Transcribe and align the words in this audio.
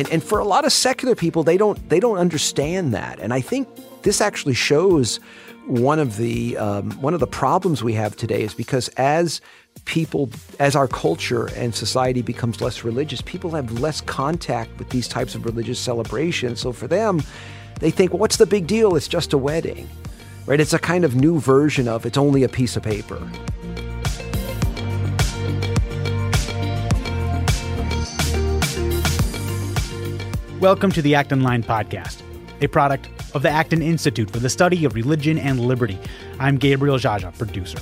and 0.00 0.08
and 0.10 0.24
for 0.24 0.38
a 0.38 0.44
lot 0.44 0.64
of 0.64 0.72
secular 0.72 1.14
people, 1.14 1.42
they 1.42 1.58
don't 1.58 1.88
they 1.88 2.00
don't 2.00 2.16
understand 2.16 2.94
that, 2.94 3.20
and 3.20 3.32
I 3.34 3.40
think 3.40 3.68
this 4.02 4.20
actually 4.20 4.54
shows 4.54 5.20
one 5.66 5.98
of 5.98 6.16
the 6.16 6.56
um, 6.56 6.90
one 7.02 7.12
of 7.12 7.20
the 7.20 7.26
problems 7.26 7.84
we 7.84 7.92
have 7.92 8.16
today 8.16 8.42
is 8.42 8.54
because 8.54 8.88
as 8.96 9.40
people 9.84 10.30
as 10.58 10.74
our 10.74 10.88
culture 10.88 11.50
and 11.54 11.74
society 11.74 12.22
becomes 12.22 12.60
less 12.60 12.82
religious 12.82 13.20
people 13.20 13.50
have 13.50 13.70
less 13.78 14.00
contact 14.00 14.76
with 14.78 14.88
these 14.88 15.06
types 15.06 15.34
of 15.34 15.44
religious 15.44 15.78
celebrations. 15.78 16.60
So 16.60 16.72
for 16.72 16.88
them 16.88 17.22
they 17.78 17.90
think 17.90 18.12
well, 18.12 18.20
what's 18.20 18.38
the 18.38 18.46
big 18.46 18.66
deal? 18.66 18.96
It's 18.96 19.08
just 19.08 19.32
a 19.32 19.38
wedding. 19.38 19.88
Right? 20.46 20.58
It's 20.60 20.72
a 20.72 20.78
kind 20.78 21.04
of 21.04 21.14
new 21.14 21.38
version 21.38 21.86
of 21.86 22.06
it's 22.06 22.18
only 22.18 22.42
a 22.42 22.48
piece 22.48 22.76
of 22.76 22.82
paper 22.82 23.20
Welcome 30.60 30.92
to 30.92 31.00
the 31.00 31.14
Acton 31.14 31.42
Line 31.42 31.62
podcast, 31.62 32.20
a 32.60 32.66
product 32.66 33.08
of 33.34 33.40
the 33.40 33.48
Acton 33.48 33.80
Institute 33.80 34.30
for 34.30 34.40
the 34.40 34.50
Study 34.50 34.84
of 34.84 34.94
Religion 34.94 35.38
and 35.38 35.58
Liberty. 35.58 35.98
I'm 36.38 36.58
Gabriel 36.58 36.98
Jaja, 36.98 37.32
producer. 37.38 37.78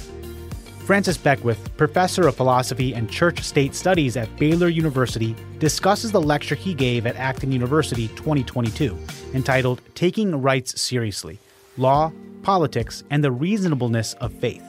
Francis 0.87 1.17
Beckwith, 1.17 1.77
professor 1.77 2.29
of 2.29 2.37
philosophy 2.37 2.95
and 2.95 3.11
church 3.11 3.43
state 3.43 3.75
studies 3.75 4.17
at 4.17 4.35
Baylor 4.37 4.69
University, 4.69 5.35
discusses 5.59 6.13
the 6.13 6.21
lecture 6.21 6.55
he 6.55 6.73
gave 6.73 7.05
at 7.05 7.17
Acton 7.17 7.51
University 7.51 8.07
2022 8.15 8.97
entitled 9.35 9.83
Taking 9.97 10.41
Rites 10.41 10.81
Seriously 10.81 11.41
Law, 11.79 12.13
Politics, 12.45 13.03
and 13.11 13.25
the 13.25 13.33
Reasonableness 13.33 14.15
of 14.15 14.33
Faith. 14.35 14.63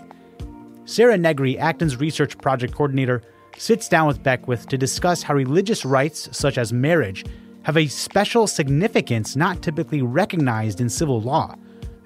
Sarah 0.85 1.15
Negri, 1.15 1.59
Acton's 1.59 1.97
research 1.97 2.39
project 2.39 2.73
coordinator, 2.73 3.21
sits 3.55 3.87
down 3.87 4.07
with 4.07 4.23
Beckwith 4.23 4.67
to 4.69 4.79
discuss 4.79 5.21
how 5.21 5.35
religious 5.35 5.85
rites, 5.85 6.27
such 6.35 6.57
as 6.57 6.73
marriage, 6.73 7.23
have 7.63 7.77
a 7.77 7.87
special 7.87 8.47
significance 8.47 9.35
not 9.35 9.61
typically 9.61 10.01
recognized 10.01 10.81
in 10.81 10.89
civil 10.89 11.21
law, 11.21 11.55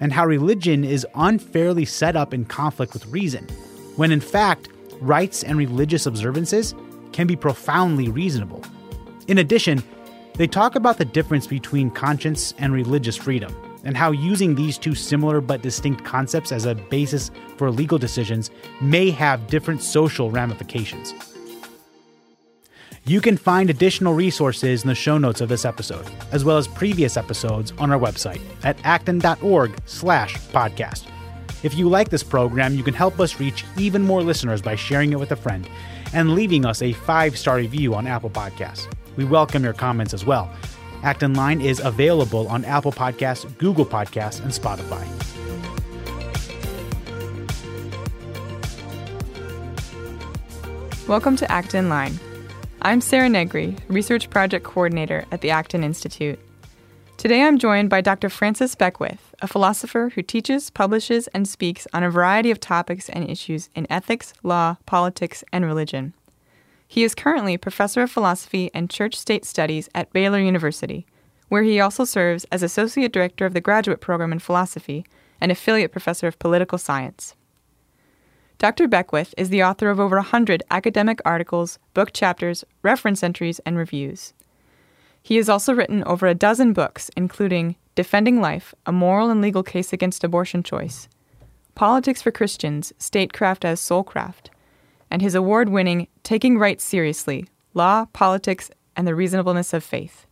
and 0.00 0.12
how 0.12 0.26
religion 0.26 0.84
is 0.84 1.06
unfairly 1.14 1.84
set 1.84 2.16
up 2.16 2.34
in 2.34 2.44
conflict 2.44 2.92
with 2.92 3.06
reason, 3.06 3.46
when 3.96 4.12
in 4.12 4.20
fact, 4.20 4.68
rites 5.00 5.42
and 5.42 5.56
religious 5.58 6.06
observances 6.06 6.74
can 7.12 7.26
be 7.26 7.36
profoundly 7.36 8.08
reasonable. 8.08 8.62
In 9.28 9.38
addition, 9.38 9.82
they 10.34 10.46
talk 10.46 10.74
about 10.74 10.98
the 10.98 11.04
difference 11.04 11.46
between 11.46 11.90
conscience 11.90 12.54
and 12.58 12.72
religious 12.72 13.16
freedom, 13.16 13.54
and 13.84 13.96
how 13.96 14.10
using 14.10 14.54
these 14.54 14.78
two 14.78 14.94
similar 14.94 15.40
but 15.40 15.62
distinct 15.62 16.04
concepts 16.04 16.50
as 16.50 16.64
a 16.64 16.74
basis 16.74 17.30
for 17.56 17.70
legal 17.70 17.98
decisions 17.98 18.50
may 18.80 19.10
have 19.10 19.46
different 19.46 19.82
social 19.82 20.30
ramifications. 20.30 21.14
You 23.06 23.20
can 23.20 23.36
find 23.36 23.68
additional 23.68 24.14
resources 24.14 24.80
in 24.80 24.88
the 24.88 24.94
show 24.94 25.18
notes 25.18 25.42
of 25.42 25.50
this 25.50 25.66
episode, 25.66 26.06
as 26.32 26.42
well 26.42 26.56
as 26.56 26.66
previous 26.66 27.18
episodes 27.18 27.74
on 27.76 27.92
our 27.92 27.98
website 27.98 28.40
at 28.62 28.78
acton.org 28.82 29.76
slash 29.84 30.36
podcast. 30.48 31.04
If 31.62 31.74
you 31.74 31.90
like 31.90 32.08
this 32.08 32.22
program, 32.22 32.74
you 32.74 32.82
can 32.82 32.94
help 32.94 33.20
us 33.20 33.38
reach 33.38 33.66
even 33.76 34.00
more 34.00 34.22
listeners 34.22 34.62
by 34.62 34.74
sharing 34.74 35.12
it 35.12 35.18
with 35.18 35.32
a 35.32 35.36
friend 35.36 35.68
and 36.14 36.34
leaving 36.34 36.64
us 36.64 36.80
a 36.80 36.94
five-star 36.94 37.56
review 37.56 37.94
on 37.94 38.06
Apple 38.06 38.30
Podcasts. 38.30 38.90
We 39.16 39.26
welcome 39.26 39.62
your 39.62 39.74
comments 39.74 40.14
as 40.14 40.24
well. 40.24 40.50
Acton 41.02 41.34
Line 41.34 41.60
is 41.60 41.80
available 41.80 42.48
on 42.48 42.64
Apple 42.64 42.92
Podcasts, 42.92 43.46
Google 43.58 43.84
Podcasts, 43.84 44.40
and 44.40 44.50
Spotify. 44.50 45.06
Welcome 51.06 51.36
to 51.36 51.52
Acton 51.52 51.90
Line 51.90 52.18
I'm 52.86 53.00
Sarah 53.00 53.30
Negri, 53.30 53.78
Research 53.88 54.28
Project 54.28 54.62
Coordinator 54.62 55.24
at 55.32 55.40
the 55.40 55.48
Acton 55.48 55.82
Institute. 55.82 56.38
Today 57.16 57.40
I'm 57.40 57.56
joined 57.56 57.88
by 57.88 58.02
Dr. 58.02 58.28
Francis 58.28 58.74
Beckwith, 58.74 59.34
a 59.40 59.48
philosopher 59.48 60.12
who 60.14 60.20
teaches, 60.20 60.68
publishes, 60.68 61.26
and 61.28 61.48
speaks 61.48 61.86
on 61.94 62.02
a 62.02 62.10
variety 62.10 62.50
of 62.50 62.60
topics 62.60 63.08
and 63.08 63.30
issues 63.30 63.70
in 63.74 63.86
ethics, 63.88 64.34
law, 64.42 64.76
politics, 64.84 65.42
and 65.50 65.64
religion. 65.64 66.12
He 66.86 67.04
is 67.04 67.14
currently 67.14 67.56
Professor 67.56 68.02
of 68.02 68.10
Philosophy 68.10 68.70
and 68.74 68.90
Church 68.90 69.16
State 69.16 69.46
Studies 69.46 69.88
at 69.94 70.12
Baylor 70.12 70.38
University, 70.38 71.06
where 71.48 71.62
he 71.62 71.80
also 71.80 72.04
serves 72.04 72.44
as 72.52 72.62
Associate 72.62 73.10
Director 73.10 73.46
of 73.46 73.54
the 73.54 73.62
Graduate 73.62 74.02
Program 74.02 74.30
in 74.30 74.40
Philosophy 74.40 75.06
and 75.40 75.50
Affiliate 75.50 75.90
Professor 75.90 76.26
of 76.26 76.38
Political 76.38 76.76
Science. 76.76 77.34
Dr. 78.58 78.88
Beckwith 78.88 79.34
is 79.36 79.48
the 79.48 79.62
author 79.62 79.90
of 79.90 79.98
over 80.00 80.16
100 80.16 80.62
academic 80.70 81.20
articles, 81.24 81.78
book 81.92 82.12
chapters, 82.12 82.64
reference 82.82 83.22
entries, 83.22 83.58
and 83.66 83.76
reviews. 83.76 84.32
He 85.22 85.36
has 85.36 85.48
also 85.48 85.74
written 85.74 86.04
over 86.04 86.26
a 86.26 86.34
dozen 86.34 86.72
books, 86.72 87.10
including 87.16 87.76
Defending 87.94 88.40
Life 88.40 88.74
A 88.86 88.92
Moral 88.92 89.30
and 89.30 89.40
Legal 89.40 89.62
Case 89.62 89.92
Against 89.92 90.24
Abortion 90.24 90.62
Choice, 90.62 91.08
Politics 91.74 92.22
for 92.22 92.30
Christians 92.30 92.92
Statecraft 92.98 93.64
as 93.64 93.80
Soulcraft, 93.80 94.50
and 95.10 95.22
his 95.22 95.34
award 95.34 95.68
winning 95.68 96.08
Taking 96.22 96.58
Rites 96.58 96.84
Seriously 96.84 97.46
Law, 97.72 98.06
Politics, 98.12 98.70
and 98.94 99.06
the 99.06 99.14
Reasonableness 99.14 99.72
of 99.72 99.82
Faith. 99.82 100.26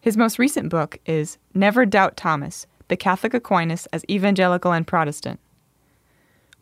His 0.00 0.16
most 0.16 0.38
recent 0.38 0.70
book 0.70 0.98
is 1.04 1.36
Never 1.52 1.84
Doubt 1.84 2.16
Thomas 2.16 2.66
The 2.88 2.96
Catholic 2.96 3.34
Aquinas 3.34 3.86
as 3.92 4.04
Evangelical 4.08 4.72
and 4.72 4.86
Protestant. 4.86 5.40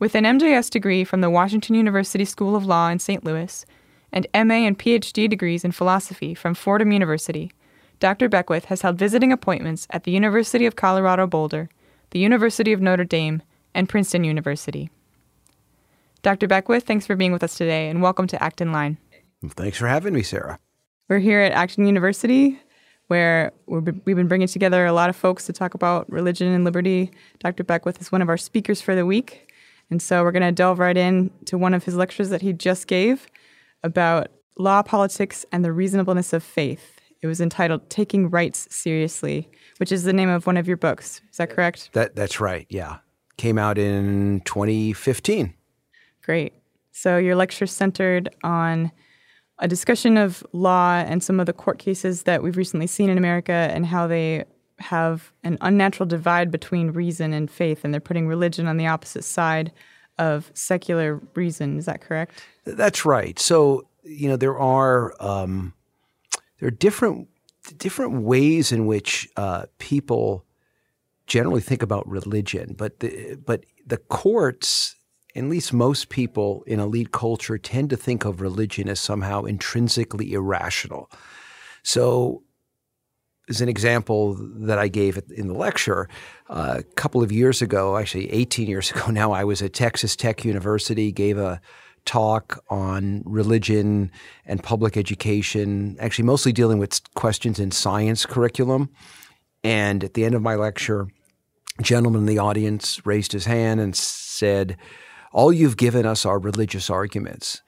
With 0.00 0.14
an 0.14 0.22
MJS 0.22 0.70
degree 0.70 1.02
from 1.02 1.22
the 1.22 1.30
Washington 1.30 1.74
University 1.74 2.24
School 2.24 2.54
of 2.54 2.64
Law 2.64 2.88
in 2.88 3.00
St. 3.00 3.24
Louis 3.24 3.66
and 4.12 4.28
MA 4.32 4.54
and 4.54 4.78
PhD 4.78 5.28
degrees 5.28 5.64
in 5.64 5.72
philosophy 5.72 6.34
from 6.34 6.54
Fordham 6.54 6.92
University, 6.92 7.50
Dr. 7.98 8.28
Beckwith 8.28 8.66
has 8.66 8.82
held 8.82 8.96
visiting 8.96 9.32
appointments 9.32 9.88
at 9.90 10.04
the 10.04 10.12
University 10.12 10.66
of 10.66 10.76
Colorado 10.76 11.26
Boulder, 11.26 11.68
the 12.10 12.20
University 12.20 12.72
of 12.72 12.80
Notre 12.80 13.04
Dame, 13.04 13.42
and 13.74 13.88
Princeton 13.88 14.22
University. 14.22 14.88
Dr. 16.22 16.46
Beckwith, 16.46 16.84
thanks 16.84 17.04
for 17.04 17.16
being 17.16 17.32
with 17.32 17.42
us 17.42 17.56
today 17.56 17.88
and 17.88 18.00
welcome 18.00 18.28
to 18.28 18.40
Acton 18.40 18.70
Line. 18.70 18.98
Thanks 19.48 19.78
for 19.78 19.88
having 19.88 20.14
me, 20.14 20.22
Sarah. 20.22 20.60
We're 21.08 21.18
here 21.18 21.40
at 21.40 21.50
Acton 21.50 21.86
University 21.86 22.60
where 23.08 23.52
we've 23.66 23.84
been 24.04 24.28
bringing 24.28 24.46
together 24.46 24.86
a 24.86 24.92
lot 24.92 25.10
of 25.10 25.16
folks 25.16 25.46
to 25.46 25.52
talk 25.52 25.74
about 25.74 26.08
religion 26.08 26.46
and 26.52 26.62
liberty. 26.62 27.10
Dr. 27.40 27.64
Beckwith 27.64 28.00
is 28.00 28.12
one 28.12 28.22
of 28.22 28.28
our 28.28 28.36
speakers 28.36 28.80
for 28.80 28.94
the 28.94 29.04
week. 29.06 29.47
And 29.90 30.02
so 30.02 30.22
we're 30.22 30.32
going 30.32 30.42
to 30.42 30.52
delve 30.52 30.78
right 30.78 30.96
in 30.96 31.30
to 31.46 31.56
one 31.56 31.74
of 31.74 31.84
his 31.84 31.94
lectures 31.94 32.28
that 32.30 32.42
he 32.42 32.52
just 32.52 32.86
gave 32.86 33.26
about 33.82 34.28
law, 34.58 34.82
politics, 34.82 35.46
and 35.52 35.64
the 35.64 35.72
reasonableness 35.72 36.32
of 36.32 36.42
faith. 36.42 37.00
It 37.22 37.26
was 37.26 37.40
entitled 37.40 37.88
Taking 37.90 38.30
Rites 38.30 38.68
Seriously, 38.70 39.48
which 39.78 39.90
is 39.90 40.04
the 40.04 40.12
name 40.12 40.28
of 40.28 40.46
one 40.46 40.56
of 40.56 40.68
your 40.68 40.76
books. 40.76 41.20
Is 41.30 41.38
that 41.38 41.50
correct? 41.50 41.90
That 41.92 42.14
that's 42.14 42.40
right. 42.40 42.66
Yeah. 42.68 42.98
Came 43.36 43.58
out 43.58 43.78
in 43.78 44.42
2015. 44.44 45.54
Great. 46.22 46.52
So 46.92 47.16
your 47.16 47.36
lecture 47.36 47.66
centered 47.66 48.34
on 48.42 48.92
a 49.60 49.68
discussion 49.68 50.16
of 50.16 50.44
law 50.52 50.94
and 50.94 51.22
some 51.22 51.40
of 51.40 51.46
the 51.46 51.52
court 51.52 51.78
cases 51.78 52.24
that 52.24 52.42
we've 52.42 52.56
recently 52.56 52.86
seen 52.86 53.10
in 53.10 53.18
America 53.18 53.52
and 53.52 53.86
how 53.86 54.06
they 54.06 54.44
have 54.80 55.32
an 55.42 55.58
unnatural 55.60 56.06
divide 56.06 56.50
between 56.50 56.90
reason 56.90 57.32
and 57.32 57.50
faith, 57.50 57.84
and 57.84 57.92
they're 57.92 58.00
putting 58.00 58.26
religion 58.26 58.66
on 58.66 58.76
the 58.76 58.86
opposite 58.86 59.24
side 59.24 59.72
of 60.18 60.50
secular 60.54 61.20
reason. 61.34 61.78
Is 61.78 61.86
that 61.86 62.00
correct? 62.00 62.44
That's 62.64 63.04
right. 63.04 63.38
So 63.38 63.88
you 64.04 64.28
know 64.28 64.36
there 64.36 64.58
are 64.58 65.14
um, 65.20 65.74
there 66.58 66.68
are 66.68 66.72
different 66.72 67.28
different 67.76 68.22
ways 68.22 68.72
in 68.72 68.86
which 68.86 69.28
uh, 69.36 69.66
people 69.78 70.44
generally 71.26 71.60
think 71.60 71.82
about 71.82 72.08
religion, 72.08 72.74
but 72.76 73.00
the, 73.00 73.38
but 73.44 73.64
the 73.86 73.98
courts, 73.98 74.96
at 75.36 75.44
least 75.44 75.72
most 75.72 76.08
people 76.08 76.64
in 76.66 76.80
elite 76.80 77.12
culture, 77.12 77.58
tend 77.58 77.90
to 77.90 77.96
think 77.96 78.24
of 78.24 78.40
religion 78.40 78.88
as 78.88 78.98
somehow 78.98 79.44
intrinsically 79.44 80.32
irrational. 80.32 81.10
So 81.82 82.42
is 83.48 83.60
an 83.60 83.68
example 83.68 84.36
that 84.38 84.78
I 84.78 84.88
gave 84.88 85.20
in 85.34 85.48
the 85.48 85.54
lecture. 85.54 86.08
A 86.48 86.82
couple 86.94 87.22
of 87.22 87.32
years 87.32 87.62
ago, 87.62 87.96
actually 87.96 88.30
18 88.30 88.68
years 88.68 88.90
ago 88.94 89.10
now, 89.10 89.32
I 89.32 89.44
was 89.44 89.62
at 89.62 89.72
Texas 89.72 90.14
Tech 90.14 90.44
University, 90.44 91.10
gave 91.10 91.38
a 91.38 91.60
talk 92.04 92.62
on 92.70 93.22
religion 93.26 94.10
and 94.46 94.62
public 94.62 94.96
education, 94.96 95.96
actually 96.00 96.24
mostly 96.24 96.52
dealing 96.52 96.78
with 96.78 97.02
questions 97.14 97.58
in 97.58 97.70
science 97.70 98.24
curriculum. 98.24 98.88
And 99.62 100.04
at 100.04 100.14
the 100.14 100.24
end 100.24 100.34
of 100.34 100.42
my 100.42 100.54
lecture, 100.54 101.08
a 101.78 101.82
gentleman 101.82 102.22
in 102.22 102.26
the 102.26 102.38
audience 102.38 103.04
raised 103.04 103.32
his 103.32 103.44
hand 103.44 103.80
and 103.80 103.94
said, 103.94 104.76
All 105.32 105.52
you've 105.52 105.76
given 105.76 106.06
us 106.06 106.24
are 106.24 106.38
religious 106.38 106.88
arguments. 106.88 107.62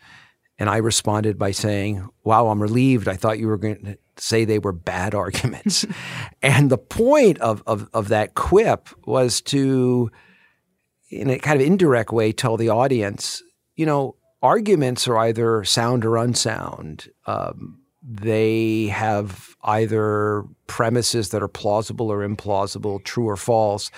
And 0.58 0.68
I 0.70 0.76
responded 0.76 1.38
by 1.38 1.50
saying, 1.50 2.08
Wow, 2.24 2.48
I'm 2.48 2.62
relieved. 2.62 3.08
I 3.08 3.16
thought 3.16 3.38
you 3.38 3.48
were 3.48 3.58
going 3.58 3.84
to 3.84 3.98
say 4.20 4.44
they 4.44 4.58
were 4.58 4.72
bad 4.72 5.14
arguments. 5.24 5.86
and 6.42 6.70
the 6.70 6.78
point 6.78 7.38
of, 7.40 7.62
of, 7.66 7.88
of 7.92 8.08
that 8.08 8.34
quip 8.34 8.88
was 9.06 9.40
to, 9.42 10.10
in 11.10 11.30
a 11.30 11.38
kind 11.38 11.60
of 11.60 11.66
indirect 11.66 12.12
way, 12.12 12.32
tell 12.32 12.56
the 12.56 12.68
audience, 12.68 13.42
you 13.76 13.86
know, 13.86 14.16
arguments 14.42 15.06
are 15.08 15.18
either 15.18 15.64
sound 15.64 16.04
or 16.04 16.16
unsound. 16.16 17.08
Um, 17.26 17.80
they 18.02 18.86
have 18.86 19.54
either 19.62 20.44
premises 20.66 21.30
that 21.30 21.42
are 21.42 21.48
plausible 21.48 22.10
or 22.10 22.26
implausible, 22.26 23.04
true 23.04 23.28
or 23.28 23.36
false. 23.36 23.90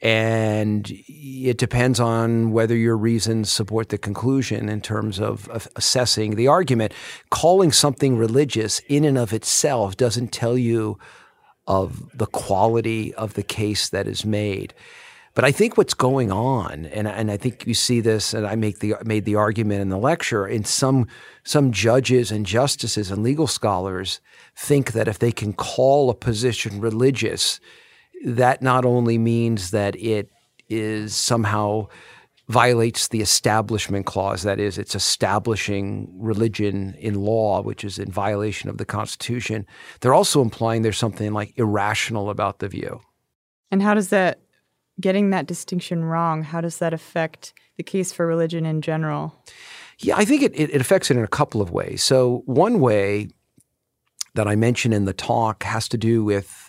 And 0.00 0.88
it 1.08 1.58
depends 1.58 1.98
on 1.98 2.52
whether 2.52 2.76
your 2.76 2.96
reasons 2.96 3.50
support 3.50 3.88
the 3.88 3.98
conclusion 3.98 4.68
in 4.68 4.80
terms 4.80 5.18
of, 5.18 5.48
of, 5.48 5.66
assessing 5.74 6.36
the 6.36 6.46
argument. 6.46 6.92
Calling 7.30 7.72
something 7.72 8.16
religious 8.16 8.78
in 8.88 9.04
and 9.04 9.18
of 9.18 9.32
itself 9.32 9.96
doesn't 9.96 10.30
tell 10.30 10.56
you 10.56 10.98
of 11.66 12.16
the 12.16 12.26
quality 12.26 13.12
of 13.14 13.34
the 13.34 13.42
case 13.42 13.88
that 13.88 14.06
is 14.06 14.24
made. 14.24 14.72
But 15.34 15.44
I 15.44 15.52
think 15.52 15.76
what's 15.76 15.94
going 15.94 16.32
on, 16.32 16.86
and, 16.86 17.06
and 17.06 17.30
I 17.30 17.36
think 17.36 17.64
you 17.66 17.74
see 17.74 18.00
this, 18.00 18.34
and 18.34 18.44
I 18.44 18.56
make 18.56 18.80
the 18.80 18.94
made 19.04 19.24
the 19.24 19.36
argument 19.36 19.82
in 19.82 19.88
the 19.88 19.98
lecture, 19.98 20.48
in 20.48 20.64
some 20.64 21.06
some 21.44 21.70
judges 21.70 22.32
and 22.32 22.44
justices 22.44 23.12
and 23.12 23.22
legal 23.22 23.46
scholars 23.46 24.20
think 24.56 24.92
that 24.92 25.06
if 25.06 25.20
they 25.20 25.30
can 25.30 25.52
call 25.52 26.10
a 26.10 26.14
position 26.14 26.80
religious, 26.80 27.60
that 28.24 28.62
not 28.62 28.84
only 28.84 29.18
means 29.18 29.70
that 29.70 29.96
it 29.96 30.30
is 30.68 31.14
somehow 31.14 31.86
violates 32.48 33.08
the 33.08 33.20
establishment 33.20 34.06
clause, 34.06 34.42
that 34.42 34.58
is, 34.58 34.78
it's 34.78 34.94
establishing 34.94 36.10
religion 36.18 36.94
in 36.98 37.14
law, 37.14 37.62
which 37.62 37.84
is 37.84 37.98
in 37.98 38.10
violation 38.10 38.70
of 38.70 38.78
the 38.78 38.86
Constitution. 38.86 39.66
They're 40.00 40.14
also 40.14 40.40
implying 40.40 40.82
there's 40.82 40.98
something 40.98 41.32
like 41.32 41.58
irrational 41.58 42.30
about 42.30 42.58
the 42.58 42.68
view. 42.68 43.00
And 43.70 43.82
how 43.82 43.94
does 43.94 44.08
that 44.08 44.40
getting 45.00 45.30
that 45.30 45.46
distinction 45.46 46.04
wrong, 46.04 46.42
how 46.42 46.60
does 46.60 46.78
that 46.78 46.92
affect 46.92 47.52
the 47.76 47.82
case 47.82 48.12
for 48.12 48.26
religion 48.26 48.66
in 48.66 48.82
general? 48.82 49.44
Yeah, 50.00 50.16
I 50.16 50.24
think 50.24 50.42
it, 50.42 50.52
it, 50.54 50.70
it 50.74 50.80
affects 50.80 51.10
it 51.10 51.16
in 51.16 51.24
a 51.24 51.28
couple 51.28 51.60
of 51.60 51.70
ways. 51.70 52.02
So, 52.02 52.42
one 52.46 52.80
way 52.80 53.28
that 54.34 54.46
I 54.46 54.54
mentioned 54.56 54.94
in 54.94 55.04
the 55.04 55.12
talk 55.12 55.64
has 55.64 55.88
to 55.88 55.98
do 55.98 56.24
with 56.24 56.67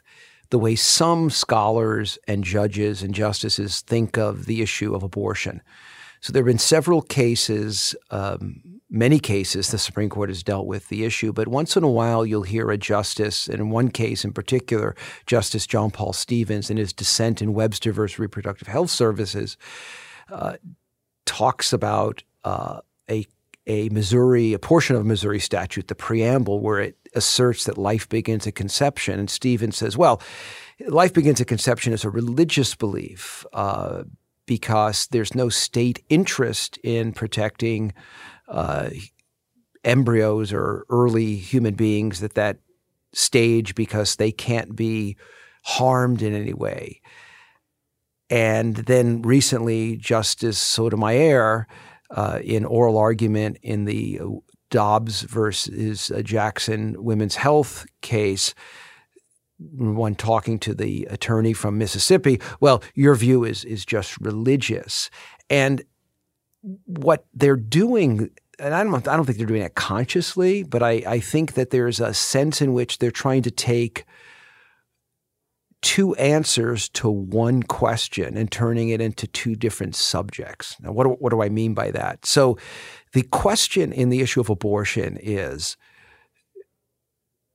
the 0.50 0.60
way 0.60 0.75
some 0.75 1.30
scholars 1.30 2.18
and 2.28 2.44
judges 2.44 3.04
and 3.04 3.13
justices 3.13 3.81
think 3.81 4.18
of 4.18 4.46
the 4.46 4.62
issue 4.62 4.96
of 4.96 5.04
abortion. 5.04 5.62
So 6.22 6.34
there 6.34 6.42
have 6.42 6.48
been 6.48 6.57
several 6.57 7.01
cases, 7.01 7.96
um, 8.12 8.62
many 8.90 9.19
cases, 9.19 9.69
the 9.69 9.78
Supreme 9.78 10.10
Court 10.10 10.30
has 10.30 10.44
dealt 10.44 10.66
with 10.66 10.90
the 10.90 11.06
issue, 11.06 11.31
but 11.31 11.48
once 11.48 11.78
in 11.78 11.84
a 11.84 11.90
while 11.90 12.25
you'll 12.25 12.44
hear 12.44 12.72
a 12.72 12.78
justice, 12.78 13.48
and 13.48 13.60
in 13.60 13.69
one 13.69 13.90
case 13.90 14.25
in 14.25 14.34
particular, 14.34 14.96
Justice 15.28 15.66
John 15.66 15.92
Paul 15.92 16.12
Stevens, 16.12 16.69
in 16.69 16.78
his 16.78 16.92
dissent 16.92 17.42
in 17.42 17.54
Webster 17.54 17.94
versus 17.94 18.19
Reproductive 18.19 18.68
Health 18.68 18.90
Services, 18.90 19.56
uh, 20.30 20.57
talks 21.25 21.72
about 21.72 22.24
uh, 22.44 22.81
a 23.69 23.88
Missouri, 23.89 24.51
a 24.51 24.60
portion 24.60 24.98
of 24.98 25.06
Missouri 25.06 25.39
statute, 25.39 25.88
the 25.88 25.95
preamble, 25.95 26.60
where 26.60 26.80
it 26.80 26.98
asserts 27.16 27.63
that 27.66 27.77
life 27.77 28.10
begins 28.10 28.45
at 28.45 28.56
conception. 28.56 29.19
And 29.19 29.30
Stevens 29.30 29.77
says, 29.77 29.95
well, 29.95 30.21
life 30.88 31.13
begins 31.13 31.39
at 31.39 31.48
conception 31.48 31.94
is 31.94 32.04
a 32.04 32.10
religious 32.10 32.75
belief. 32.75 33.45
Uh, 33.54 34.04
because 34.50 35.06
there's 35.12 35.36
no 35.36 35.48
state 35.48 36.04
interest 36.10 36.80
in 36.83 37.13
protecting 37.13 37.94
uh, 38.48 38.89
embryos 39.83 40.51
or 40.51 40.88
early 40.89 41.36
human 41.36 41.75
beings 41.75 42.24
at 42.24 42.33
that 42.33 42.57
stage 43.13 43.75
because 43.75 44.16
they 44.16 44.31
can't 44.31 44.75
be 44.75 45.16
harmed 45.63 46.24
in 46.24 46.33
any 46.33 46.54
way. 46.54 47.00
And 48.31 48.75
then 48.75 49.21
recently, 49.21 49.98
Justice 49.98 50.57
Sotomayor, 50.57 51.68
uh, 52.11 52.39
in 52.44 52.65
oral 52.65 52.97
argument 52.97 53.57
in 53.61 53.85
the 53.85 54.19
Dobbs 54.69 55.21
versus 55.21 56.11
Jackson 56.23 57.03
women's 57.03 57.35
health 57.35 57.85
case, 58.01 58.53
one 59.57 60.15
talking 60.15 60.59
to 60.59 60.73
the 60.73 61.06
attorney 61.09 61.53
from 61.53 61.77
Mississippi, 61.77 62.39
well, 62.59 62.81
your 62.94 63.15
view 63.15 63.44
is 63.44 63.65
is 63.65 63.85
just 63.85 64.19
religious, 64.21 65.09
and 65.50 65.83
what 66.85 67.25
they're 67.33 67.56
doing. 67.56 68.29
And 68.59 68.73
I 68.73 68.83
don't, 68.83 69.07
I 69.07 69.15
don't 69.15 69.25
think 69.25 69.38
they're 69.38 69.47
doing 69.47 69.61
it 69.61 69.75
consciously, 69.75 70.63
but 70.63 70.83
I, 70.83 71.01
I 71.07 71.19
think 71.21 71.53
that 71.53 71.69
there's 71.69 72.01
a 72.01 72.13
sense 72.13 72.61
in 72.61 72.73
which 72.73 72.97
they're 72.97 73.09
trying 73.09 73.41
to 73.44 73.51
take 73.51 74.06
two 75.81 76.14
answers 76.16 76.90
to 76.90 77.10
one 77.10 77.64
question 77.64 78.36
and 78.36 78.52
turning 78.52 78.90
it 78.90 79.02
into 79.02 79.28
two 79.28 79.56
different 79.56 79.96
subjects. 79.96 80.76
Now, 80.81 80.92
what 80.92 81.06
do, 81.06 81.12
what 81.12 81.30
do 81.30 81.42
I 81.42 81.50
mean 81.50 81.74
by 81.74 81.92
that? 81.92 82.26
So, 82.26 82.58
the 83.14 83.24
question 83.24 83.92
in 83.92 84.10
the 84.10 84.22
issue 84.22 84.42
of 84.42 84.50
abortion 84.50 85.18
is 85.22 85.78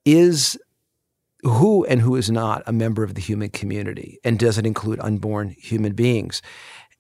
Is 0.05 0.59
who 1.43 1.85
and 1.85 2.01
who 2.01 2.17
is 2.17 2.31
not 2.31 2.63
a 2.67 2.73
member 2.73 3.05
of 3.05 3.15
the 3.15 3.21
human 3.21 3.51
community, 3.51 4.19
and 4.25 4.39
does 4.39 4.57
it 4.59 4.67
include 4.67 5.01
unborn 5.01 5.55
human 5.59 5.93
beings? 5.93 6.41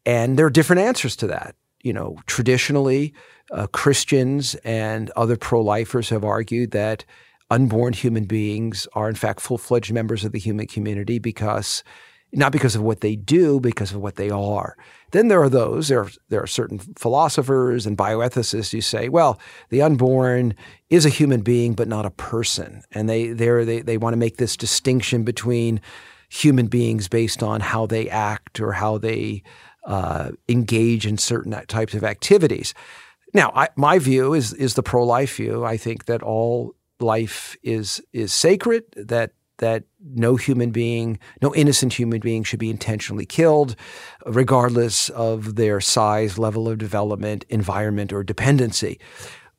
And 0.04 0.38
there 0.38 0.46
are 0.46 0.50
different 0.50 0.82
answers 0.82 1.16
to 1.16 1.26
that. 1.28 1.56
You 1.82 1.92
know, 1.92 2.18
traditionally, 2.26 3.14
uh, 3.50 3.66
Christians 3.68 4.54
and 4.56 5.10
other 5.10 5.36
pro-lifers 5.36 6.10
have 6.10 6.24
argued 6.24 6.70
that 6.72 7.04
unborn 7.50 7.92
human 7.92 8.24
beings 8.24 8.86
are 8.94 9.08
in 9.08 9.14
fact 9.14 9.40
full-fledged 9.40 9.92
members 9.92 10.24
of 10.24 10.32
the 10.32 10.38
human 10.38 10.66
community 10.66 11.18
because 11.18 11.82
not 12.36 12.52
because 12.52 12.74
of 12.74 12.82
what 12.82 13.00
they 13.00 13.16
do, 13.16 13.60
because 13.60 13.92
of 13.92 14.00
what 14.00 14.16
they 14.16 14.30
are. 14.30 14.76
Then 15.12 15.28
there 15.28 15.42
are 15.42 15.48
those, 15.48 15.88
there 15.88 16.00
are, 16.00 16.10
there 16.28 16.42
are 16.42 16.48
certain 16.48 16.78
philosophers 16.98 17.86
and 17.86 17.96
bioethicists 17.96 18.72
who 18.72 18.80
say, 18.80 19.08
well, 19.08 19.38
the 19.70 19.82
unborn 19.82 20.54
is 20.90 21.06
a 21.06 21.10
human 21.10 21.42
being, 21.42 21.74
but 21.74 21.88
not 21.88 22.06
a 22.06 22.10
person. 22.10 22.82
And 22.90 23.08
they, 23.08 23.28
they, 23.28 23.80
they 23.80 23.96
want 23.96 24.14
to 24.14 24.18
make 24.18 24.36
this 24.36 24.56
distinction 24.56 25.22
between 25.22 25.80
human 26.28 26.66
beings 26.66 27.08
based 27.08 27.42
on 27.42 27.60
how 27.60 27.86
they 27.86 28.08
act 28.10 28.60
or 28.60 28.72
how 28.72 28.98
they 28.98 29.42
uh, 29.86 30.32
engage 30.48 31.06
in 31.06 31.18
certain 31.18 31.52
types 31.66 31.94
of 31.94 32.02
activities. 32.02 32.74
Now, 33.32 33.52
I, 33.54 33.68
my 33.76 33.98
view 33.98 34.34
is, 34.34 34.52
is 34.54 34.74
the 34.74 34.82
pro 34.82 35.04
life 35.04 35.36
view. 35.36 35.64
I 35.64 35.76
think 35.76 36.06
that 36.06 36.22
all 36.22 36.74
life 37.00 37.56
is, 37.62 38.02
is 38.12 38.34
sacred, 38.34 38.84
that 38.96 39.32
that 39.58 39.84
no 40.00 40.36
human 40.36 40.70
being, 40.70 41.18
no 41.40 41.54
innocent 41.54 41.92
human 41.92 42.20
being 42.20 42.42
should 42.42 42.58
be 42.58 42.70
intentionally 42.70 43.26
killed, 43.26 43.76
regardless 44.26 45.10
of 45.10 45.56
their 45.56 45.80
size, 45.80 46.38
level 46.38 46.68
of 46.68 46.78
development, 46.78 47.44
environment, 47.48 48.12
or 48.12 48.24
dependency. 48.24 48.98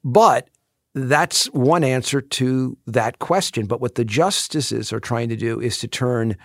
But 0.04 0.50
that's 0.94 1.46
one 1.48 1.84
answer 1.84 2.22
to 2.22 2.78
that 2.88 3.20
question. 3.20 3.66
But 3.66 3.82
what 3.82 3.96
the 3.96 4.06
justices 4.06 4.94
are 4.94 5.00
trying 5.00 5.30
to 5.30 5.36
do 5.36 5.60
is 5.60 5.78
to 5.80 5.88
turn 5.88 6.38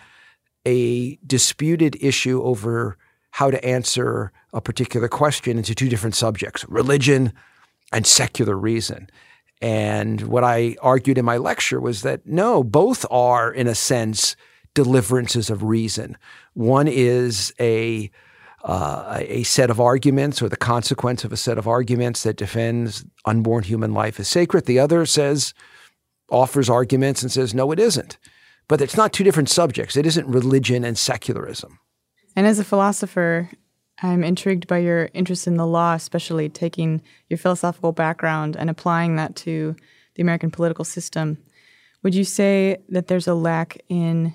a 0.67 1.17
disputed 1.26 1.97
issue 2.00 2.43
over 2.43 2.99
how 3.33 3.50
to 3.50 3.64
answer 3.64 4.33
a 4.53 4.61
particular 4.61 5.09
question 5.09 5.57
into 5.57 5.75
two 5.75 5.88
different 5.88 6.17
subjects 6.17 6.64
religion 6.69 7.33
and 7.93 8.07
secular 8.07 8.57
reason. 8.57 9.09
And 9.61 10.23
what 10.23 10.45
I 10.45 10.76
argued 10.81 11.19
in 11.19 11.25
my 11.25 11.37
lecture 11.37 11.81
was 11.81 12.02
that 12.02 12.26
no, 12.26 12.64
both 12.64 13.05
are, 13.11 13.52
in 13.52 13.67
a 13.67 13.75
sense, 13.75 14.37
deliverances 14.75 15.50
of 15.50 15.62
reason. 15.62 16.17
One 16.55 16.88
is 16.88 17.52
a 17.61 18.11
uh, 18.62 19.17
a 19.21 19.43
set 19.45 19.71
of 19.71 19.81
arguments 19.81 20.43
or 20.43 20.49
the 20.49 20.57
consequence 20.57 21.25
of 21.25 21.33
a 21.33 21.37
set 21.37 21.57
of 21.57 21.67
arguments 21.67 22.25
that 22.25 22.37
defends 22.37 23.07
unborn 23.25 23.64
human 23.64 23.95
life 23.95 24.21
as 24.21 24.29
sacred. 24.29 24.67
The 24.67 24.79
other 24.79 25.07
says, 25.07 25.55
offers 26.31 26.69
arguments 26.69 27.23
and 27.23 27.33
says, 27.33 27.55
no, 27.55 27.73
it 27.73 27.79
isn't. 27.79 28.19
But 28.69 28.83
it's 28.83 28.97
not 28.97 29.12
two 29.12 29.25
different 29.25 29.49
subjects. 29.49 29.97
It 29.97 30.07
isn't 30.07 30.26
religion 30.26 30.85
and 30.85 30.99
secularism. 30.99 31.79
And 32.37 32.47
as 32.47 32.59
a 32.59 32.64
philosopher, 32.64 33.50
I'm 34.02 34.25
intrigued 34.25 34.66
by 34.66 34.78
your 34.78 35.11
interest 35.12 35.47
in 35.47 35.57
the 35.57 35.66
law, 35.66 35.95
especially 35.95 36.49
taking 36.49 37.02
your 37.28 37.38
philosophical 37.38 37.92
background 37.92 38.57
and 38.57 38.71
applying 38.71 39.16
that 39.16 39.37
to 39.37 39.76
the 40.14 40.23
American 40.23 40.50
political 40.50 40.85
system. 40.85 41.38
Would 42.02 42.14
you 42.14 42.25
say 42.25 42.78
that 42.88 43.09
there's 43.09 43.28
a 43.28 43.35
lack 43.35 43.78
in 43.88 44.35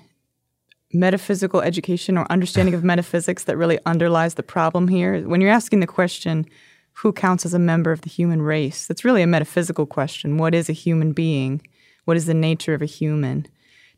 metaphysical 0.92 1.60
education 1.60 2.16
or 2.16 2.30
understanding 2.30 2.74
of 2.74 2.84
metaphysics 2.92 3.44
that 3.44 3.56
really 3.56 3.78
underlies 3.86 4.34
the 4.34 4.42
problem 4.42 4.88
here? 4.88 5.26
When 5.26 5.40
you're 5.40 5.50
asking 5.50 5.80
the 5.80 5.86
question, 5.86 6.46
who 6.92 7.12
counts 7.12 7.44
as 7.44 7.52
a 7.52 7.58
member 7.58 7.92
of 7.92 8.02
the 8.02 8.08
human 8.08 8.40
race? 8.40 8.86
That's 8.86 9.04
really 9.04 9.22
a 9.22 9.26
metaphysical 9.26 9.84
question. 9.84 10.38
What 10.38 10.54
is 10.54 10.68
a 10.68 10.72
human 10.72 11.12
being? 11.12 11.60
What 12.04 12.16
is 12.16 12.26
the 12.26 12.34
nature 12.34 12.72
of 12.72 12.82
a 12.82 12.86
human? 12.86 13.46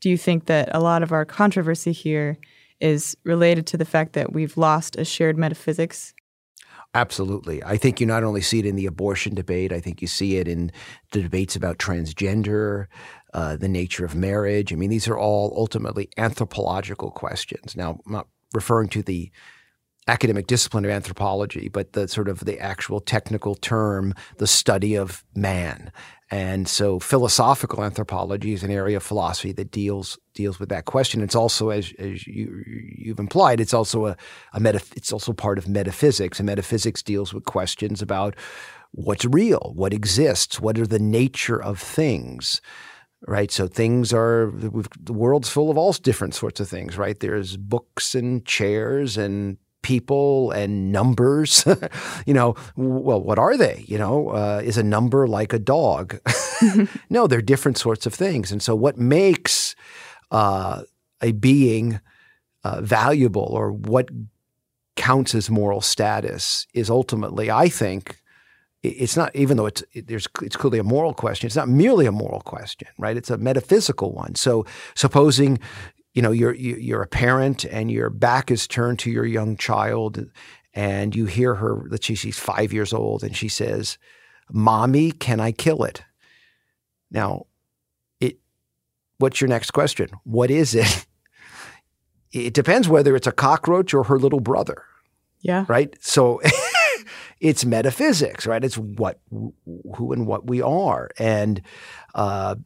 Do 0.01 0.09
you 0.09 0.17
think 0.17 0.47
that 0.47 0.69
a 0.75 0.81
lot 0.81 1.03
of 1.03 1.13
our 1.13 1.25
controversy 1.25 1.93
here 1.93 2.39
is 2.81 3.17
related 3.25 3.67
to 3.69 3.77
the 3.77 3.85
fact 3.85 4.13
that 4.15 4.33
we've 4.33 4.57
lost 4.57 4.97
a 4.97 5.05
shared 5.05 5.37
metaphysics? 5.37 6.15
Absolutely. 6.95 7.63
I 7.63 7.77
think 7.77 8.01
you 8.01 8.07
not 8.07 8.25
only 8.25 8.41
see 8.41 8.61
it 8.61 8.67
in 8.67 8.77
the 8.77 8.87
abortion 8.87 9.35
debate, 9.35 9.73
I 9.73 9.81
think 9.81 10.01
you 10.01 10.09
see 10.09 10.37
it 10.37 10.49
in 10.49 10.73
the 11.13 11.23
debates 11.23 11.55
about 11.55 11.79
transgender, 11.79 12.87
uh, 13.35 13.57
the 13.57 13.69
nature 13.69 14.07
of 14.07 14.15
marriage. 14.15 14.73
I 14.73 14.77
mean, 14.77 14.89
these 14.89 15.07
are 15.07 15.19
all 15.19 15.53
ultimately 15.57 16.09
anthropological 16.17 17.11
questions. 17.11 17.77
Now, 17.77 18.01
I'm 18.07 18.13
not 18.13 18.29
referring 18.55 18.89
to 18.91 19.03
the 19.03 19.31
academic 20.09 20.47
discipline 20.47 20.85
of 20.85 20.91
anthropology, 20.91 21.69
but 21.69 21.93
the 21.93 22.09
sort 22.09 22.29
of 22.29 22.41
the 22.41 22.59
actual 22.59 23.01
technical 23.01 23.55
term, 23.55 24.15
the 24.39 24.47
study 24.47 24.97
of 24.97 25.25
man. 25.35 25.93
And 26.31 26.69
so 26.69 26.99
philosophical 26.99 27.83
anthropology 27.83 28.53
is 28.53 28.63
an 28.63 28.71
area 28.71 28.99
of 28.99 29.03
philosophy 29.03 29.53
that 29.53 29.71
deals 29.71 30.19
deals 30.35 30.59
with 30.61 30.69
that 30.69 30.85
question. 30.85 31.23
It's 31.23 31.35
also, 31.35 31.71
as, 31.71 31.93
as 31.99 32.27
you, 32.27 32.63
you've 32.67 33.19
implied, 33.19 33.61
it's 33.61 33.73
also 33.73 34.07
a, 34.07 34.17
a 34.53 34.81
it's 34.95 35.13
also 35.13 35.33
part 35.33 35.59
of 35.59 35.69
metaphysics. 35.69 36.39
And 36.39 36.47
metaphysics 36.47 37.03
deals 37.03 37.33
with 37.33 37.45
questions 37.45 38.03
about 38.03 38.37
what's 38.93 39.25
real, 39.25 39.73
what 39.75 39.95
exists, 39.95 40.61
what 40.61 40.79
are 40.79 40.87
the 40.87 40.99
nature 40.99 41.63
of 41.63 41.79
things 41.79 42.61
right? 43.27 43.51
So 43.51 43.67
things 43.67 44.13
are 44.13 44.53
the 44.55 45.13
world's 45.13 45.49
full 45.49 45.73
of 45.73 45.77
all 45.77 45.93
different 45.93 46.37
sorts 46.37 46.61
of 46.61 46.69
things, 46.69 46.97
right? 46.97 47.19
There's 47.19 47.57
books 47.57 48.15
and 48.15 48.45
chairs 48.47 49.17
and 49.17 49.57
people 49.83 50.51
and 50.51 50.93
numbers. 50.93 51.65
you 52.27 52.35
know, 52.35 52.55
well, 52.77 53.23
what 53.23 53.39
are 53.39 53.57
they? 53.57 53.85
You 53.87 53.99
know, 53.99 54.31
uh, 54.31 54.61
is 54.65 54.79
a 54.79 54.83
number 54.83 55.27
like 55.27 55.53
a 55.53 55.59
dog? 55.59 56.19
no, 57.11 57.27
they're 57.27 57.43
different 57.43 57.79
sorts 57.79 58.07
of 58.07 58.15
things. 58.15 58.53
And 58.53 58.63
so, 58.63 58.75
what 58.75 58.99
makes 58.99 59.75
uh, 60.31 60.83
a 61.23 61.33
being 61.33 62.01
uh, 62.65 62.81
valuable 62.81 63.49
or 63.51 63.73
what 63.73 64.09
counts 64.97 65.35
as 65.35 65.51
moral 65.51 65.81
status 65.81 66.67
is 66.75 66.91
ultimately, 66.91 67.51
I 67.51 67.69
think, 67.69 68.21
it's 68.83 69.17
not 69.17 69.35
even 69.35 69.57
though 69.57 69.67
it's 69.67 69.83
it, 69.93 70.07
there's 70.07 70.29
it's 70.43 70.57
clearly 70.57 70.79
a 70.79 70.85
moral 70.85 71.13
question. 71.13 71.47
It's 71.47 71.57
not 71.57 71.69
merely 71.69 72.07
a 72.07 72.13
moral 72.13 72.41
question, 72.41 72.89
right? 72.99 73.17
It's 73.17 73.31
a 73.31 73.37
metaphysical 73.37 74.13
one. 74.13 74.35
So, 74.35 74.67
supposing 74.95 75.59
you 76.15 76.23
know 76.23 76.31
you're 76.31 76.55
you're 76.55 77.03
a 77.03 77.07
parent 77.07 77.65
and 77.65 77.91
your 77.91 78.11
back 78.11 78.51
is 78.51 78.67
turned 78.67 78.99
to 79.01 79.11
your 79.11 79.27
young 79.27 79.57
child 79.57 80.27
and 80.75 81.15
you 81.15 81.27
hear 81.27 81.57
her 81.57 81.87
that 81.91 82.05
she, 82.05 82.15
she's 82.15 82.39
five 82.39 82.73
years 82.73 82.93
old 82.93 83.23
and 83.23 83.37
she 83.37 83.49
says 83.49 83.99
mommy 84.51 85.11
can 85.13 85.41
i 85.41 85.53
kill 85.53 85.85
it? 85.85 86.03
Now 87.11 87.47
it 88.21 88.39
what's 89.19 89.41
your 89.41 89.49
next 89.49 89.73
question? 89.73 90.09
What 90.25 90.51
is 90.51 90.75
it? 90.75 91.07
It 92.31 92.53
depends 92.53 92.91
whether 92.91 93.17
it's 93.17 93.27
a 93.27 93.33
cockroach 93.33 93.95
or 93.95 94.05
her 94.05 94.19
little 94.19 94.41
brother. 94.41 94.85
Yeah. 95.41 95.65
Right? 95.67 95.97
So 95.99 96.43
it's 97.41 97.65
metaphysics 97.65 98.47
right? 98.47 98.63
It's 98.63 98.77
what 98.77 99.19
who 99.31 100.13
and 100.13 100.27
what 100.27 100.47
we 100.47 100.61
are. 100.61 101.11
And 101.19 101.63
uh, 102.15 102.57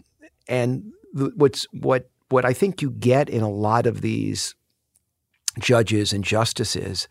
and 0.48 0.92
what's 1.12 1.64
what 1.72 2.10
what 2.32 2.44
I 2.44 2.52
think 2.52 2.82
you 2.82 2.90
get 2.90 3.28
in 3.28 3.42
a 3.42 3.50
lot 3.50 3.86
of 3.86 4.00
these 4.00 4.54
judges 5.58 6.12
and 6.12 6.24
justices 6.24 7.06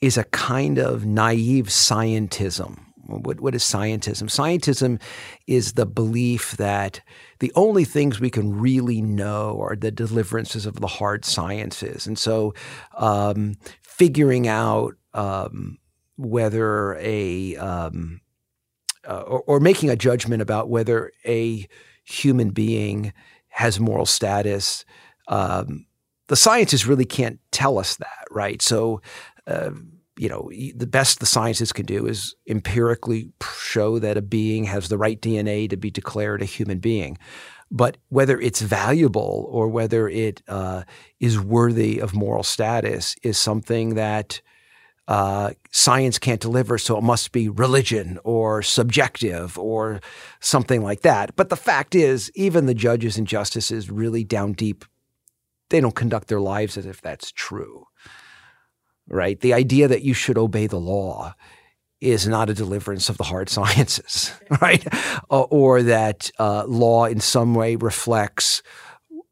is 0.00 0.16
a 0.16 0.24
kind 0.24 0.78
of 0.78 1.04
naive 1.04 1.66
scientism. 1.66 2.78
What, 3.06 3.40
what 3.40 3.54
is 3.56 3.64
scientism? 3.64 4.30
Scientism 4.30 5.00
is 5.48 5.72
the 5.72 5.86
belief 5.86 6.56
that 6.56 7.00
the 7.40 7.52
only 7.56 7.84
things 7.84 8.20
we 8.20 8.30
can 8.30 8.58
really 8.58 9.02
know 9.02 9.60
are 9.60 9.74
the 9.74 9.90
deliverances 9.90 10.64
of 10.64 10.80
the 10.80 10.86
hard 10.86 11.24
sciences. 11.24 12.06
And 12.06 12.16
so 12.16 12.54
um, 12.96 13.56
figuring 13.82 14.46
out 14.46 14.94
um, 15.12 15.78
whether 16.16 16.94
a, 17.00 17.56
um, 17.56 18.20
uh, 19.08 19.22
or, 19.22 19.42
or 19.42 19.60
making 19.60 19.90
a 19.90 19.96
judgment 19.96 20.40
about 20.40 20.68
whether 20.68 21.10
a 21.26 21.66
human 22.04 22.50
being 22.50 23.12
has 23.50 23.78
moral 23.78 24.06
status. 24.06 24.84
Um, 25.28 25.86
the 26.28 26.36
sciences 26.36 26.86
really 26.86 27.04
can't 27.04 27.38
tell 27.50 27.78
us 27.78 27.96
that, 27.96 28.24
right? 28.30 28.62
So, 28.62 29.02
uh, 29.46 29.70
you 30.16 30.28
know, 30.28 30.50
the 30.74 30.86
best 30.86 31.20
the 31.20 31.26
sciences 31.26 31.72
can 31.72 31.86
do 31.86 32.06
is 32.06 32.34
empirically 32.48 33.30
show 33.58 33.98
that 33.98 34.16
a 34.16 34.22
being 34.22 34.64
has 34.64 34.88
the 34.88 34.98
right 34.98 35.20
DNA 35.20 35.68
to 35.70 35.76
be 35.76 35.90
declared 35.90 36.42
a 36.42 36.46
human 36.46 36.78
being. 36.78 37.16
But 37.70 37.96
whether 38.08 38.38
it's 38.40 38.60
valuable 38.60 39.46
or 39.48 39.68
whether 39.68 40.08
it 40.08 40.42
uh, 40.48 40.82
is 41.20 41.40
worthy 41.40 42.00
of 42.00 42.14
moral 42.14 42.42
status 42.42 43.14
is 43.22 43.38
something 43.38 43.94
that 43.94 44.42
uh, 45.10 45.50
science 45.72 46.20
can't 46.20 46.40
deliver, 46.40 46.78
so 46.78 46.96
it 46.96 47.02
must 47.02 47.32
be 47.32 47.48
religion 47.48 48.16
or 48.22 48.62
subjective 48.62 49.58
or 49.58 50.00
something 50.38 50.84
like 50.84 51.00
that. 51.00 51.34
But 51.34 51.48
the 51.48 51.56
fact 51.56 51.96
is, 51.96 52.30
even 52.36 52.66
the 52.66 52.74
judges 52.74 53.18
and 53.18 53.26
justices 53.26 53.90
really 53.90 54.22
down 54.22 54.52
deep, 54.52 54.84
they 55.68 55.80
don't 55.80 55.96
conduct 55.96 56.28
their 56.28 56.40
lives 56.40 56.78
as 56.78 56.86
if 56.86 57.00
that's 57.00 57.32
true. 57.32 57.88
Right? 59.08 59.40
The 59.40 59.52
idea 59.52 59.88
that 59.88 60.02
you 60.02 60.14
should 60.14 60.38
obey 60.38 60.68
the 60.68 60.78
law 60.78 61.34
is 62.00 62.28
not 62.28 62.48
a 62.48 62.54
deliverance 62.54 63.08
of 63.08 63.18
the 63.18 63.24
hard 63.24 63.48
sciences, 63.56 64.32
right? 64.62 64.86
Uh, 65.28 65.40
or 65.42 65.82
that 65.82 66.30
uh, 66.38 66.66
law 66.66 67.06
in 67.06 67.18
some 67.18 67.56
way 67.56 67.74
reflects 67.74 68.62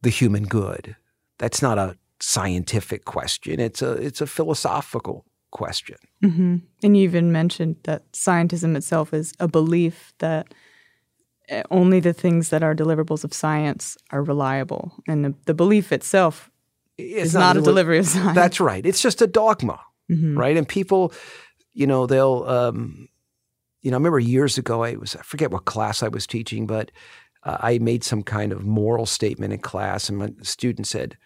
the 0.03 0.11
human 0.11 0.43
good. 0.43 0.97
That's 1.39 1.63
not 1.63 1.79
a 1.79 1.97
scientific 2.19 3.05
question. 3.05 3.61
It's 3.61 3.81
a 3.81 3.93
it's 3.93 4.21
a 4.21 4.27
philosophical 4.27 5.25
question. 5.51 5.97
Mm-hmm. 6.23 6.57
And 6.83 6.97
you 6.97 7.03
even 7.05 7.33
mentioned 7.33 7.77
that 7.85 8.11
scientism 8.13 8.77
itself 8.77 9.13
is 9.15 9.33
a 9.41 9.49
belief 9.49 10.13
that 10.19 10.53
eh, 11.49 11.63
only 11.71 12.01
the 12.01 12.13
things 12.13 12.51
that 12.51 12.63
are 12.63 12.75
deliverables 12.75 13.25
of 13.25 13.33
science 13.33 13.97
are 14.11 14.23
reliable. 14.23 14.93
And 15.07 15.25
the, 15.25 15.35
the 15.47 15.55
belief 15.55 15.93
itself 15.93 16.51
it's 16.97 17.29
is 17.29 17.35
not, 17.35 17.41
not 17.41 17.51
a, 17.51 17.61
deli- 17.61 17.65
delivery 17.65 17.99
of 17.99 18.07
science. 18.07 18.35
That's 18.35 18.61
right. 18.61 18.85
It's 18.85 19.03
just 19.03 19.23
a 19.23 19.27
dogma, 19.27 19.81
mm-hmm. 20.11 20.37
right? 20.37 20.57
And 20.57 20.69
people, 20.69 21.13
you 21.73 21.87
know, 21.87 22.07
they'll, 22.07 22.45
um, 22.47 23.09
you 23.83 23.91
know, 23.91 23.97
I 23.97 23.99
remember 23.99 24.19
years 24.19 24.59
ago, 24.59 24.83
I 24.83 24.97
was, 24.97 25.15
I 25.15 25.23
forget 25.23 25.51
what 25.51 25.65
class 25.65 26.03
I 26.03 26.09
was 26.09 26.27
teaching, 26.27 26.67
but 26.67 26.91
uh, 27.45 27.57
I 27.61 27.79
made 27.79 28.05
some 28.05 28.23
kind 28.23 28.53
of 28.53 28.65
moral 28.65 29.07
statement 29.07 29.53
in 29.53 29.61
class, 29.61 30.09
and 30.09 30.19
my 30.19 30.31
student 30.43 30.87
said, 30.87 31.17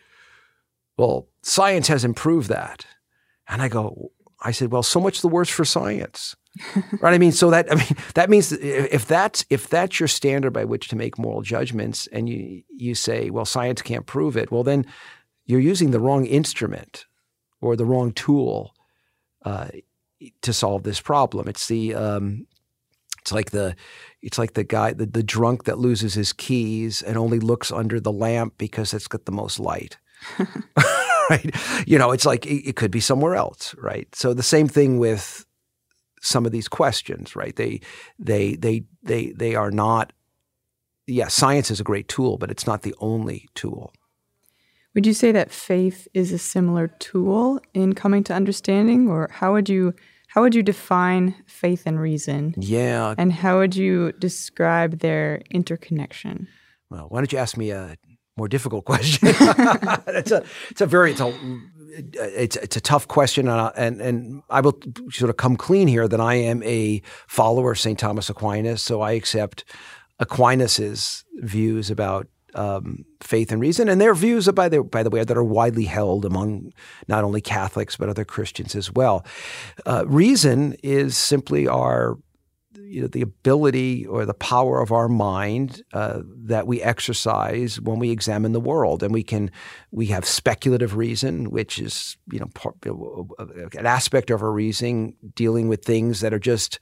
Well, 0.98 1.28
science 1.42 1.88
has 1.88 2.04
improved 2.04 2.48
that. 2.50 2.86
And 3.52 3.60
I 3.60 3.68
go, 3.68 4.10
I 4.40 4.50
said, 4.50 4.72
well, 4.72 4.82
so 4.82 4.98
much 4.98 5.20
the 5.20 5.28
worse 5.28 5.50
for 5.50 5.66
science. 5.66 6.34
right? 7.00 7.14
I 7.14 7.18
mean, 7.18 7.32
so 7.32 7.50
that 7.50 7.70
I 7.70 7.76
mean 7.76 7.96
that 8.14 8.30
means 8.30 8.52
if 8.52 9.06
that's 9.06 9.44
if 9.50 9.68
that's 9.68 10.00
your 10.00 10.08
standard 10.08 10.52
by 10.52 10.64
which 10.64 10.88
to 10.88 10.96
make 10.96 11.18
moral 11.18 11.42
judgments, 11.42 12.06
and 12.08 12.28
you 12.28 12.62
you 12.68 12.94
say, 12.94 13.30
well, 13.30 13.44
science 13.44 13.82
can't 13.82 14.06
prove 14.06 14.36
it, 14.36 14.50
well, 14.50 14.62
then 14.62 14.86
you're 15.46 15.60
using 15.60 15.90
the 15.90 16.00
wrong 16.00 16.26
instrument 16.26 17.06
or 17.60 17.76
the 17.76 17.86
wrong 17.86 18.12
tool 18.12 18.74
uh, 19.44 19.68
to 20.42 20.52
solve 20.52 20.82
this 20.82 21.00
problem. 21.00 21.48
It's 21.48 21.68
the 21.68 21.94
um, 21.94 22.46
it's 23.20 23.32
like 23.32 23.50
the 23.50 23.76
it's 24.20 24.38
like 24.38 24.54
the 24.54 24.64
guy 24.64 24.92
the, 24.92 25.06
the 25.06 25.22
drunk 25.22 25.64
that 25.64 25.78
loses 25.78 26.14
his 26.14 26.32
keys 26.32 27.02
and 27.02 27.16
only 27.16 27.38
looks 27.38 27.70
under 27.70 28.00
the 28.00 28.12
lamp 28.12 28.54
because 28.58 28.92
it's 28.92 29.08
got 29.08 29.24
the 29.24 29.32
most 29.32 29.58
light. 29.58 29.96
right? 31.32 31.54
You 31.86 31.98
know, 31.98 32.12
it's 32.12 32.26
like 32.26 32.46
it, 32.46 32.68
it 32.68 32.76
could 32.76 32.90
be 32.90 33.00
somewhere 33.00 33.34
else, 33.34 33.74
right? 33.78 34.08
So 34.14 34.34
the 34.34 34.42
same 34.42 34.68
thing 34.68 34.98
with 34.98 35.44
some 36.20 36.46
of 36.46 36.52
these 36.52 36.68
questions, 36.68 37.34
right? 37.34 37.54
They 37.56 37.80
they 38.18 38.54
they 38.54 38.84
they 39.02 39.32
they 39.32 39.54
are 39.54 39.70
not. 39.70 40.12
Yeah, 41.06 41.28
science 41.28 41.70
is 41.70 41.80
a 41.80 41.84
great 41.84 42.08
tool, 42.08 42.38
but 42.38 42.50
it's 42.50 42.66
not 42.66 42.82
the 42.82 42.94
only 43.00 43.48
tool. 43.54 43.92
Would 44.94 45.06
you 45.06 45.14
say 45.14 45.32
that 45.32 45.50
faith 45.50 46.06
is 46.14 46.32
a 46.32 46.38
similar 46.38 46.88
tool 46.88 47.60
in 47.74 47.94
coming 47.94 48.22
to 48.24 48.34
understanding, 48.34 49.08
or 49.08 49.28
how 49.32 49.52
would 49.52 49.68
you 49.68 49.94
how 50.28 50.42
would 50.42 50.54
you 50.54 50.62
define 50.62 51.34
faith 51.46 51.82
and 51.86 52.00
reason? 52.00 52.54
Yeah, 52.56 53.14
and 53.18 53.32
how 53.32 53.58
would 53.58 53.74
you 53.74 54.12
describe 54.12 55.00
their 55.00 55.42
interconnection? 55.50 56.48
Well, 56.90 57.06
why 57.08 57.20
don't 57.20 57.32
you 57.32 57.38
ask 57.38 57.56
me 57.56 57.70
a 57.70 57.96
more 58.36 58.48
difficult 58.48 58.84
question. 58.86 59.28
it's 59.30 60.30
a 60.30 60.44
it's 60.70 60.80
a 60.80 60.86
very 60.86 61.12
it's 61.12 61.20
a 61.20 61.34
it's 61.94 62.56
it's 62.56 62.76
a 62.76 62.80
tough 62.80 63.08
question, 63.08 63.48
and, 63.48 63.72
and 63.76 64.00
and 64.00 64.42
I 64.50 64.60
will 64.60 64.78
sort 65.10 65.30
of 65.30 65.36
come 65.36 65.56
clean 65.56 65.88
here 65.88 66.08
that 66.08 66.20
I 66.20 66.34
am 66.34 66.62
a 66.62 67.02
follower 67.26 67.72
of 67.72 67.78
Saint 67.78 67.98
Thomas 67.98 68.30
Aquinas, 68.30 68.82
so 68.82 69.00
I 69.00 69.12
accept 69.12 69.64
Aquinas's 70.18 71.24
views 71.40 71.90
about 71.90 72.28
um, 72.54 73.04
faith 73.20 73.52
and 73.52 73.60
reason, 73.60 73.88
and 73.88 74.00
their 74.00 74.14
views, 74.14 74.48
by 74.48 74.68
the 74.68 74.82
by 74.82 75.02
the 75.02 75.10
way, 75.10 75.24
that 75.24 75.36
are 75.36 75.44
widely 75.44 75.84
held 75.84 76.24
among 76.24 76.72
not 77.08 77.24
only 77.24 77.40
Catholics 77.40 77.96
but 77.96 78.08
other 78.08 78.24
Christians 78.24 78.74
as 78.74 78.92
well. 78.92 79.24
Uh, 79.86 80.04
reason 80.06 80.74
is 80.82 81.16
simply 81.16 81.66
our 81.68 82.18
you 82.80 83.02
know, 83.02 83.06
the 83.06 83.22
ability 83.22 84.06
or 84.06 84.24
the 84.24 84.34
power 84.34 84.80
of 84.80 84.92
our 84.92 85.08
mind 85.08 85.82
uh, 85.92 86.20
that 86.24 86.66
we 86.66 86.82
exercise 86.82 87.80
when 87.80 87.98
we 87.98 88.10
examine 88.10 88.52
the 88.52 88.60
world, 88.60 89.02
and 89.02 89.12
we 89.12 89.22
can 89.22 89.50
we 89.90 90.06
have 90.06 90.24
speculative 90.24 90.96
reason, 90.96 91.50
which 91.50 91.78
is 91.78 92.16
you 92.30 92.38
know 92.38 92.48
part, 92.54 92.76
an 92.86 93.86
aspect 93.86 94.30
of 94.30 94.42
our 94.42 94.52
reasoning 94.52 95.14
dealing 95.34 95.68
with 95.68 95.84
things 95.84 96.20
that 96.20 96.32
are 96.34 96.38
just 96.38 96.78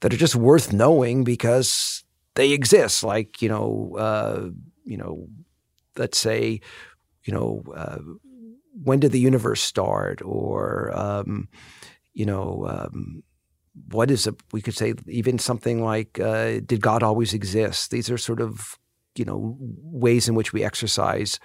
that 0.00 0.12
are 0.12 0.18
just 0.18 0.36
worth 0.36 0.72
knowing 0.72 1.24
because 1.24 2.04
they 2.34 2.52
exist. 2.52 3.02
Like 3.02 3.42
you 3.42 3.48
know, 3.48 3.96
uh, 3.98 4.48
you 4.84 4.96
know, 4.96 5.28
let's 5.96 6.18
say, 6.18 6.60
you 7.24 7.32
know. 7.32 7.62
Uh, 7.74 7.98
when 8.82 9.00
did 9.00 9.12
the 9.12 9.20
universe 9.20 9.60
start, 9.60 10.22
or 10.22 10.96
um, 10.96 11.48
you 12.14 12.24
know, 12.24 12.66
um, 12.68 13.22
what 13.88 14.10
is 14.10 14.26
a, 14.26 14.34
we 14.52 14.60
could 14.60 14.76
say 14.76 14.94
even 15.06 15.38
something 15.38 15.82
like, 15.82 16.18
uh, 16.20 16.60
did 16.64 16.80
God 16.80 17.02
always 17.02 17.34
exist? 17.34 17.90
These 17.90 18.10
are 18.10 18.18
sort 18.18 18.40
of 18.40 18.78
you 19.16 19.24
know 19.24 19.56
ways 19.58 20.28
in 20.28 20.34
which 20.34 20.52
we 20.52 20.64
exercise 20.64 21.38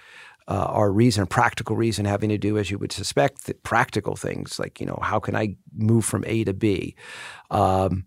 uh, 0.48 0.66
our 0.68 0.92
reason, 0.92 1.26
practical 1.26 1.76
reason, 1.76 2.04
having 2.04 2.30
to 2.30 2.38
do, 2.38 2.56
as 2.56 2.70
you 2.70 2.78
would 2.78 2.92
suspect, 2.92 3.50
practical 3.62 4.14
things 4.14 4.58
like 4.58 4.80
you 4.80 4.86
know 4.86 4.98
how 5.02 5.18
can 5.18 5.34
I 5.34 5.56
move 5.76 6.04
from 6.04 6.24
A 6.26 6.44
to 6.44 6.54
B. 6.54 6.94
Um, 7.50 8.06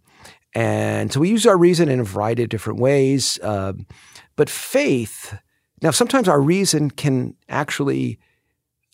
and 0.55 1.13
so 1.13 1.19
we 1.19 1.29
use 1.29 1.45
our 1.45 1.57
reason 1.57 1.89
in 1.89 1.99
a 1.99 2.03
variety 2.03 2.43
of 2.43 2.49
different 2.49 2.79
ways. 2.79 3.39
Um, 3.43 3.85
but 4.35 4.49
faith, 4.49 5.37
now 5.83 5.91
sometimes 5.91 6.27
our 6.27 6.41
reason 6.41 6.89
can 6.89 7.35
actually 7.49 8.19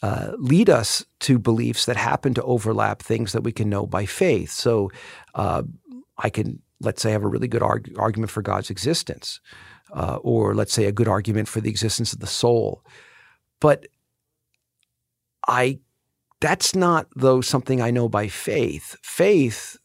uh, 0.05 0.33
lead 0.37 0.69
us 0.69 1.03
to 1.19 1.39
beliefs 1.39 1.85
that 1.85 1.97
happen 1.97 2.33
to 2.35 2.43
overlap 2.43 3.01
things 3.01 3.31
that 3.31 3.41
we 3.41 3.51
can 3.51 3.69
know 3.69 3.87
by 3.87 4.05
faith. 4.05 4.51
So 4.51 4.91
uh, 5.33 5.63
I 6.17 6.29
can, 6.29 6.61
let's 6.79 7.01
say, 7.01 7.11
have 7.11 7.23
a 7.23 7.27
really 7.27 7.47
good 7.47 7.63
arg- 7.63 7.95
argument 7.97 8.31
for 8.31 8.43
God's 8.43 8.69
existence, 8.69 9.39
uh, 9.93 10.17
or 10.21 10.53
let's 10.53 10.73
say 10.73 10.85
a 10.85 10.91
good 10.91 11.07
argument 11.07 11.47
for 11.47 11.59
the 11.59 11.71
existence 11.71 12.13
of 12.13 12.19
the 12.19 12.27
soul. 12.27 12.83
But 13.59 13.87
I, 15.47 15.79
that's 16.39 16.75
not 16.75 17.07
though 17.15 17.41
something 17.41 17.81
I 17.81 17.89
know 17.89 18.07
by 18.07 18.27
faith. 18.27 18.95
Faith 19.01 19.77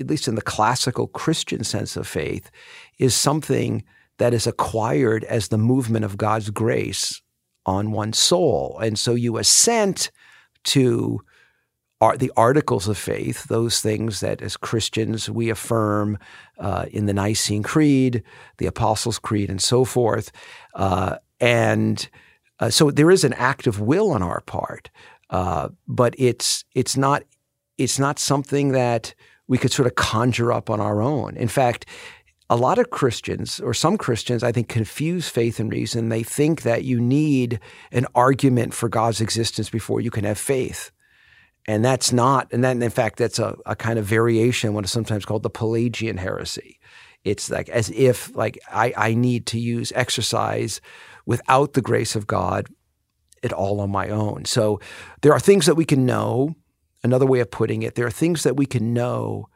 at 0.00 0.08
least 0.08 0.28
in 0.28 0.34
the 0.34 0.42
classical 0.42 1.06
Christian 1.06 1.64
sense 1.64 1.96
of 1.96 2.06
faith, 2.06 2.50
is 2.98 3.14
something 3.14 3.82
that 4.18 4.34
is 4.34 4.46
acquired 4.46 5.24
as 5.24 5.48
the 5.48 5.58
movement 5.58 6.04
of 6.04 6.16
God's 6.16 6.50
grace 6.50 7.22
on 7.66 7.92
one's 7.92 8.18
soul. 8.18 8.78
And 8.82 8.98
so 8.98 9.14
you 9.14 9.36
assent 9.36 10.10
to 10.64 11.20
the 12.18 12.32
articles 12.36 12.88
of 12.88 12.96
faith, 12.96 13.44
those 13.44 13.80
things 13.80 14.20
that 14.20 14.42
as 14.42 14.56
Christians 14.56 15.30
we 15.30 15.50
affirm 15.50 16.18
uh, 16.58 16.86
in 16.90 17.06
the 17.06 17.14
Nicene 17.14 17.62
Creed, 17.62 18.22
the 18.58 18.66
Apostles' 18.66 19.18
Creed, 19.18 19.50
and 19.50 19.60
so 19.60 19.84
forth. 19.84 20.30
Uh, 20.74 21.16
and 21.40 22.08
uh, 22.60 22.70
so 22.70 22.90
there 22.90 23.10
is 23.10 23.24
an 23.24 23.32
act 23.34 23.66
of 23.66 23.80
will 23.80 24.12
on 24.12 24.22
our 24.22 24.40
part, 24.42 24.90
uh, 25.30 25.68
but 25.88 26.14
it's 26.18 26.64
it's 26.74 26.96
not 26.96 27.24
it's 27.78 27.98
not 27.98 28.18
something 28.18 28.72
that 28.72 29.14
we 29.48 29.58
could 29.58 29.72
sort 29.72 29.86
of 29.86 29.94
conjure 29.94 30.52
up 30.52 30.70
on 30.70 30.80
our 30.80 31.02
own. 31.02 31.36
In 31.36 31.48
fact, 31.48 31.86
a 32.48 32.56
lot 32.56 32.78
of 32.78 32.90
Christians, 32.90 33.58
or 33.60 33.74
some 33.74 33.96
Christians, 33.96 34.42
I 34.42 34.52
think, 34.52 34.68
confuse 34.68 35.28
faith 35.28 35.58
and 35.58 35.70
reason. 35.70 36.08
They 36.08 36.22
think 36.22 36.62
that 36.62 36.84
you 36.84 37.00
need 37.00 37.58
an 37.90 38.06
argument 38.14 38.72
for 38.72 38.88
God's 38.88 39.20
existence 39.20 39.68
before 39.68 40.00
you 40.00 40.10
can 40.10 40.24
have 40.24 40.38
faith. 40.38 40.92
And 41.66 41.84
that's 41.84 42.12
not, 42.12 42.52
and 42.52 42.62
then 42.62 42.80
in 42.82 42.90
fact, 42.90 43.18
that's 43.18 43.40
a, 43.40 43.56
a 43.66 43.74
kind 43.74 43.98
of 43.98 44.04
variation, 44.04 44.74
what 44.74 44.84
is 44.84 44.92
sometimes 44.92 45.24
called 45.24 45.42
the 45.42 45.50
Pelagian 45.50 46.16
heresy. 46.16 46.78
It's 47.24 47.50
like 47.50 47.68
as 47.68 47.90
if 47.90 48.34
like 48.36 48.58
I, 48.70 48.92
I 48.96 49.14
need 49.14 49.46
to 49.46 49.58
use 49.58 49.92
exercise 49.96 50.80
without 51.24 51.72
the 51.72 51.82
grace 51.82 52.14
of 52.14 52.28
God 52.28 52.68
at 53.42 53.52
all 53.52 53.80
on 53.80 53.90
my 53.90 54.08
own. 54.08 54.44
So 54.44 54.78
there 55.22 55.32
are 55.32 55.40
things 55.40 55.66
that 55.66 55.74
we 55.74 55.84
can 55.84 56.06
know 56.06 56.54
another 57.02 57.26
way 57.26 57.40
of 57.40 57.50
putting 57.50 57.82
it, 57.82 57.94
there 57.94 58.06
are 58.06 58.10
things 58.10 58.42
that 58.42 58.56
we 58.56 58.66
can 58.66 58.92
know 58.92 59.48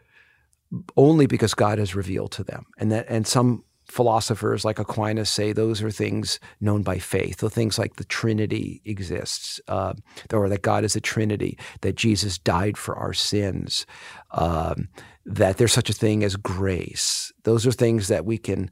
only 0.96 1.26
because 1.26 1.54
God 1.54 1.78
has 1.78 1.94
revealed 1.94 2.32
to 2.32 2.44
them. 2.44 2.66
And 2.78 2.92
that 2.92 3.06
and 3.08 3.26
some 3.26 3.64
philosophers 3.90 4.64
like 4.64 4.78
Aquinas 4.78 5.28
say 5.28 5.52
those 5.52 5.82
are 5.82 5.90
things 5.90 6.38
known 6.60 6.82
by 6.82 6.98
faith. 6.98 7.38
The 7.38 7.50
things 7.50 7.78
like 7.78 7.96
the 7.96 8.04
Trinity 8.04 8.80
exists, 8.84 9.60
uh, 9.66 9.94
or 10.32 10.48
that 10.48 10.62
God 10.62 10.84
is 10.84 10.94
a 10.94 11.00
Trinity, 11.00 11.58
that 11.80 11.96
Jesus 11.96 12.38
died 12.38 12.78
for 12.78 12.96
our 12.96 13.12
sins, 13.12 13.86
um, 14.30 14.88
that 15.26 15.56
there's 15.58 15.72
such 15.72 15.90
a 15.90 15.94
thing 15.94 16.22
as 16.22 16.36
grace. 16.36 17.32
Those 17.42 17.66
are 17.66 17.72
things 17.72 18.08
that 18.08 18.24
we 18.24 18.38
can 18.38 18.70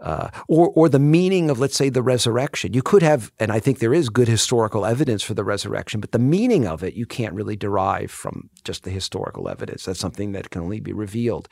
uh, 0.00 0.30
or, 0.48 0.70
or 0.74 0.88
the 0.88 0.98
meaning 0.98 1.50
of, 1.50 1.58
let's 1.58 1.76
say, 1.76 1.88
the 1.88 2.02
resurrection. 2.02 2.72
You 2.72 2.82
could 2.82 3.02
have, 3.02 3.32
and 3.38 3.52
I 3.52 3.60
think 3.60 3.78
there 3.78 3.94
is 3.94 4.08
good 4.08 4.28
historical 4.28 4.86
evidence 4.86 5.22
for 5.22 5.34
the 5.34 5.44
resurrection, 5.44 6.00
but 6.00 6.12
the 6.12 6.18
meaning 6.18 6.66
of 6.66 6.82
it 6.82 6.94
you 6.94 7.06
can't 7.06 7.34
really 7.34 7.56
derive 7.56 8.10
from 8.10 8.50
just 8.64 8.84
the 8.84 8.90
historical 8.90 9.48
evidence. 9.48 9.84
That's 9.84 10.00
something 10.00 10.32
that 10.32 10.50
can 10.50 10.62
only 10.62 10.80
be 10.80 10.92
revealed. 10.92 11.48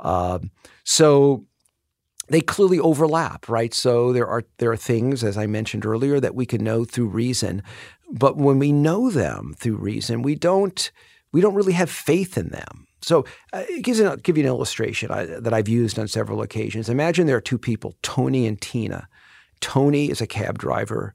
Uh, 0.00 0.40
so 0.84 1.44
they 2.28 2.40
clearly 2.40 2.78
overlap, 2.78 3.48
right? 3.48 3.72
So 3.72 4.12
there 4.12 4.26
are 4.26 4.44
there 4.58 4.70
are 4.70 4.76
things, 4.76 5.24
as 5.24 5.38
I 5.38 5.46
mentioned 5.46 5.86
earlier, 5.86 6.20
that 6.20 6.34
we 6.34 6.46
can 6.46 6.62
know 6.62 6.84
through 6.84 7.08
reason, 7.08 7.62
but 8.10 8.36
when 8.36 8.58
we 8.58 8.72
know 8.72 9.10
them 9.10 9.54
through 9.58 9.76
reason, 9.76 10.22
we 10.22 10.34
don't 10.34 10.90
we 11.32 11.40
don't 11.40 11.54
really 11.54 11.72
have 11.72 11.90
faith 11.90 12.36
in 12.38 12.48
them. 12.48 12.86
So 13.02 13.24
uh, 13.52 13.64
it 13.68 13.82
gives 13.82 14.00
an, 14.00 14.18
give 14.22 14.36
you 14.36 14.44
an 14.44 14.48
illustration 14.48 15.10
I, 15.10 15.24
that 15.24 15.54
I've 15.54 15.68
used 15.68 15.98
on 15.98 16.08
several 16.08 16.42
occasions. 16.42 16.88
Imagine 16.88 17.26
there 17.26 17.36
are 17.36 17.40
two 17.40 17.58
people, 17.58 17.94
Tony 18.02 18.46
and 18.46 18.60
Tina. 18.60 19.08
Tony 19.60 20.10
is 20.10 20.20
a 20.20 20.26
cab 20.26 20.58
driver 20.58 21.14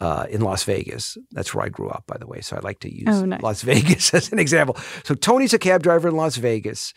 uh, 0.00 0.26
in 0.28 0.40
Las 0.40 0.64
Vegas. 0.64 1.16
That's 1.32 1.54
where 1.54 1.64
I 1.64 1.68
grew 1.68 1.88
up, 1.88 2.04
by 2.06 2.18
the 2.18 2.26
way. 2.26 2.40
So 2.40 2.56
I 2.56 2.60
like 2.60 2.80
to 2.80 2.92
use 2.92 3.08
oh, 3.08 3.24
nice. 3.24 3.42
Las 3.42 3.62
Vegas 3.72 4.12
as 4.14 4.32
an 4.32 4.38
example. 4.38 4.76
So 5.04 5.14
Tony's 5.14 5.54
a 5.54 5.58
cab 5.58 5.82
driver 5.82 6.08
in 6.08 6.16
Las 6.16 6.36
Vegas, 6.36 6.92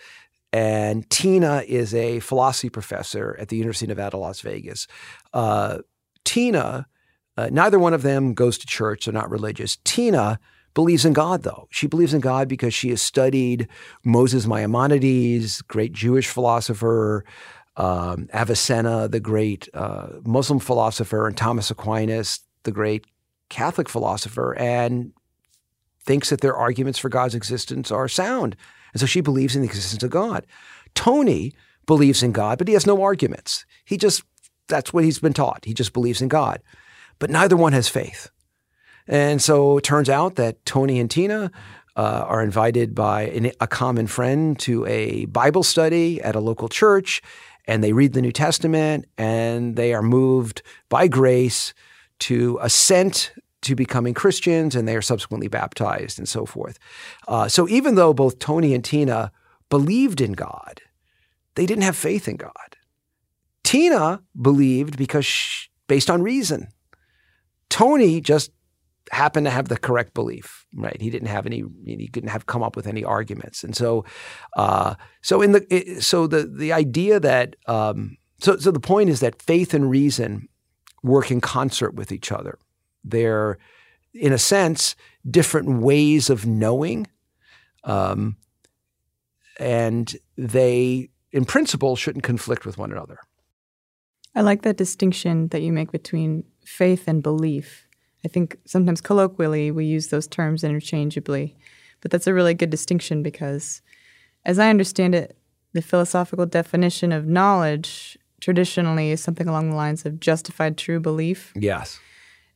and 0.51 1.09
Tina 1.09 1.63
is 1.67 1.93
a 1.93 2.19
philosophy 2.19 2.69
professor 2.69 3.37
at 3.39 3.49
the 3.49 3.57
University 3.57 3.85
of 3.85 3.89
Nevada, 3.89 4.17
Las 4.17 4.41
Vegas. 4.41 4.87
Uh, 5.33 5.79
Tina, 6.25 6.87
uh, 7.37 7.49
neither 7.51 7.79
one 7.79 7.93
of 7.93 8.01
them 8.01 8.33
goes 8.33 8.57
to 8.57 8.65
church. 8.65 9.05
They're 9.05 9.13
not 9.13 9.29
religious. 9.29 9.77
Tina 9.83 10.39
believes 10.73 11.05
in 11.05 11.13
God, 11.13 11.43
though. 11.43 11.67
She 11.71 11.87
believes 11.87 12.13
in 12.13 12.21
God 12.21 12.47
because 12.47 12.73
she 12.73 12.89
has 12.89 13.01
studied 13.01 13.67
Moses 14.03 14.45
Maimonides, 14.45 15.61
great 15.63 15.93
Jewish 15.93 16.27
philosopher, 16.27 17.25
um, 17.75 18.27
Avicenna, 18.33 19.07
the 19.07 19.19
great 19.19 19.69
uh, 19.73 20.07
Muslim 20.25 20.59
philosopher, 20.59 21.27
and 21.27 21.37
Thomas 21.37 21.71
Aquinas, 21.71 22.41
the 22.63 22.71
great 22.71 23.05
Catholic 23.49 23.89
philosopher, 23.89 24.53
and 24.55 25.13
thinks 26.03 26.29
that 26.29 26.41
their 26.41 26.55
arguments 26.55 26.99
for 26.99 27.09
God's 27.09 27.35
existence 27.35 27.91
are 27.91 28.07
sound. 28.07 28.55
And 28.93 28.99
so 28.99 29.05
she 29.05 29.21
believes 29.21 29.55
in 29.55 29.61
the 29.61 29.67
existence 29.67 30.03
of 30.03 30.09
God. 30.09 30.45
Tony 30.95 31.53
believes 31.85 32.23
in 32.23 32.31
God, 32.31 32.57
but 32.57 32.67
he 32.67 32.73
has 32.73 32.85
no 32.85 33.01
arguments. 33.01 33.65
He 33.85 33.97
just, 33.97 34.23
that's 34.67 34.93
what 34.93 35.03
he's 35.03 35.19
been 35.19 35.33
taught. 35.33 35.65
He 35.65 35.73
just 35.73 35.93
believes 35.93 36.21
in 36.21 36.27
God. 36.27 36.61
But 37.17 37.29
neither 37.29 37.57
one 37.57 37.73
has 37.73 37.87
faith. 37.87 38.29
And 39.09 39.41
so 39.41 39.79
it 39.79 39.83
turns 39.83 40.07
out 40.07 40.35
that 40.35 40.63
Tony 40.65 40.99
and 40.99 41.09
Tina 41.09 41.51
uh, 41.95 42.23
are 42.27 42.43
invited 42.43 42.93
by 42.93 43.23
an, 43.23 43.51
a 43.59 43.67
common 43.67 44.07
friend 44.07 44.57
to 44.59 44.85
a 44.85 45.25
Bible 45.25 45.63
study 45.63 46.21
at 46.21 46.35
a 46.35 46.39
local 46.39 46.69
church, 46.69 47.21
and 47.65 47.83
they 47.83 47.91
read 47.91 48.13
the 48.13 48.21
New 48.21 48.31
Testament, 48.31 49.05
and 49.17 49.75
they 49.75 49.93
are 49.93 50.03
moved 50.03 50.61
by 50.89 51.07
grace 51.07 51.73
to 52.19 52.59
assent 52.61 53.33
to 53.63 53.75
becoming 53.75 54.13
Christians, 54.13 54.75
and 54.75 54.87
they 54.87 54.95
are 54.95 55.01
subsequently 55.01 55.47
baptized 55.47 56.19
and 56.19 56.29
so 56.29 56.45
forth. 56.45 56.77
Uh, 57.27 57.47
so 57.47 57.67
even 57.67 57.95
though 57.95 58.13
both 58.13 58.39
Tony 58.39 58.73
and 58.73 58.85
Tina 58.85 59.31
believed 59.69 60.21
in 60.21 60.33
God, 60.33 60.81
they 61.55 61.65
didn't 61.65 61.83
have 61.83 61.95
faith 61.95 62.27
in 62.27 62.37
God. 62.37 62.77
Tina 63.63 64.21
believed 64.39 64.97
because 64.97 65.25
she, 65.25 65.69
based 65.87 66.09
on 66.09 66.21
reason. 66.21 66.69
Tony 67.69 68.21
just 68.21 68.51
happened 69.11 69.45
to 69.45 69.51
have 69.51 69.67
the 69.67 69.77
correct 69.77 70.13
belief, 70.13 70.65
right? 70.75 70.99
He 71.01 71.09
didn't 71.09 71.27
have 71.27 71.45
any, 71.45 71.63
he 71.85 72.07
didn't 72.07 72.29
have 72.29 72.45
come 72.45 72.63
up 72.63 72.75
with 72.75 72.87
any 72.87 73.03
arguments, 73.03 73.63
and 73.63 73.75
so, 73.75 74.05
uh, 74.55 74.95
so 75.21 75.41
in 75.41 75.51
the, 75.51 75.97
so 75.99 76.27
the 76.27 76.45
the 76.45 76.73
idea 76.73 77.19
that, 77.19 77.55
um, 77.67 78.17
so 78.39 78.57
so 78.57 78.71
the 78.71 78.79
point 78.79 79.09
is 79.09 79.19
that 79.19 79.41
faith 79.41 79.73
and 79.73 79.89
reason 79.89 80.47
work 81.03 81.31
in 81.31 81.41
concert 81.41 81.93
with 81.95 82.11
each 82.11 82.31
other. 82.31 82.57
They're, 83.03 83.57
in 84.13 84.33
a 84.33 84.37
sense, 84.37 84.95
different 85.29 85.81
ways 85.81 86.29
of 86.29 86.45
knowing, 86.45 87.07
um, 87.83 88.37
and 89.59 90.15
they, 90.37 91.09
in 91.31 91.45
principle, 91.45 91.95
shouldn't 91.95 92.23
conflict 92.23 92.65
with 92.65 92.77
one 92.77 92.91
another. 92.91 93.19
I 94.35 94.41
like 94.41 94.61
that 94.61 94.77
distinction 94.77 95.47
that 95.49 95.61
you 95.61 95.73
make 95.73 95.91
between 95.91 96.43
faith 96.63 97.07
and 97.07 97.23
belief 97.23 97.87
I 98.25 98.27
think 98.27 98.57
sometimes 98.65 99.01
colloquially 99.01 99.71
we 99.71 99.85
use 99.85 100.07
those 100.07 100.27
terms 100.27 100.63
interchangeably, 100.63 101.55
but 102.01 102.11
that's 102.11 102.27
a 102.27 102.33
really 102.33 102.53
good 102.53 102.69
distinction 102.69 103.23
because, 103.23 103.81
as 104.45 104.59
I 104.59 104.69
understand 104.69 105.15
it, 105.15 105.37
the 105.73 105.81
philosophical 105.81 106.45
definition 106.45 107.11
of 107.11 107.27
knowledge 107.27 108.17
traditionally 108.41 109.11
is 109.11 109.21
something 109.21 109.47
along 109.47 109.69
the 109.69 109.75
lines 109.75 110.05
of 110.05 110.19
justified 110.19 110.77
true 110.77 110.99
belief. 110.99 111.53
Yes. 111.55 111.99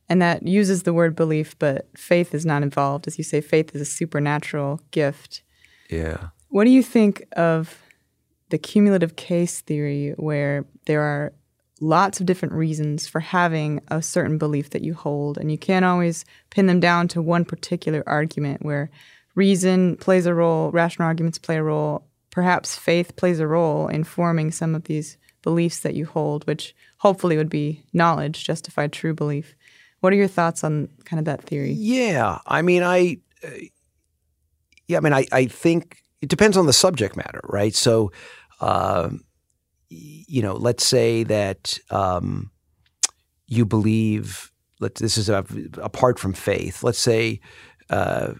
And 0.08 0.20
that 0.20 0.46
uses 0.46 0.82
the 0.82 0.92
word 0.92 1.16
belief, 1.16 1.58
but 1.58 1.88
faith 1.96 2.34
is 2.34 2.44
not 2.44 2.62
involved. 2.62 3.06
As 3.06 3.16
you 3.16 3.24
say, 3.24 3.40
faith 3.40 3.74
is 3.74 3.80
a 3.80 3.86
supernatural 3.86 4.80
gift. 4.90 5.42
Yeah. 5.88 6.28
What 6.48 6.64
do 6.64 6.70
you 6.70 6.82
think 6.82 7.24
of 7.36 7.82
the 8.50 8.58
cumulative 8.58 9.16
case 9.16 9.60
theory 9.60 10.14
where 10.16 10.66
there 10.86 11.00
are 11.00 11.32
lots 11.80 12.20
of 12.20 12.26
different 12.26 12.54
reasons 12.54 13.06
for 13.06 13.20
having 13.20 13.80
a 13.88 14.00
certain 14.00 14.38
belief 14.38 14.70
that 14.70 14.82
you 14.82 14.94
hold, 14.94 15.38
and 15.38 15.50
you 15.50 15.58
can't 15.58 15.84
always 15.84 16.24
pin 16.50 16.66
them 16.66 16.80
down 16.80 17.08
to 17.08 17.22
one 17.22 17.44
particular 17.44 18.02
argument 18.06 18.64
where 18.64 18.90
reason 19.34 19.96
plays 19.96 20.26
a 20.26 20.34
role, 20.34 20.70
rational 20.70 21.06
arguments 21.06 21.38
play 21.38 21.56
a 21.56 21.62
role, 21.62 22.06
perhaps 22.30 22.76
faith 22.76 23.16
plays 23.16 23.40
a 23.40 23.46
role 23.46 23.88
in 23.88 24.04
forming 24.04 24.50
some 24.50 24.74
of 24.74 24.84
these 24.84 25.16
beliefs 25.42 25.80
that 25.80 25.94
you 25.94 26.06
hold, 26.06 26.46
which 26.46 26.74
hopefully 26.98 27.36
would 27.36 27.50
be 27.50 27.84
knowledge, 27.92 28.44
justified 28.44 28.92
true 28.92 29.14
belief. 29.14 29.54
What 30.00 30.12
are 30.12 30.16
your 30.16 30.28
thoughts 30.28 30.64
on 30.64 30.88
kind 31.04 31.18
of 31.18 31.26
that 31.26 31.42
theory? 31.42 31.72
Yeah, 31.72 32.38
I 32.46 32.62
mean, 32.62 32.82
I, 32.82 33.18
uh, 33.42 33.50
yeah, 34.86 34.98
I 34.98 35.00
mean, 35.00 35.12
I, 35.12 35.26
I 35.32 35.46
think 35.46 36.02
it 36.20 36.28
depends 36.28 36.56
on 36.56 36.66
the 36.66 36.72
subject 36.72 37.16
matter, 37.16 37.40
right? 37.44 37.74
So, 37.74 38.12
uh, 38.60 39.10
you 39.94 40.42
know, 40.42 40.54
let's 40.54 40.86
say 40.86 41.24
that 41.24 41.78
um, 41.90 42.50
you 43.46 43.64
believe. 43.64 44.50
Let 44.80 44.96
this 44.96 45.16
is 45.16 45.28
a, 45.28 45.44
apart 45.80 46.18
from 46.18 46.32
faith. 46.32 46.82
Let's 46.82 46.98
say 46.98 47.40
uh, 47.90 48.34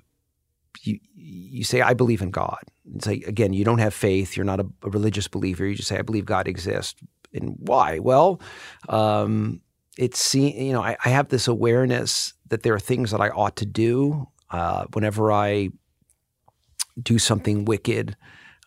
you 0.82 0.98
you 1.14 1.64
say 1.64 1.80
I 1.80 1.94
believe 1.94 2.22
in 2.22 2.30
God. 2.30 2.58
It's 2.94 3.06
like 3.06 3.24
again, 3.26 3.52
you 3.52 3.64
don't 3.64 3.78
have 3.78 3.94
faith. 3.94 4.36
You're 4.36 4.44
not 4.44 4.60
a, 4.60 4.66
a 4.82 4.90
religious 4.90 5.28
believer. 5.28 5.66
You 5.66 5.76
just 5.76 5.88
say 5.88 5.98
I 5.98 6.02
believe 6.02 6.24
God 6.24 6.48
exists. 6.48 7.00
And 7.32 7.56
why? 7.58 7.98
Well, 7.98 8.40
um, 8.88 9.60
it's 9.96 10.34
you 10.34 10.72
know 10.72 10.82
I, 10.82 10.96
I, 11.04 11.08
have 11.10 11.28
this 11.28 11.48
awareness 11.48 12.34
that 12.48 12.62
there 12.62 12.74
are 12.74 12.80
things 12.80 13.10
that 13.10 13.20
I 13.20 13.28
ought 13.30 13.56
to 13.56 13.66
do. 13.66 14.26
Uh, 14.50 14.84
whenever 14.92 15.32
I 15.32 15.70
do 17.02 17.18
something 17.18 17.64
wicked, 17.64 18.16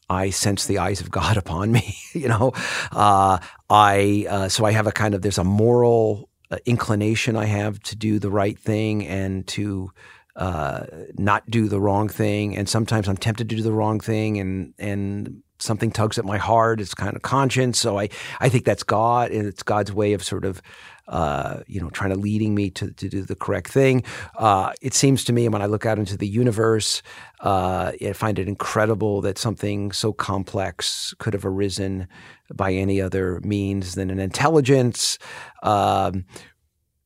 I 0.09 0.29
sense 0.29 0.65
the 0.65 0.79
eyes 0.79 1.01
of 1.01 1.11
God 1.11 1.37
upon 1.43 1.71
me. 1.71 1.97
you 2.13 2.27
know, 2.27 2.53
uh, 2.91 3.39
I 3.69 4.25
uh, 4.29 4.49
so 4.49 4.65
I 4.65 4.71
have 4.71 4.87
a 4.87 4.91
kind 4.91 5.13
of 5.13 5.21
there's 5.21 5.37
a 5.37 5.43
moral 5.43 6.29
uh, 6.49 6.57
inclination 6.65 7.35
I 7.35 7.45
have 7.45 7.79
to 7.83 7.95
do 7.95 8.19
the 8.19 8.31
right 8.31 8.57
thing 8.57 9.05
and 9.05 9.45
to 9.47 9.91
uh, 10.35 10.85
not 11.17 11.49
do 11.49 11.67
the 11.67 11.79
wrong 11.79 12.07
thing. 12.07 12.55
And 12.55 12.69
sometimes 12.69 13.09
I'm 13.09 13.17
tempted 13.17 13.49
to 13.49 13.55
do 13.55 13.61
the 13.61 13.73
wrong 13.73 13.99
thing, 13.99 14.39
and 14.39 14.73
and 14.79 15.43
something 15.59 15.91
tugs 15.91 16.17
at 16.19 16.25
my 16.25 16.37
heart. 16.37 16.79
It's 16.79 16.93
kind 16.93 17.15
of 17.15 17.21
conscience. 17.21 17.79
So 17.79 17.99
I 17.99 18.09
I 18.39 18.49
think 18.49 18.63
that's 18.63 18.83
God, 18.83 19.31
and 19.31 19.47
it's 19.47 19.63
God's 19.63 19.91
way 19.91 20.13
of 20.13 20.23
sort 20.23 20.45
of 20.45 20.61
uh, 21.07 21.61
you 21.67 21.79
know, 21.79 21.89
trying 21.89 22.09
to 22.09 22.17
leading 22.17 22.53
me 22.53 22.69
to, 22.71 22.91
to 22.91 23.07
do 23.07 23.21
the 23.21 23.35
correct 23.35 23.69
thing. 23.69 24.03
Uh, 24.37 24.73
it 24.81 24.93
seems 24.93 25.23
to 25.23 25.33
me 25.33 25.47
when 25.47 25.61
I 25.61 25.65
look 25.65 25.85
out 25.85 25.99
into 25.99 26.17
the 26.17 26.27
universe, 26.27 27.01
uh, 27.41 27.91
I 28.01 28.13
find 28.13 28.39
it 28.39 28.47
incredible 28.47 29.21
that 29.21 29.37
something 29.37 29.91
so 29.91 30.11
complex 30.11 31.13
could 31.19 31.33
have 31.33 31.45
arisen 31.45 32.07
by 32.53 32.73
any 32.73 33.01
other 33.01 33.39
means 33.41 33.95
than 33.95 34.09
an 34.09 34.19
intelligence. 34.19 35.17
Um, 35.63 36.25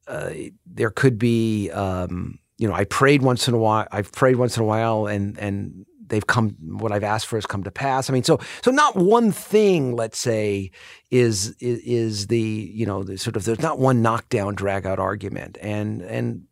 uh, 0.08 0.32
there 0.66 0.90
could 0.90 1.18
be, 1.18 1.70
um, 1.72 2.40
you 2.58 2.68
know, 2.68 2.74
I 2.74 2.86
prayed 2.86 3.22
once 3.22 3.48
in 3.48 3.54
a 3.54 3.58
while. 3.58 3.88
I've 3.92 4.12
prayed 4.12 4.36
once 4.36 4.58
in 4.58 4.64
a 4.64 4.66
while, 4.66 5.08
and 5.08 5.38
and 5.40 5.86
they've 6.12 6.28
come 6.28 6.50
what 6.62 6.92
I've 6.92 7.04
asked 7.04 7.26
for 7.26 7.38
has 7.38 7.48
come 7.48 7.64
to 7.64 7.72
pass. 7.72 8.10
I 8.10 8.14
mean, 8.14 8.24
so 8.24 8.40
so 8.64 8.70
not 8.70 8.96
one 8.96 9.32
thing, 9.32 9.96
let's 9.96 10.20
say, 10.20 10.70
is 11.10 11.56
is, 11.60 11.80
is 11.80 12.28
the 12.28 12.40
you 12.40 12.86
know 12.86 13.04
the 13.04 13.18
sort 13.18 13.36
of 13.36 13.46
there's 13.46 13.62
not 13.62 13.80
one 13.80 14.04
knockdown 14.04 14.54
drag 14.54 14.86
out 14.86 15.00
argument, 15.00 15.58
and 15.62 16.02
and 16.04 16.44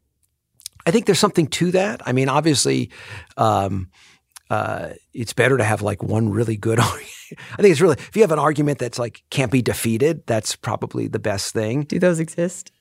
I 0.88 0.92
think 0.92 1.06
there's 1.06 1.20
something 1.20 1.48
to 1.48 1.72
that. 1.72 2.02
I 2.08 2.14
mean, 2.14 2.30
obviously. 2.30 2.90
Um, 3.38 3.92
uh, 4.52 4.94
it's 5.14 5.32
better 5.32 5.60
to 5.60 5.64
have 5.64 5.84
like 5.84 6.02
one 6.02 6.30
really 6.30 6.58
good. 6.58 6.80
I 6.82 6.86
think 7.58 7.72
it's 7.72 7.82
really 7.82 7.98
if 8.00 8.16
you 8.16 8.24
have 8.24 8.32
an 8.32 8.40
argument 8.40 8.80
that's 8.80 8.98
like 8.98 9.22
can't 9.30 9.52
be 9.52 9.62
defeated, 9.62 10.26
that's 10.26 10.56
probably 10.56 11.08
the 11.08 11.20
best 11.20 11.54
thing. 11.54 11.84
Do 11.84 12.00
those 12.00 12.20
exist? 12.20 12.72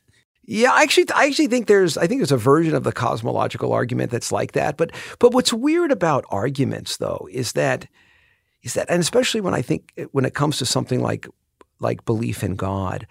Yeah, 0.50 0.72
I 0.72 0.82
actually, 0.82 1.10
I 1.14 1.26
actually 1.26 1.48
think 1.48 1.66
there's, 1.66 1.98
I 1.98 2.06
think 2.06 2.20
there's 2.20 2.32
a 2.32 2.38
version 2.38 2.74
of 2.74 2.82
the 2.82 2.90
cosmological 2.90 3.70
argument 3.70 4.10
that's 4.10 4.32
like 4.32 4.52
that. 4.52 4.78
But, 4.78 4.92
but 5.18 5.34
what's 5.34 5.52
weird 5.52 5.92
about 5.92 6.24
arguments, 6.30 6.96
though, 6.96 7.28
is 7.30 7.52
that, 7.52 7.86
is 8.62 8.72
that, 8.72 8.88
and 8.88 8.98
especially 8.98 9.42
when 9.42 9.52
I 9.52 9.60
think 9.60 9.92
when 10.12 10.24
it 10.24 10.32
comes 10.32 10.56
to 10.56 10.64
something 10.64 11.02
like, 11.02 11.28
like 11.80 12.06
belief 12.06 12.42
in 12.42 12.56
God, 12.56 13.06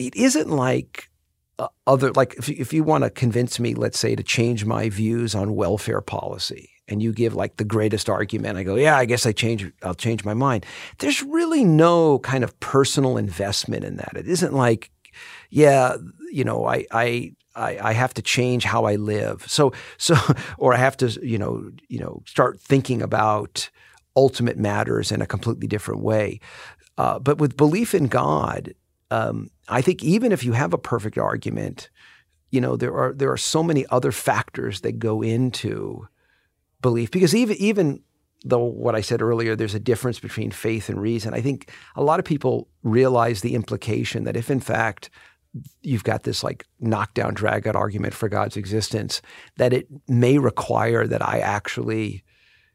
it 0.00 0.16
isn't 0.16 0.50
like 0.50 1.08
uh, 1.60 1.68
other, 1.86 2.10
like 2.14 2.34
if 2.34 2.48
if 2.48 2.72
you 2.72 2.82
want 2.82 3.04
to 3.04 3.10
convince 3.10 3.60
me, 3.60 3.74
let's 3.74 3.98
say, 3.98 4.16
to 4.16 4.24
change 4.24 4.64
my 4.64 4.88
views 4.88 5.36
on 5.36 5.54
welfare 5.54 6.00
policy, 6.00 6.70
and 6.88 7.00
you 7.00 7.12
give 7.12 7.34
like 7.36 7.58
the 7.58 7.64
greatest 7.64 8.08
argument, 8.08 8.58
I 8.58 8.64
go, 8.64 8.74
yeah, 8.74 8.96
I 8.96 9.04
guess 9.04 9.26
I 9.26 9.32
change, 9.32 9.70
I'll 9.84 9.94
change 9.94 10.24
my 10.24 10.34
mind. 10.34 10.66
There's 10.98 11.22
really 11.22 11.62
no 11.62 12.18
kind 12.18 12.42
of 12.42 12.58
personal 12.58 13.16
investment 13.16 13.84
in 13.84 13.96
that. 13.96 14.16
It 14.16 14.26
isn't 14.26 14.54
like 14.54 14.90
yeah, 15.50 15.96
you 16.30 16.44
know, 16.44 16.66
I, 16.66 16.86
I, 16.90 17.32
I, 17.54 17.92
have 17.92 18.14
to 18.14 18.22
change 18.22 18.64
how 18.64 18.84
I 18.84 18.96
live. 18.96 19.44
So, 19.48 19.72
so, 19.96 20.14
or 20.58 20.74
I 20.74 20.76
have 20.76 20.96
to, 20.98 21.08
you 21.26 21.38
know, 21.38 21.70
you 21.88 21.98
know, 21.98 22.22
start 22.26 22.60
thinking 22.60 23.02
about 23.02 23.70
ultimate 24.16 24.58
matters 24.58 25.10
in 25.12 25.22
a 25.22 25.26
completely 25.26 25.66
different 25.66 26.02
way. 26.02 26.40
Uh, 26.96 27.18
but 27.18 27.38
with 27.38 27.56
belief 27.56 27.94
in 27.94 28.08
God, 28.08 28.74
um, 29.10 29.50
I 29.68 29.80
think 29.80 30.02
even 30.02 30.32
if 30.32 30.44
you 30.44 30.52
have 30.52 30.74
a 30.74 30.78
perfect 30.78 31.16
argument, 31.16 31.88
you 32.50 32.60
know, 32.60 32.76
there 32.76 32.94
are 32.94 33.12
there 33.12 33.30
are 33.30 33.38
so 33.38 33.62
many 33.62 33.86
other 33.90 34.12
factors 34.12 34.80
that 34.80 34.98
go 34.98 35.22
into 35.22 36.08
belief 36.80 37.10
because 37.10 37.34
even 37.34 37.56
even 37.58 38.02
though 38.44 38.64
what 38.64 38.94
I 38.94 39.00
said 39.00 39.20
earlier, 39.20 39.56
there's 39.56 39.74
a 39.74 39.80
difference 39.80 40.18
between 40.18 40.50
faith 40.50 40.88
and 40.88 41.00
reason. 41.00 41.34
I 41.34 41.40
think 41.40 41.70
a 41.96 42.02
lot 42.02 42.18
of 42.18 42.24
people 42.24 42.68
realize 42.82 43.40
the 43.40 43.54
implication 43.54 44.24
that 44.24 44.36
if 44.36 44.50
in 44.50 44.60
fact 44.60 45.10
you've 45.82 46.04
got 46.04 46.22
this 46.22 46.42
like 46.42 46.64
knockdown, 46.80 47.34
drag 47.34 47.66
out 47.66 47.76
argument 47.76 48.14
for 48.14 48.28
God's 48.28 48.56
existence, 48.56 49.22
that 49.56 49.72
it 49.72 49.88
may 50.06 50.38
require 50.38 51.06
that 51.06 51.26
I 51.26 51.38
actually 51.38 52.24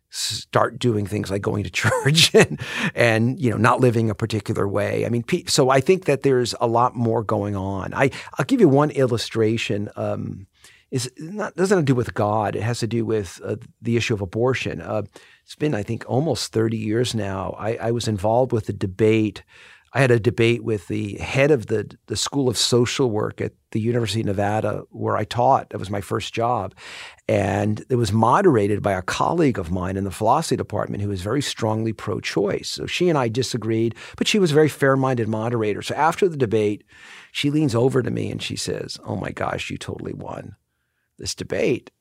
start 0.10 0.78
doing 0.78 1.08
things 1.08 1.32
like 1.32 1.42
going 1.42 1.64
to 1.64 1.70
church 1.72 2.34
and, 2.36 2.60
and 2.94 3.40
you 3.40 3.50
know 3.50 3.58
not 3.58 3.80
living 3.80 4.10
a 4.10 4.16
particular 4.16 4.68
way. 4.68 5.06
I 5.06 5.10
mean, 5.10 5.26
so 5.48 5.70
I 5.70 5.80
think 5.80 6.06
that 6.06 6.24
there's 6.24 6.54
a 6.62 6.68
lot 6.68 6.96
more 6.96 7.24
going 7.24 7.56
on. 7.56 7.94
I 7.94 8.12
I'll 8.38 8.46
give 8.46 8.62
you 8.62 8.70
one 8.70 8.92
illustration. 8.92 9.90
Um, 9.96 10.48
is 10.92 11.12
not 11.18 11.56
doesn't 11.56 11.76
have 11.76 11.86
to 11.86 11.92
do 11.92 11.96
with 11.96 12.14
God. 12.14 12.56
It 12.56 12.62
has 12.62 12.80
to 12.80 12.88
do 12.88 13.04
with 13.04 13.42
uh, 13.44 13.56
the 13.82 13.98
issue 13.98 14.14
of 14.14 14.22
abortion. 14.22 14.80
Uh, 14.80 15.02
it's 15.44 15.56
been 15.56 15.74
I 15.74 15.82
think 15.82 16.06
almost 16.08 16.54
30 16.54 16.78
years 16.78 17.16
now. 17.16 17.56
I, 17.58 17.76
I 17.78 17.92
was 17.92 18.08
involved 18.08 18.52
with 18.52 18.68
the 18.68 18.74
debate 18.74 19.44
I 19.96 20.02
had 20.02 20.10
a 20.10 20.20
debate 20.20 20.64
with 20.64 20.88
the 20.88 21.20
head 21.20 21.52
of 21.52 21.68
the, 21.68 21.96
the 22.08 22.18
School 22.18 22.50
of 22.50 22.58
Social 22.58 23.12
Work 23.12 23.40
at 23.40 23.54
the 23.72 23.80
University 23.80 24.22
of 24.22 24.26
Nevada, 24.26 24.84
where 24.90 25.16
I 25.16 25.24
taught. 25.24 25.70
That 25.70 25.78
was 25.78 25.92
my 25.92 26.02
first 26.02 26.34
job. 26.34 26.74
And 27.28 27.86
it 27.90 27.96
was 27.96 28.12
moderated 28.12 28.82
by 28.82 28.94
a 28.94 29.04
colleague 29.04 29.60
of 29.60 29.72
mine 29.72 29.96
in 29.96 30.04
the 30.04 30.10
philosophy 30.10 30.56
department 30.56 31.04
who 31.04 31.10
was 31.10 31.22
very 31.22 31.44
strongly 31.44 31.94
pro 31.94 32.20
choice. 32.20 32.70
So 32.70 32.88
she 32.88 33.08
and 33.08 33.20
I 33.20 33.28
disagreed, 33.28 33.94
but 34.18 34.28
she 34.28 34.40
was 34.40 34.50
a 34.50 34.56
very 34.56 34.70
fair 34.70 34.98
minded 34.98 35.28
moderator. 35.28 35.84
So 35.84 35.94
after 35.94 36.28
the 36.28 36.38
debate, 36.38 36.84
she 37.32 37.52
leans 37.52 37.76
over 37.76 38.02
to 38.02 38.10
me 38.10 38.32
and 38.32 38.42
she 38.42 38.56
says, 38.56 38.98
Oh 39.06 39.16
my 39.16 39.32
gosh, 39.32 39.70
you 39.70 39.78
totally 39.78 40.14
won 40.14 40.56
this 41.20 41.36
debate. 41.36 41.92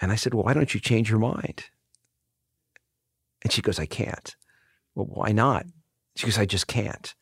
And 0.00 0.10
I 0.10 0.14
said, 0.14 0.32
Well, 0.32 0.44
why 0.44 0.54
don't 0.54 0.72
you 0.72 0.80
change 0.80 1.10
your 1.10 1.18
mind? 1.18 1.64
And 3.42 3.52
she 3.52 3.60
goes, 3.60 3.78
I 3.78 3.86
can't. 3.86 4.34
Well, 4.94 5.06
why 5.06 5.32
not? 5.32 5.66
She 6.16 6.26
goes, 6.26 6.38
I 6.38 6.46
just 6.46 6.66
can't. 6.66 7.14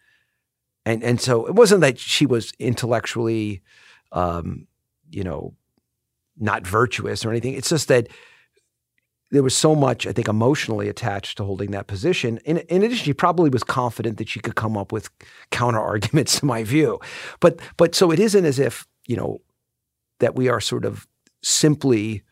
And 0.84 1.02
and 1.02 1.20
so 1.20 1.46
it 1.46 1.54
wasn't 1.54 1.82
that 1.82 1.98
she 1.98 2.24
was 2.24 2.52
intellectually, 2.58 3.62
um, 4.12 4.66
you 5.10 5.22
know, 5.22 5.54
not 6.38 6.66
virtuous 6.66 7.24
or 7.24 7.30
anything. 7.30 7.54
It's 7.54 7.68
just 7.68 7.88
that 7.88 8.08
there 9.30 9.42
was 9.42 9.54
so 9.54 9.74
much, 9.74 10.06
I 10.06 10.12
think, 10.12 10.28
emotionally 10.28 10.88
attached 10.88 11.36
to 11.36 11.44
holding 11.44 11.72
that 11.72 11.86
position. 11.86 12.38
In, 12.46 12.58
in 12.58 12.82
addition, 12.82 13.04
she 13.04 13.12
probably 13.12 13.50
was 13.50 13.62
confident 13.62 14.16
that 14.16 14.28
she 14.28 14.40
could 14.40 14.54
come 14.54 14.76
up 14.76 14.90
with 14.90 15.10
counter 15.50 15.80
arguments 15.80 16.40
to 16.40 16.46
my 16.46 16.64
view. 16.64 16.98
But 17.40 17.60
but 17.76 17.94
so 17.94 18.10
it 18.10 18.18
isn't 18.18 18.44
as 18.44 18.58
if 18.58 18.86
you 19.06 19.16
know 19.16 19.42
that 20.20 20.34
we 20.34 20.48
are 20.48 20.60
sort 20.60 20.84
of 20.84 21.06
simply 21.42 22.22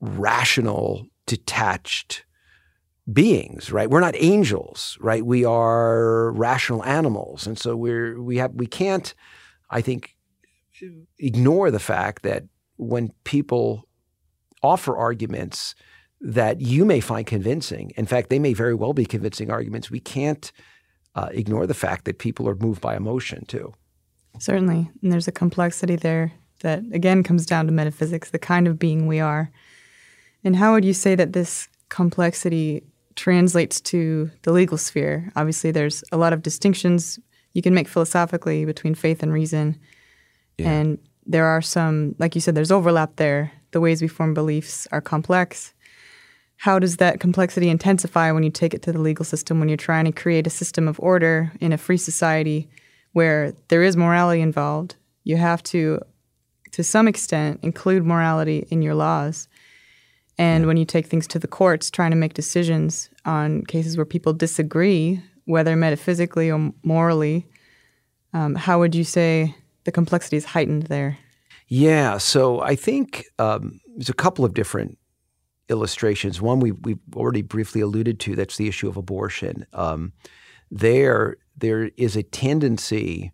rational, 0.00 1.06
detached 1.26 2.24
beings, 3.12 3.70
right? 3.70 3.90
We're 3.90 4.00
not 4.00 4.14
angels, 4.16 4.96
right? 5.00 5.24
We 5.24 5.44
are 5.44 6.32
rational 6.32 6.84
animals, 6.84 7.46
and 7.46 7.58
so 7.58 7.76
we're 7.76 8.20
we 8.20 8.38
have 8.38 8.54
we 8.54 8.66
can't, 8.66 9.14
I 9.70 9.80
think, 9.80 10.16
ignore 11.18 11.70
the 11.70 11.80
fact 11.80 12.22
that 12.22 12.44
when 12.76 13.12
people 13.24 13.84
offer 14.62 14.96
arguments 14.96 15.74
that 16.20 16.60
you 16.60 16.86
may 16.86 17.00
find 17.00 17.26
convincing, 17.26 17.92
in 17.96 18.06
fact, 18.06 18.30
they 18.30 18.38
may 18.38 18.54
very 18.54 18.74
well 18.74 18.94
be 18.94 19.04
convincing 19.04 19.50
arguments. 19.50 19.90
We 19.90 20.00
can't 20.00 20.50
uh, 21.14 21.28
ignore 21.32 21.66
the 21.66 21.74
fact 21.74 22.06
that 22.06 22.18
people 22.18 22.48
are 22.48 22.56
moved 22.56 22.80
by 22.80 22.96
emotion 22.96 23.44
too. 23.44 23.74
Certainly, 24.38 24.90
and 25.02 25.12
there's 25.12 25.28
a 25.28 25.32
complexity 25.32 25.96
there 25.96 26.32
that 26.60 26.82
again 26.92 27.22
comes 27.22 27.44
down 27.44 27.66
to 27.66 27.72
metaphysics, 27.72 28.30
the 28.30 28.38
kind 28.38 28.66
of 28.66 28.78
being 28.78 29.06
we 29.06 29.20
are. 29.20 29.50
And 30.42 30.56
how 30.56 30.72
would 30.72 30.84
you 30.84 30.94
say 30.94 31.14
that 31.14 31.34
this 31.34 31.68
complexity 31.88 32.82
translates 33.16 33.80
to 33.80 34.30
the 34.42 34.52
legal 34.52 34.78
sphere. 34.78 35.30
Obviously, 35.36 35.70
there's 35.70 36.02
a 36.12 36.16
lot 36.16 36.32
of 36.32 36.42
distinctions 36.42 37.18
you 37.52 37.62
can 37.62 37.74
make 37.74 37.88
philosophically 37.88 38.64
between 38.64 38.94
faith 38.94 39.22
and 39.22 39.32
reason. 39.32 39.78
Yeah. 40.58 40.70
And 40.70 40.98
there 41.26 41.46
are 41.46 41.62
some, 41.62 42.14
like 42.18 42.34
you 42.34 42.40
said, 42.40 42.54
there's 42.54 42.72
overlap 42.72 43.16
there. 43.16 43.52
The 43.70 43.80
ways 43.80 44.02
we 44.02 44.08
form 44.08 44.34
beliefs 44.34 44.86
are 44.92 45.00
complex. 45.00 45.72
How 46.56 46.78
does 46.78 46.98
that 46.98 47.20
complexity 47.20 47.68
intensify 47.68 48.30
when 48.32 48.42
you 48.42 48.50
take 48.50 48.74
it 48.74 48.82
to 48.82 48.92
the 48.92 49.00
legal 49.00 49.24
system, 49.24 49.58
when 49.58 49.68
you're 49.68 49.76
trying 49.76 50.04
to 50.04 50.12
create 50.12 50.46
a 50.46 50.50
system 50.50 50.86
of 50.88 51.00
order 51.00 51.52
in 51.60 51.72
a 51.72 51.78
free 51.78 51.96
society 51.96 52.68
where 53.12 53.52
there 53.68 53.82
is 53.82 53.96
morality 53.96 54.40
involved? 54.40 54.96
You 55.24 55.36
have 55.36 55.62
to, 55.64 56.00
to 56.72 56.84
some 56.84 57.08
extent, 57.08 57.60
include 57.62 58.04
morality 58.04 58.66
in 58.70 58.82
your 58.82 58.94
laws. 58.94 59.48
And 60.38 60.66
when 60.66 60.76
you 60.76 60.84
take 60.84 61.06
things 61.06 61.26
to 61.28 61.38
the 61.38 61.46
courts, 61.46 61.90
trying 61.90 62.10
to 62.10 62.16
make 62.16 62.34
decisions 62.34 63.08
on 63.24 63.64
cases 63.66 63.96
where 63.96 64.04
people 64.04 64.32
disagree, 64.32 65.22
whether 65.44 65.76
metaphysically 65.76 66.50
or 66.50 66.72
morally, 66.82 67.46
um, 68.32 68.54
how 68.56 68.80
would 68.80 68.94
you 68.94 69.04
say 69.04 69.54
the 69.84 69.92
complexity 69.92 70.36
is 70.36 70.44
heightened 70.44 70.84
there? 70.84 71.18
Yeah, 71.68 72.18
so 72.18 72.60
I 72.60 72.74
think 72.74 73.26
um, 73.38 73.80
there's 73.96 74.08
a 74.08 74.14
couple 74.14 74.44
of 74.44 74.54
different 74.54 74.98
illustrations. 75.68 76.42
One 76.42 76.60
we 76.60 76.72
we've 76.72 76.98
already 77.14 77.42
briefly 77.42 77.80
alluded 77.80 78.20
to. 78.20 78.36
That's 78.36 78.56
the 78.56 78.68
issue 78.68 78.88
of 78.88 78.96
abortion. 78.96 79.66
Um, 79.72 80.12
there, 80.70 81.36
there 81.56 81.90
is 81.96 82.16
a 82.16 82.22
tendency 82.22 83.32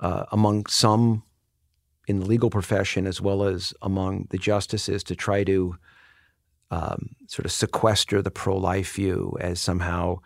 uh, 0.00 0.24
among 0.32 0.66
some 0.66 1.22
in 2.06 2.20
the 2.20 2.26
legal 2.26 2.48
profession 2.48 3.06
as 3.06 3.20
well 3.20 3.42
as 3.42 3.74
among 3.82 4.26
the 4.30 4.38
justices 4.38 5.04
to 5.04 5.14
try 5.14 5.44
to 5.44 5.76
um, 6.70 7.10
sort 7.26 7.46
of 7.46 7.52
sequester 7.52 8.22
the 8.22 8.30
pro-life 8.30 8.94
view 8.94 9.36
as 9.40 9.60
somehow 9.60 10.18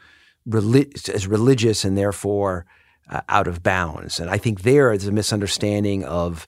relig- 0.46 1.08
as 1.08 1.26
religious 1.26 1.84
and 1.84 1.96
therefore 1.96 2.66
uh, 3.10 3.20
out 3.28 3.46
of 3.46 3.62
bounds. 3.62 4.20
And 4.20 4.30
I 4.30 4.38
think 4.38 4.62
there 4.62 4.92
is 4.92 5.06
a 5.06 5.12
misunderstanding 5.12 6.04
of 6.04 6.46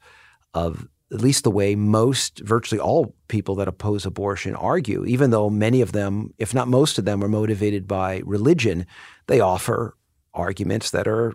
of 0.53 0.89
at 1.13 1.21
least 1.21 1.45
the 1.45 1.51
way 1.51 1.77
most, 1.77 2.41
virtually 2.41 2.81
all 2.81 3.15
people 3.29 3.55
that 3.57 3.69
oppose 3.69 4.05
abortion 4.05 4.57
argue, 4.57 5.05
even 5.05 5.31
though 5.31 5.49
many 5.51 5.81
of 5.81 5.93
them, 5.93 6.33
if 6.39 6.55
not 6.55 6.67
most 6.67 6.99
of 6.99 7.05
them, 7.05 7.23
are 7.23 7.29
motivated 7.29 7.87
by 7.87 8.21
religion, 8.25 8.87
they 9.27 9.39
offer 9.39 9.97
arguments 10.33 10.91
that 10.91 11.07
are 11.07 11.35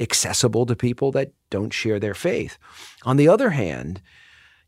accessible 0.00 0.66
to 0.66 0.74
people 0.74 1.12
that 1.12 1.32
don't 1.50 1.72
share 1.72 2.00
their 2.00 2.14
faith. 2.14 2.58
On 3.04 3.16
the 3.16 3.28
other 3.28 3.50
hand, 3.50 4.00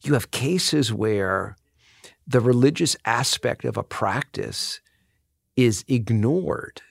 you 0.05 0.13
have 0.13 0.31
cases 0.31 0.93
where 0.93 1.57
the 2.27 2.41
religious 2.41 2.97
aspect 3.05 3.65
of 3.65 3.77
a 3.77 3.83
practice 3.83 4.81
is 5.57 5.85
ignored 5.89 6.83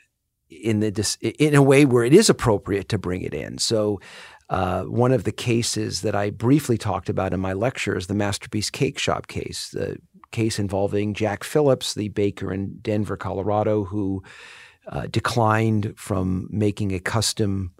in 0.49 0.79
the 0.79 1.17
in 1.39 1.55
a 1.55 1.61
way 1.61 1.85
where 1.85 2.03
it 2.03 2.13
is 2.13 2.29
appropriate 2.29 2.89
to 2.89 2.97
bring 2.97 3.21
it 3.21 3.33
in. 3.33 3.57
So 3.57 3.99
uh, 4.49 4.83
one 4.83 5.11
of 5.11 5.23
the 5.23 5.31
cases 5.31 6.01
that 6.01 6.15
I 6.15 6.29
briefly 6.29 6.77
talked 6.77 7.09
about 7.09 7.33
in 7.33 7.39
my 7.39 7.53
lecture 7.53 7.97
is 7.97 8.07
the 8.07 8.13
Masterpiece 8.13 8.69
Cake 8.69 8.99
Shop 8.99 9.27
case, 9.27 9.69
the 9.69 9.97
case 10.31 10.59
involving 10.59 11.13
Jack 11.13 11.43
Phillips, 11.43 11.93
the 11.93 12.09
baker 12.09 12.53
in 12.53 12.77
Denver, 12.81 13.17
Colorado, 13.17 13.85
who 13.85 14.21
uh, 14.87 15.07
declined 15.07 15.93
from 15.97 16.47
making 16.51 16.91
a 16.91 16.99
custom 16.99 17.73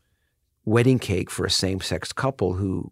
wedding 0.66 1.00
cake 1.00 1.30
for 1.30 1.46
a 1.46 1.52
same-sex 1.52 2.14
couple 2.14 2.54
who 2.54 2.92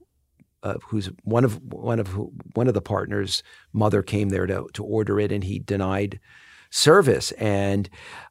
uh, 0.63 0.75
who's 0.87 1.09
one 1.23 1.43
of 1.43 1.61
one 1.61 1.99
of 1.99 2.17
one 2.53 2.67
of 2.67 2.73
the 2.73 2.81
partners' 2.81 3.43
mother 3.73 4.01
came 4.01 4.29
there 4.29 4.45
to 4.45 4.67
to 4.73 4.83
order 4.83 5.19
it, 5.19 5.31
and 5.31 5.43
he 5.43 5.59
denied 5.59 6.19
service. 6.69 7.31
And 7.33 7.89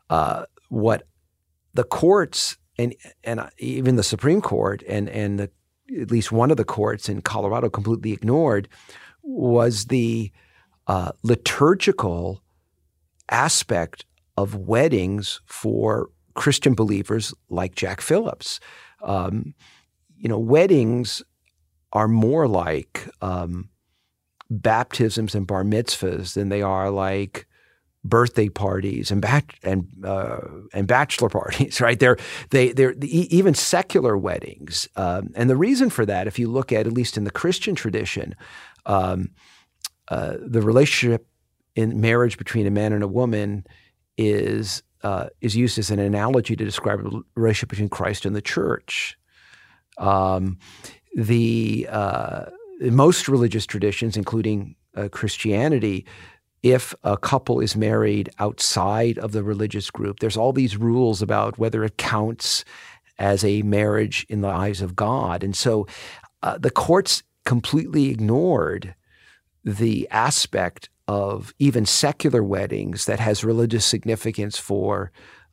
uh, 0.08 0.46
what 0.68 1.06
the 1.74 1.84
courts 1.84 2.56
and 2.78 2.94
and 3.24 3.48
even 3.58 3.96
the 3.96 4.02
Supreme 4.02 4.40
Court 4.40 4.82
and 4.88 5.08
and 5.08 5.38
the, 5.38 5.50
at 6.00 6.10
least 6.10 6.32
one 6.32 6.50
of 6.50 6.56
the 6.56 6.64
courts 6.64 7.08
in 7.08 7.20
Colorado 7.20 7.68
completely 7.68 8.12
ignored 8.12 8.68
was 9.22 9.86
the 9.86 10.30
uh, 10.86 11.12
liturgical 11.22 12.42
aspect 13.28 14.04
of 14.36 14.54
weddings 14.54 15.40
for 15.46 16.08
Christian 16.34 16.74
believers 16.74 17.34
like 17.48 17.74
Jack 17.74 18.00
Phillips. 18.00 18.60
Um, 19.02 19.54
you 20.16 20.28
know, 20.28 20.38
weddings 20.38 21.22
are 21.92 22.08
more 22.08 22.46
like 22.46 23.08
um, 23.20 23.68
baptisms 24.48 25.34
and 25.34 25.46
bar 25.46 25.64
mitzvahs 25.64 26.34
than 26.34 26.48
they 26.48 26.62
are 26.62 26.90
like 26.90 27.46
birthday 28.02 28.48
parties 28.48 29.10
and 29.10 29.20
bat- 29.20 29.52
and 29.62 29.86
uh, 30.04 30.38
and 30.72 30.86
bachelor 30.86 31.28
parties, 31.40 31.80
right? 31.80 31.98
They're 31.98 32.16
they 32.50 32.72
they're 32.72 32.94
even 33.00 33.54
secular 33.54 34.16
weddings, 34.16 34.88
um, 34.96 35.30
and 35.34 35.50
the 35.50 35.56
reason 35.56 35.90
for 35.90 36.06
that, 36.06 36.26
if 36.26 36.38
you 36.38 36.48
look 36.48 36.72
at 36.72 36.86
at 36.86 36.92
least 36.92 37.16
in 37.16 37.24
the 37.24 37.30
Christian 37.30 37.74
tradition, 37.74 38.34
um, 38.86 39.30
uh, 40.08 40.36
the 40.40 40.62
relationship 40.62 41.26
in 41.76 42.00
marriage 42.00 42.36
between 42.36 42.66
a 42.66 42.70
man 42.70 42.92
and 42.92 43.02
a 43.02 43.08
woman 43.08 43.66
is 44.16 44.82
uh, 45.02 45.28
is 45.40 45.56
used 45.56 45.78
as 45.78 45.90
an 45.90 45.98
analogy 45.98 46.56
to 46.56 46.64
describe 46.64 47.02
the 47.02 47.22
relationship 47.34 47.70
between 47.70 47.88
Christ 47.88 48.24
and 48.24 48.34
the 48.34 48.42
church. 48.42 49.16
Um, 49.98 50.58
the 51.14 51.88
uh, 51.90 52.46
most 52.80 53.28
religious 53.28 53.66
traditions, 53.66 54.16
including 54.16 54.76
uh, 54.96 55.08
Christianity, 55.08 56.06
if 56.62 56.94
a 57.04 57.16
couple 57.16 57.60
is 57.60 57.76
married 57.76 58.30
outside 58.38 59.18
of 59.18 59.32
the 59.32 59.42
religious 59.42 59.90
group, 59.90 60.20
there's 60.20 60.36
all 60.36 60.52
these 60.52 60.76
rules 60.76 61.22
about 61.22 61.58
whether 61.58 61.84
it 61.84 61.96
counts 61.96 62.64
as 63.18 63.44
a 63.44 63.62
marriage 63.62 64.26
in 64.28 64.40
the 64.40 64.48
eyes 64.48 64.80
of 64.80 64.96
God. 64.96 65.42
And 65.42 65.56
so 65.56 65.86
uh, 66.42 66.58
the 66.58 66.70
courts 66.70 67.22
completely 67.44 68.10
ignored 68.10 68.94
the 69.64 70.08
aspect 70.10 70.88
of 71.06 71.52
even 71.58 71.84
secular 71.84 72.42
weddings 72.42 73.04
that 73.06 73.20
has 73.20 73.42
religious 73.42 73.84
significance 73.84 74.58
for 74.58 75.10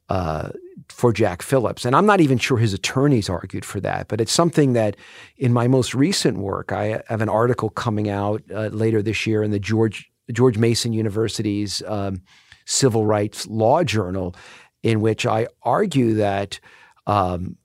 uh, 0.10 0.50
for 0.90 1.12
Jack 1.12 1.42
Phillips. 1.42 1.86
And 1.86 1.96
I'm 1.96 2.06
not 2.06 2.22
even 2.22 2.38
sure 2.38 2.58
his 2.58 2.74
attorneys 2.74 3.30
argued 3.30 3.66
for 3.66 3.80
that, 3.82 4.08
but 4.08 4.22
it's 4.22 4.32
something 4.32 4.74
that 4.74 4.96
in 5.38 5.52
my 5.52 5.68
most 5.68 5.94
recent 5.94 6.38
work, 6.38 6.72
I 6.72 7.02
have 7.08 7.22
an 7.22 7.30
article 7.30 7.70
coming 7.70 8.10
out 8.10 8.42
uh, 8.54 8.68
later 8.68 9.02
this 9.02 9.28
year 9.28 9.44
in 9.44 9.52
the 9.52 9.60
George 9.60 10.10
George 10.32 10.58
Mason 10.58 10.92
University's 10.92 11.82
um, 11.84 12.22
Civil 12.66 13.06
Rights 13.06 13.48
Law 13.48 13.84
Journal, 13.84 14.36
in 14.84 15.00
which 15.00 15.26
I 15.26 15.48
argue 15.62 16.16
that 16.16 16.60
um, 17.06 17.58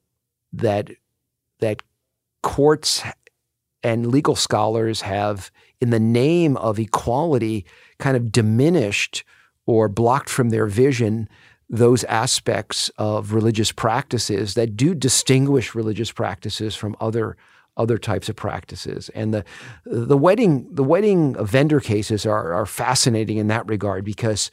that 0.52 0.90
that 1.61 1.83
courts 2.42 3.02
and 3.83 4.07
legal 4.07 4.37
scholars 4.37 5.00
have, 5.00 5.50
in 5.81 5.90
the 5.90 6.00
name 6.00 6.57
of 6.57 6.78
equality, 6.78 7.66
kind 7.98 8.16
of 8.16 8.31
diminished 8.31 9.24
or 9.66 9.88
blocked 9.88 10.28
from 10.28 10.50
their 10.50 10.66
vision 10.66 11.28
those 11.68 12.05
aspects 12.05 12.90
of 12.98 13.33
religious 13.33 13.72
practices 13.72 14.55
that 14.55 14.77
do 14.77 14.94
distinguish 14.94 15.75
religious 15.75 16.12
practices 16.12 16.75
from 16.75 16.96
other 17.01 17.37
other 17.77 17.96
types 17.96 18.29
of 18.29 18.37
practices. 18.37 19.09
And 19.14 19.33
the 19.33 19.44
the 19.85 20.18
wedding 20.18 20.68
the 20.75 20.85
wedding 20.85 21.35
vendor 21.44 21.81
cases 21.81 22.27
are 22.27 22.53
are 22.53 22.66
fascinating 22.66 23.38
in 23.38 23.48
that 23.48 23.66
regard 23.66 24.05
because 24.05 24.51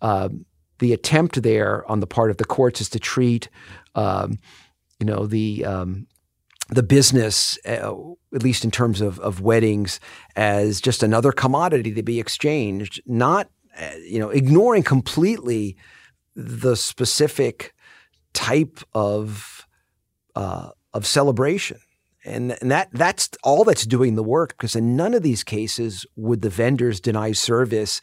um, 0.00 0.46
the 0.78 0.92
attempt 0.92 1.42
there 1.42 1.88
on 1.90 2.00
the 2.00 2.06
part 2.06 2.30
of 2.30 2.38
the 2.38 2.44
courts 2.44 2.80
is 2.80 2.88
to 2.90 2.98
treat 2.98 3.48
um, 3.94 4.38
you 4.98 5.06
know 5.06 5.26
the 5.26 5.64
um, 5.64 6.06
the 6.70 6.82
business, 6.82 7.58
uh, 7.66 7.92
at 8.34 8.42
least 8.42 8.64
in 8.64 8.70
terms 8.70 9.00
of, 9.00 9.18
of 9.20 9.40
weddings, 9.40 10.00
as 10.36 10.80
just 10.80 11.02
another 11.02 11.30
commodity 11.30 11.92
to 11.92 12.02
be 12.02 12.18
exchanged, 12.18 13.02
not 13.06 13.50
uh, 13.78 13.90
you 14.02 14.18
know 14.18 14.30
ignoring 14.30 14.82
completely 14.82 15.76
the 16.34 16.76
specific 16.76 17.74
type 18.32 18.80
of 18.94 19.66
uh, 20.34 20.70
of 20.94 21.06
celebration 21.06 21.78
and, 22.24 22.56
and 22.60 22.70
that 22.70 22.88
that's 22.92 23.30
all 23.42 23.64
that's 23.64 23.86
doing 23.86 24.14
the 24.14 24.22
work 24.22 24.50
because 24.50 24.76
in 24.76 24.96
none 24.96 25.14
of 25.14 25.22
these 25.22 25.42
cases 25.42 26.06
would 26.16 26.42
the 26.42 26.50
vendors 26.50 27.00
deny 27.00 27.32
service 27.32 28.00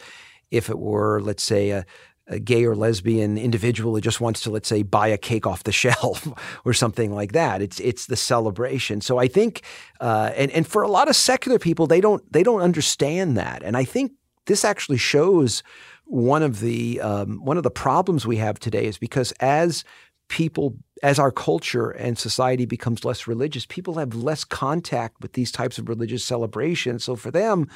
if 0.52 0.70
it 0.70 0.80
were, 0.80 1.22
let's 1.22 1.44
say, 1.44 1.70
a, 1.70 1.86
a 2.28 2.39
gay 2.39 2.65
or 2.65 2.76
lesbian 2.76 3.38
individual 3.38 3.96
who 3.96 4.02
just 4.02 4.20
wants 4.20 4.42
to, 4.42 4.50
let's 4.50 4.68
say, 4.68 4.84
buy 4.84 5.08
a 5.08 5.18
cake 5.18 5.48
off 5.48 5.63
the 5.63 5.72
shelf 5.84 6.28
or 6.65 6.74
something 6.74 7.13
like 7.13 7.32
that. 7.32 7.62
It's 7.62 7.80
it's 7.80 8.08
the 8.08 8.15
celebration. 8.15 9.02
So 9.02 9.18
I 9.18 9.28
think, 9.28 9.62
uh, 10.00 10.32
and 10.36 10.52
and 10.52 10.68
for 10.68 10.82
a 10.82 10.89
lot 10.89 11.08
of 11.08 11.15
secular 11.15 11.60
people, 11.60 11.88
they 11.88 12.02
don't 12.02 12.30
they 12.32 12.44
don't 12.44 12.62
understand 12.62 13.38
that, 13.38 13.63
and 13.63 13.78
I 13.78 13.86
think 13.86 14.12
this 14.46 14.65
actually 14.65 14.98
shows 14.98 15.63
one 16.10 16.41
of 16.41 16.60
the 16.60 17.00
um, 17.02 17.45
one 17.45 17.58
of 17.58 17.63
the 17.63 17.69
problems 17.69 18.26
we 18.26 18.38
have 18.38 18.60
today 18.60 18.86
is 18.86 18.98
because 18.98 19.32
as 19.39 19.84
people, 20.28 20.76
as 21.04 21.19
our 21.19 21.32
culture 21.32 21.91
and 21.91 22.17
society 22.17 22.65
becomes 22.65 23.06
less 23.06 23.28
religious, 23.28 23.67
people 23.67 23.95
have 23.95 24.15
less 24.15 24.43
contact 24.43 25.22
with 25.22 25.34
these 25.34 25.52
types 25.52 25.78
of 25.78 25.88
religious 25.88 26.26
celebrations. 26.26 27.04
So 27.04 27.15
for 27.15 27.30
them, 27.30 27.67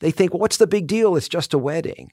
they 0.00 0.10
think, 0.10 0.32
well, 0.32 0.40
what's 0.40 0.56
the 0.56 0.66
big 0.66 0.88
deal? 0.88 1.14
It's 1.14 1.28
just 1.28 1.54
a 1.54 1.58
wedding, 1.58 2.10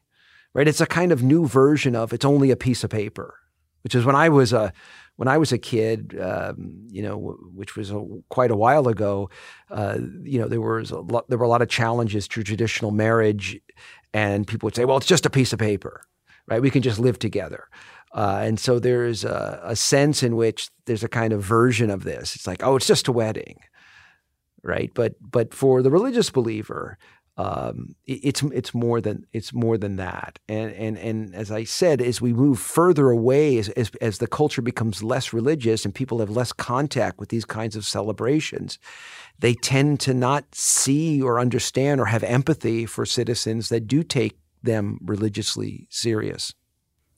right? 0.54 0.68
It's 0.68 0.82
a 0.82 0.86
kind 0.86 1.12
of 1.12 1.24
new 1.24 1.48
version 1.48 1.96
of 1.96 2.14
it's 2.14 2.26
only 2.26 2.52
a 2.52 2.56
piece 2.56 2.84
of 2.84 2.92
paper, 2.92 3.40
which 3.82 3.96
is 3.96 4.06
when 4.06 4.16
I 4.16 4.30
was 4.30 4.54
a 4.54 4.74
when 5.16 5.28
I 5.28 5.38
was 5.38 5.52
a 5.52 5.60
kid, 5.60 6.20
um, 6.20 6.88
you 6.90 7.04
know, 7.04 7.38
which 7.54 7.76
was 7.76 7.92
a, 7.92 8.04
quite 8.30 8.50
a 8.50 8.56
while 8.56 8.88
ago, 8.88 9.30
uh, 9.70 9.98
you 10.24 10.40
know, 10.40 10.48
there 10.48 10.62
was 10.62 10.92
lot, 10.92 11.30
there 11.30 11.38
were 11.38 11.46
a 11.46 11.50
lot 11.50 11.62
of 11.62 11.70
challenges 11.70 12.28
to 12.30 12.44
traditional 12.44 12.90
marriage, 12.90 13.60
and 14.14 14.48
people 14.48 14.68
would 14.68 14.76
say, 14.76 14.86
"Well, 14.86 14.98
it's 14.98 15.06
just 15.06 15.26
a 15.26 15.30
piece 15.30 15.54
of 15.54 15.60
paper, 15.60 16.06
right? 16.48 16.62
We 16.62 16.72
can 16.72 16.82
just 16.82 17.00
live 17.00 17.20
together." 17.20 17.68
Uh, 18.14 18.42
and 18.44 18.60
so 18.60 18.78
there's 18.78 19.24
a, 19.24 19.60
a, 19.64 19.76
sense 19.76 20.22
in 20.22 20.36
which 20.36 20.70
there's 20.86 21.04
a 21.04 21.10
kind 21.10 21.34
of 21.34 21.42
version 21.42 21.90
of 21.90 22.04
this. 22.04 22.36
It's 22.36 22.46
like, 22.46 22.62
oh, 22.62 22.76
it's 22.76 22.86
just 22.86 23.08
a 23.08 23.12
wedding, 23.12 23.58
right? 24.62 24.92
But 24.94 25.16
but 25.20 25.54
for 25.54 25.82
the 25.82 25.90
religious 25.90 26.30
believer, 26.30 27.00
um, 27.36 27.96
it's 28.06 28.44
it's 28.44 28.76
more 28.76 29.02
than 29.02 29.26
it's 29.34 29.54
more 29.54 29.78
than 29.78 29.96
that. 29.96 30.38
And 30.48 30.72
and 30.74 30.98
and 30.98 31.34
as 31.34 31.52
I 31.52 31.64
said, 31.64 32.00
as 32.00 32.22
we 32.22 32.32
move 32.32 32.60
further 32.60 33.10
away, 33.10 33.58
as, 33.58 33.70
as 33.70 33.90
as 34.02 34.20
the 34.20 34.28
culture 34.28 34.62
becomes 34.62 35.02
less 35.02 35.34
religious 35.34 35.84
and 35.84 35.96
people 35.96 36.20
have 36.20 36.30
less 36.30 36.54
contact 36.54 37.20
with 37.20 37.30
these 37.30 37.46
kinds 37.46 37.76
of 37.76 37.86
celebrations, 37.86 38.78
they 39.40 39.56
tend 39.56 40.00
to 40.02 40.14
not 40.14 40.54
see 40.54 41.22
or 41.22 41.40
understand 41.40 42.00
or 42.00 42.06
have 42.06 42.24
empathy 42.24 42.86
for 42.86 43.06
citizens 43.06 43.70
that 43.70 43.88
do 43.88 44.04
take 44.04 44.38
them 44.62 45.00
religiously 45.04 45.88
serious. 45.90 46.54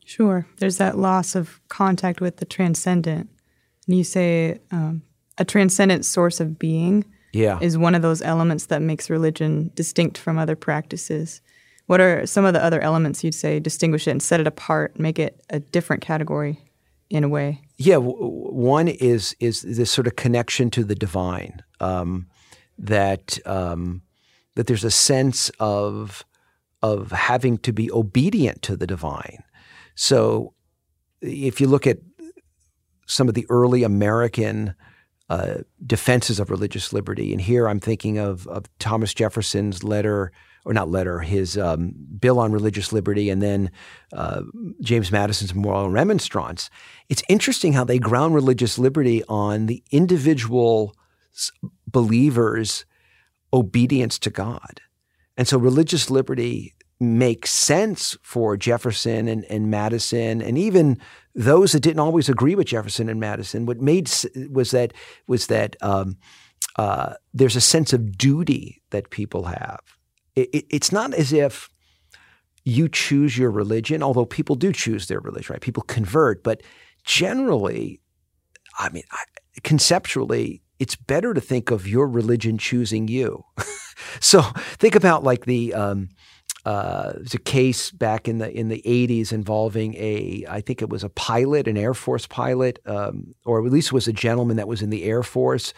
Sure, 0.06 0.48
there's 0.60 0.78
that 0.78 0.98
loss 0.98 1.36
of 1.36 1.60
contact 1.68 2.22
with 2.22 2.38
the 2.38 2.46
transcendent, 2.46 3.30
and 3.86 3.98
you 3.98 4.04
say 4.06 4.60
um, 4.72 5.02
a 5.38 5.44
transcendent 5.44 6.06
source 6.06 6.40
of 6.40 6.58
being 6.58 7.04
yeah. 7.36 7.60
is 7.62 7.78
one 7.78 7.96
of 7.96 8.02
those 8.02 8.22
elements 8.22 8.68
that 8.68 8.82
makes 8.82 9.10
religion 9.10 9.72
distinct 9.76 10.18
from 10.18 10.38
other 10.38 10.56
practices. 10.56 11.42
What 11.88 12.02
are 12.02 12.26
some 12.26 12.46
of 12.46 12.54
the 12.54 12.64
other 12.64 12.82
elements 12.82 13.24
you'd 13.24 13.36
say 13.36 13.60
distinguish 13.60 14.08
it 14.08 14.12
and 14.12 14.24
set 14.24 14.40
it 14.40 14.48
apart, 14.48 15.00
make 15.00 15.20
it 15.20 15.44
a 15.50 15.60
different 15.60 16.02
category 16.02 16.60
in 17.10 17.24
a 17.24 17.30
way? 17.30 17.62
Yeah, 17.78 17.96
w- 17.96 18.16
one 18.18 18.88
is 18.88 19.36
is 19.40 19.62
this 19.62 19.92
sort 19.92 20.08
of 20.08 20.16
connection 20.16 20.70
to 20.72 20.84
the 20.84 20.96
divine. 20.96 21.62
Um, 21.80 22.28
that 22.78 23.38
um, 23.46 24.02
that 24.56 24.68
there's 24.68 24.84
a 24.84 24.92
sense 24.92 25.50
of 25.60 26.26
of 26.82 27.12
having 27.12 27.58
to 27.60 27.74
be 27.74 27.92
obedient 27.92 28.62
to 28.64 28.76
the 28.76 28.88
divine. 28.88 29.44
So, 29.96 30.54
if 31.22 31.62
you 31.62 31.68
look 31.68 31.88
at 31.88 32.00
some 33.08 33.28
of 33.28 33.34
the 33.34 33.46
early 33.50 33.84
American 33.84 34.76
uh, 35.30 35.56
defenses 35.86 36.40
of 36.40 36.50
religious 36.50 36.94
liberty. 36.94 37.32
And 37.32 37.42
here 37.42 37.68
I'm 37.68 37.80
thinking 37.80 38.18
of, 38.18 38.48
of 38.48 38.66
Thomas 38.80 39.14
Jefferson's 39.14 39.84
letter, 39.84 40.32
or 40.66 40.74
not 40.74 40.90
letter, 40.90 41.20
his 41.20 41.58
um, 41.58 41.94
bill 42.20 42.40
on 42.40 42.52
religious 42.52 42.94
liberty, 42.94 43.30
and 43.30 43.42
then 43.42 43.72
uh, 44.14 44.42
James 44.82 45.12
Madison's 45.12 45.54
Memorial 45.54 45.90
Remonstrance. 45.90 46.70
It's 47.10 47.24
interesting 47.28 47.74
how 47.74 47.84
they 47.84 48.00
ground 48.00 48.36
religious 48.36 48.78
liberty 48.78 49.24
on 49.28 49.66
the 49.66 49.84
individual 49.92 50.96
believer's 51.88 52.86
obedience 53.54 54.20
to 54.20 54.30
God. 54.30 54.82
And 55.38 55.48
so 55.48 55.58
religious 55.58 56.10
liberty 56.10 56.76
makes 57.00 57.52
sense 57.52 58.18
for 58.22 58.56
Jefferson 58.56 59.28
and, 59.28 59.44
and 59.46 59.70
Madison 59.70 60.42
and 60.42 60.58
even 60.58 61.00
those 61.36 61.74
that 61.74 61.82
didn't 61.82 62.00
always 62.00 62.30
agree 62.30 62.56
with 62.56 62.68
Jefferson 62.68 63.10
and 63.10 63.20
Madison, 63.20 63.66
what 63.66 63.82
made 63.82 64.10
was 64.50 64.72
that 64.72 64.94
was 65.28 65.48
that 65.48 65.76
um, 65.82 66.18
uh, 66.78 67.16
there's 67.34 67.58
a 67.58 67.62
sense 67.62 67.92
of 67.92 68.18
duty 68.18 68.82
that 68.92 69.10
people 69.10 69.44
have. 69.44 69.82
It, 70.36 70.50
it, 70.54 70.66
it's 70.70 70.92
not 70.92 71.14
as 71.14 71.34
if 71.34 71.70
you 72.64 72.88
choose 72.90 73.38
your 73.38 73.52
religion, 73.52 74.02
although 74.02 74.26
people 74.26 74.56
do 74.56 74.72
choose 74.72 75.08
their 75.08 75.20
religion, 75.20 75.54
right? 75.54 75.62
People 75.62 75.84
convert, 75.84 76.44
but 76.44 76.64
generally, 77.04 78.02
I 78.80 78.90
mean, 78.90 79.04
conceptually, 79.64 80.64
it's 80.80 80.96
better 80.96 81.34
to 81.34 81.42
think 81.42 81.70
of 81.70 81.88
your 81.88 82.08
religion 82.08 82.58
choosing 82.58 83.08
you. 83.08 83.44
so 84.20 84.42
think 84.78 84.96
about 84.96 85.24
like 85.24 85.46
the 85.46 85.74
um, 85.74 86.10
uh, 86.66 87.14
there's 87.14 87.36
a 87.36 87.40
case 87.40 87.92
back 87.92 88.28
in 88.28 88.40
the 88.40 88.52
in 88.52 88.70
the 88.70 88.82
80s 88.86 89.32
involving 89.32 89.96
a 89.96 90.46
I 90.50 90.62
think 90.62 90.82
it 90.82 90.90
was 90.90 91.04
a 91.04 91.10
pilot, 91.10 91.68
an 91.68 91.78
Air 91.78 91.94
Force 91.94 92.26
pilot, 92.26 92.80
um, 92.86 93.36
or 93.46 93.66
at 93.66 93.72
least 93.72 93.94
was 93.94 94.08
a 94.08 94.14
gentleman 94.14 94.58
that 94.58 94.68
was 94.68 94.82
in 94.82 94.90
the 94.90 95.04
Air 95.04 95.24
Force. 95.24 95.74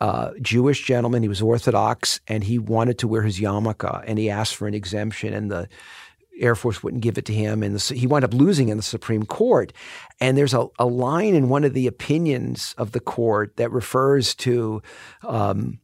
Uh, 0.00 0.30
Jewish 0.40 0.84
gentleman, 0.84 1.22
he 1.22 1.28
was 1.28 1.42
Orthodox, 1.42 2.20
and 2.28 2.44
he 2.44 2.56
wanted 2.56 2.98
to 3.00 3.08
wear 3.08 3.22
his 3.22 3.40
yarmulke, 3.40 4.04
and 4.06 4.16
he 4.16 4.30
asked 4.30 4.54
for 4.54 4.68
an 4.68 4.74
exemption, 4.74 5.34
and 5.34 5.50
the 5.50 5.68
Air 6.38 6.54
Force 6.54 6.84
wouldn't 6.84 7.02
give 7.02 7.18
it 7.18 7.24
to 7.24 7.34
him, 7.34 7.64
and 7.64 7.74
the, 7.74 7.94
he 7.94 8.06
wound 8.06 8.24
up 8.24 8.32
losing 8.32 8.68
in 8.68 8.76
the 8.76 8.82
Supreme 8.82 9.26
Court. 9.26 9.72
And 10.20 10.38
there's 10.38 10.54
a, 10.54 10.68
a, 10.78 10.86
line 10.86 11.34
in 11.34 11.48
one 11.48 11.64
of 11.64 11.74
the 11.74 11.88
opinions 11.88 12.76
of 12.78 12.92
the 12.92 13.00
court 13.00 13.56
that 13.56 13.72
refers 13.72 14.36
to 14.36 14.82
um, 15.26 15.80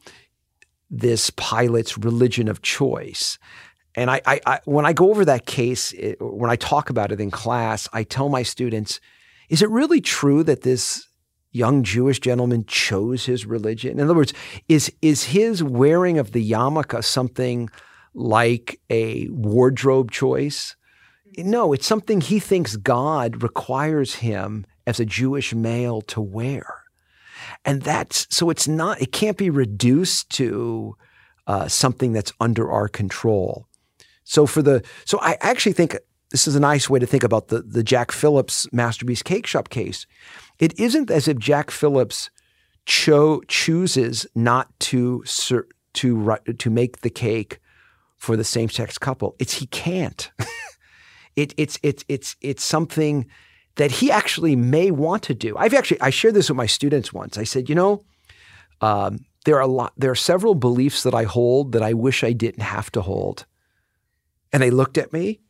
this 0.90 1.30
pilot's 1.30 1.98
religion 1.98 2.46
of 2.46 2.62
choice. 2.62 3.36
And 3.96 4.10
I, 4.10 4.20
I, 4.26 4.40
I, 4.46 4.60
when 4.64 4.86
I 4.86 4.92
go 4.92 5.10
over 5.10 5.24
that 5.24 5.46
case, 5.46 5.92
it, 5.92 6.16
when 6.20 6.50
I 6.50 6.56
talk 6.56 6.90
about 6.90 7.12
it 7.12 7.20
in 7.20 7.30
class, 7.30 7.88
I 7.92 8.02
tell 8.02 8.28
my 8.28 8.42
students, 8.42 9.00
is 9.48 9.62
it 9.62 9.70
really 9.70 10.00
true 10.00 10.42
that 10.44 10.62
this 10.62 11.06
young 11.52 11.84
Jewish 11.84 12.18
gentleman 12.18 12.64
chose 12.66 13.26
his 13.26 13.46
religion? 13.46 13.98
In 13.98 14.04
other 14.04 14.14
words, 14.14 14.34
is, 14.68 14.92
is 15.00 15.24
his 15.24 15.62
wearing 15.62 16.18
of 16.18 16.32
the 16.32 16.50
yarmulke 16.50 17.04
something 17.04 17.70
like 18.14 18.80
a 18.90 19.28
wardrobe 19.28 20.10
choice? 20.10 20.74
No, 21.38 21.72
it's 21.72 21.86
something 21.86 22.20
he 22.20 22.40
thinks 22.40 22.76
God 22.76 23.42
requires 23.42 24.16
him 24.16 24.66
as 24.86 24.98
a 24.98 25.04
Jewish 25.04 25.54
male 25.54 26.00
to 26.02 26.20
wear. 26.20 26.82
And 27.64 27.82
that's 27.82 28.26
so 28.30 28.50
it's 28.50 28.66
not, 28.68 29.00
it 29.00 29.12
can't 29.12 29.36
be 29.36 29.50
reduced 29.50 30.30
to 30.30 30.96
uh, 31.46 31.68
something 31.68 32.12
that's 32.12 32.32
under 32.40 32.70
our 32.70 32.88
control. 32.88 33.66
So 34.24 34.46
for 34.46 34.62
the 34.62 34.82
so 35.04 35.18
I 35.20 35.36
actually 35.40 35.72
think 35.72 35.96
this 36.30 36.48
is 36.48 36.56
a 36.56 36.60
nice 36.60 36.90
way 36.90 36.98
to 36.98 37.06
think 37.06 37.22
about 37.22 37.48
the 37.48 37.62
the 37.62 37.82
Jack 37.82 38.10
Phillips 38.10 38.66
Masterpiece 38.72 39.22
Cake 39.22 39.46
Shop 39.46 39.68
case. 39.68 40.06
It 40.58 40.78
isn't 40.78 41.10
as 41.10 41.28
if 41.28 41.38
Jack 41.38 41.70
Phillips 41.70 42.30
cho- 42.86 43.42
chooses 43.48 44.26
not 44.34 44.68
to 44.80 45.22
to 45.94 46.38
to 46.58 46.70
make 46.70 47.00
the 47.00 47.10
cake 47.10 47.60
for 48.16 48.36
the 48.36 48.44
same 48.44 48.68
sex 48.68 48.98
couple. 48.98 49.36
It's 49.38 49.54
he 49.54 49.66
can't. 49.66 50.30
it, 51.36 51.54
it's 51.56 51.78
it's 51.82 52.04
it's 52.08 52.36
it's 52.40 52.64
something 52.64 53.26
that 53.76 53.90
he 53.90 54.10
actually 54.10 54.56
may 54.56 54.90
want 54.90 55.22
to 55.24 55.34
do. 55.34 55.56
I've 55.56 55.74
actually 55.74 56.00
I 56.00 56.10
shared 56.10 56.34
this 56.34 56.48
with 56.48 56.56
my 56.56 56.66
students 56.66 57.12
once. 57.12 57.36
I 57.36 57.44
said, 57.44 57.68
you 57.68 57.74
know, 57.74 58.02
um, 58.80 59.18
there 59.44 59.56
are 59.56 59.62
a 59.62 59.66
lot. 59.66 59.92
There 59.96 60.10
are 60.10 60.16
several 60.16 60.54
beliefs 60.54 61.02
that 61.02 61.14
I 61.14 61.24
hold 61.24 61.72
that 61.72 61.82
I 61.82 61.92
wish 61.92 62.24
I 62.24 62.32
didn't 62.32 62.62
have 62.62 62.90
to 62.92 63.02
hold. 63.02 63.46
And 64.54 64.62
they 64.62 64.70
looked 64.70 64.98
at 64.98 65.12
me 65.12 65.40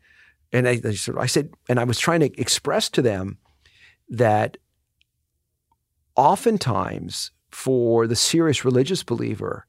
and 0.50 0.66
I, 0.66 0.80
I 1.18 1.26
said, 1.26 1.50
and 1.68 1.78
I 1.78 1.84
was 1.84 1.98
trying 1.98 2.20
to 2.20 2.40
express 2.40 2.88
to 2.90 3.02
them 3.02 3.36
that 4.08 4.56
oftentimes 6.16 7.30
for 7.50 8.06
the 8.06 8.16
serious 8.16 8.64
religious 8.64 9.02
believer, 9.02 9.66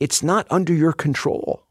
it's 0.00 0.22
not 0.22 0.46
under 0.50 0.74
your 0.74 0.92
control. 0.92 1.64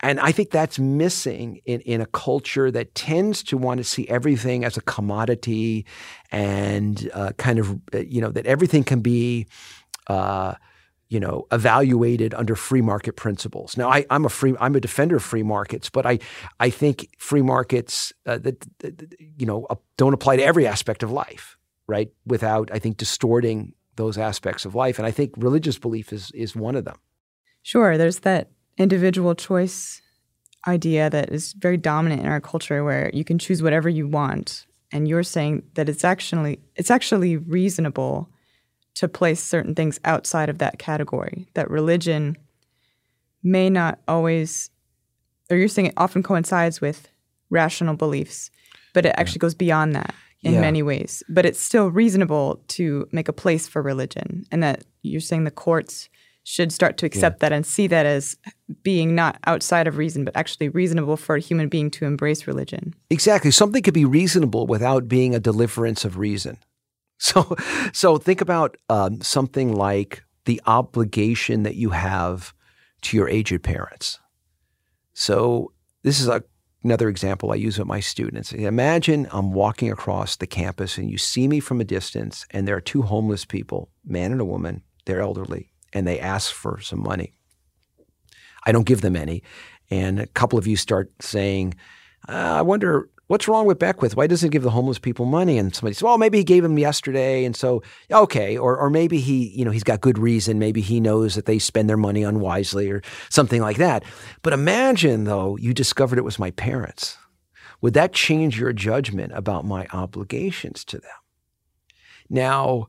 And 0.00 0.20
I 0.20 0.30
think 0.30 0.50
that's 0.50 0.78
missing 0.78 1.60
in, 1.64 1.80
in 1.80 2.00
a 2.00 2.06
culture 2.06 2.70
that 2.70 2.94
tends 2.94 3.42
to 3.44 3.56
want 3.56 3.78
to 3.78 3.84
see 3.84 4.08
everything 4.08 4.64
as 4.64 4.76
a 4.76 4.82
commodity 4.82 5.84
and 6.30 7.10
uh, 7.12 7.32
kind 7.38 7.58
of, 7.58 7.80
uh, 7.92 7.98
you 7.98 8.20
know, 8.20 8.30
that 8.30 8.46
everything 8.46 8.84
can 8.84 9.00
be 9.00 9.48
uh, 10.06 10.54
you 11.12 11.20
know, 11.20 11.46
evaluated 11.52 12.32
under 12.32 12.56
free 12.56 12.80
market 12.80 13.16
principles. 13.16 13.76
Now, 13.76 13.90
I, 13.90 14.06
am 14.08 14.24
a 14.24 14.30
free, 14.30 14.54
I'm 14.58 14.74
a 14.74 14.80
defender 14.80 15.16
of 15.16 15.22
free 15.22 15.42
markets, 15.42 15.90
but 15.90 16.06
I, 16.06 16.18
I 16.58 16.70
think 16.70 17.10
free 17.18 17.42
markets 17.42 18.14
uh, 18.24 18.38
that, 18.38 18.64
that, 18.78 19.14
you 19.36 19.44
know, 19.44 19.66
uh, 19.68 19.74
don't 19.98 20.14
apply 20.14 20.36
to 20.36 20.42
every 20.42 20.66
aspect 20.66 21.02
of 21.02 21.10
life, 21.10 21.58
right? 21.86 22.10
Without, 22.24 22.70
I 22.72 22.78
think, 22.78 22.96
distorting 22.96 23.74
those 23.96 24.16
aspects 24.16 24.64
of 24.64 24.74
life. 24.74 24.98
And 24.98 25.06
I 25.06 25.10
think 25.10 25.34
religious 25.36 25.78
belief 25.78 26.14
is 26.14 26.30
is 26.30 26.56
one 26.56 26.76
of 26.76 26.86
them. 26.86 26.96
Sure, 27.62 27.98
there's 27.98 28.20
that 28.20 28.48
individual 28.78 29.34
choice 29.34 30.00
idea 30.66 31.10
that 31.10 31.30
is 31.30 31.52
very 31.52 31.76
dominant 31.76 32.22
in 32.22 32.28
our 32.28 32.40
culture, 32.40 32.84
where 32.84 33.10
you 33.12 33.22
can 33.22 33.38
choose 33.38 33.62
whatever 33.62 33.90
you 33.90 34.08
want, 34.08 34.64
and 34.90 35.06
you're 35.06 35.22
saying 35.22 35.64
that 35.74 35.90
it's 35.90 36.04
actually 36.04 36.58
it's 36.74 36.90
actually 36.90 37.36
reasonable 37.36 38.30
to 38.94 39.08
place 39.08 39.42
certain 39.42 39.74
things 39.74 39.98
outside 40.04 40.48
of 40.48 40.58
that 40.58 40.78
category. 40.78 41.48
That 41.54 41.70
religion 41.70 42.36
may 43.42 43.70
not 43.70 43.98
always, 44.06 44.70
or 45.50 45.56
you're 45.56 45.68
saying 45.68 45.86
it 45.86 45.94
often 45.96 46.22
coincides 46.22 46.80
with 46.80 47.08
rational 47.50 47.96
beliefs, 47.96 48.50
but 48.92 49.06
it 49.06 49.14
actually 49.16 49.38
goes 49.38 49.54
beyond 49.54 49.94
that 49.94 50.14
in 50.42 50.54
yeah. 50.54 50.60
many 50.60 50.82
ways. 50.82 51.22
But 51.28 51.46
it's 51.46 51.60
still 51.60 51.88
reasonable 51.88 52.62
to 52.68 53.08
make 53.12 53.28
a 53.28 53.32
place 53.32 53.66
for 53.68 53.82
religion, 53.82 54.44
and 54.50 54.62
that 54.62 54.84
you're 55.02 55.20
saying 55.20 55.44
the 55.44 55.50
courts 55.50 56.08
should 56.44 56.72
start 56.72 56.96
to 56.98 57.06
accept 57.06 57.36
yeah. 57.36 57.48
that 57.48 57.52
and 57.52 57.64
see 57.64 57.86
that 57.86 58.04
as 58.04 58.36
being 58.82 59.14
not 59.14 59.38
outside 59.46 59.86
of 59.86 59.96
reason, 59.96 60.24
but 60.24 60.36
actually 60.36 60.68
reasonable 60.68 61.16
for 61.16 61.36
a 61.36 61.40
human 61.40 61.68
being 61.68 61.88
to 61.88 62.04
embrace 62.04 62.48
religion. 62.48 62.94
Exactly. 63.10 63.52
Something 63.52 63.82
could 63.82 63.94
be 63.94 64.04
reasonable 64.04 64.66
without 64.66 65.08
being 65.08 65.34
a 65.34 65.40
deliverance 65.40 66.04
of 66.04 66.18
reason. 66.18 66.58
So, 67.22 67.54
so 67.92 68.18
think 68.18 68.40
about 68.40 68.76
um, 68.88 69.20
something 69.20 69.76
like 69.76 70.24
the 70.44 70.60
obligation 70.66 71.62
that 71.62 71.76
you 71.76 71.90
have 71.90 72.52
to 73.02 73.16
your 73.16 73.28
aged 73.28 73.62
parents. 73.62 74.18
So, 75.14 75.72
this 76.02 76.20
is 76.20 76.26
a, 76.26 76.42
another 76.82 77.08
example 77.08 77.52
I 77.52 77.54
use 77.54 77.78
with 77.78 77.86
my 77.86 78.00
students. 78.00 78.52
Imagine 78.52 79.28
I'm 79.30 79.52
walking 79.52 79.92
across 79.92 80.34
the 80.34 80.48
campus 80.48 80.98
and 80.98 81.08
you 81.08 81.16
see 81.16 81.46
me 81.46 81.60
from 81.60 81.80
a 81.80 81.84
distance, 81.84 82.44
and 82.50 82.66
there 82.66 82.74
are 82.76 82.80
two 82.80 83.02
homeless 83.02 83.44
people, 83.44 83.88
man 84.04 84.32
and 84.32 84.40
a 84.40 84.44
woman. 84.44 84.82
They're 85.04 85.20
elderly 85.20 85.70
and 85.92 86.08
they 86.08 86.18
ask 86.18 86.52
for 86.52 86.80
some 86.80 87.04
money. 87.04 87.34
I 88.66 88.72
don't 88.72 88.86
give 88.86 89.00
them 89.00 89.14
any. 89.14 89.44
And 89.90 90.18
a 90.18 90.26
couple 90.26 90.58
of 90.58 90.66
you 90.66 90.76
start 90.76 91.12
saying, 91.20 91.74
uh, 92.28 92.32
I 92.32 92.62
wonder 92.62 93.10
what's 93.32 93.48
wrong 93.48 93.64
with 93.64 93.78
Beckwith? 93.78 94.14
Why 94.14 94.26
doesn't 94.26 94.46
he 94.46 94.50
give 94.50 94.62
the 94.62 94.68
homeless 94.68 94.98
people 94.98 95.24
money? 95.24 95.56
And 95.56 95.74
somebody 95.74 95.94
says, 95.94 96.02
well, 96.02 96.18
maybe 96.18 96.36
he 96.36 96.44
gave 96.44 96.62
them 96.62 96.78
yesterday. 96.78 97.46
And 97.46 97.56
so, 97.56 97.82
okay. 98.10 98.58
Or, 98.58 98.76
or 98.76 98.90
maybe 98.90 99.20
he, 99.20 99.48
you 99.56 99.64
know, 99.64 99.70
he's 99.70 99.82
got 99.82 100.02
good 100.02 100.18
reason. 100.18 100.58
Maybe 100.58 100.82
he 100.82 101.00
knows 101.00 101.34
that 101.34 101.46
they 101.46 101.58
spend 101.58 101.88
their 101.88 101.96
money 101.96 102.24
unwisely 102.24 102.90
or 102.90 103.00
something 103.30 103.62
like 103.62 103.78
that. 103.78 104.04
But 104.42 104.52
imagine 104.52 105.24
though, 105.24 105.56
you 105.56 105.72
discovered 105.72 106.18
it 106.18 106.26
was 106.26 106.38
my 106.38 106.50
parents. 106.50 107.16
Would 107.80 107.94
that 107.94 108.12
change 108.12 108.60
your 108.60 108.74
judgment 108.74 109.32
about 109.34 109.64
my 109.64 109.86
obligations 109.94 110.84
to 110.84 110.98
them? 110.98 111.10
Now, 112.28 112.88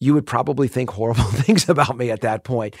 you 0.00 0.12
would 0.12 0.26
probably 0.26 0.68
think 0.68 0.90
horrible 0.90 1.24
things 1.24 1.66
about 1.66 1.96
me 1.96 2.10
at 2.10 2.20
that 2.20 2.44
point. 2.44 2.76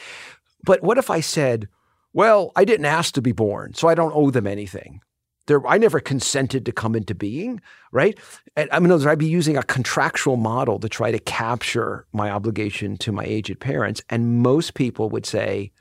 But 0.62 0.82
what 0.82 0.98
if 0.98 1.08
I 1.08 1.20
said, 1.20 1.68
well, 2.12 2.52
I 2.54 2.66
didn't 2.66 2.84
ask 2.84 3.14
to 3.14 3.22
be 3.22 3.32
born, 3.32 3.72
so 3.72 3.88
I 3.88 3.94
don't 3.94 4.12
owe 4.14 4.30
them 4.30 4.46
anything. 4.46 5.00
There, 5.48 5.66
I 5.66 5.78
never 5.78 5.98
consented 5.98 6.64
to 6.66 6.72
come 6.72 6.94
into 6.94 7.14
being, 7.14 7.60
right? 7.90 8.16
And, 8.54 8.68
I 8.70 8.78
mean, 8.78 8.92
I'd 8.92 9.18
be 9.18 9.26
using 9.26 9.56
a 9.56 9.62
contractual 9.62 10.36
model 10.36 10.78
to 10.78 10.88
try 10.88 11.10
to 11.10 11.18
capture 11.18 12.06
my 12.12 12.30
obligation 12.30 12.96
to 12.98 13.12
my 13.12 13.24
aged 13.24 13.58
parents. 13.58 14.02
And 14.08 14.42
most 14.42 14.74
people 14.74 15.08
would 15.08 15.26
say, 15.26 15.72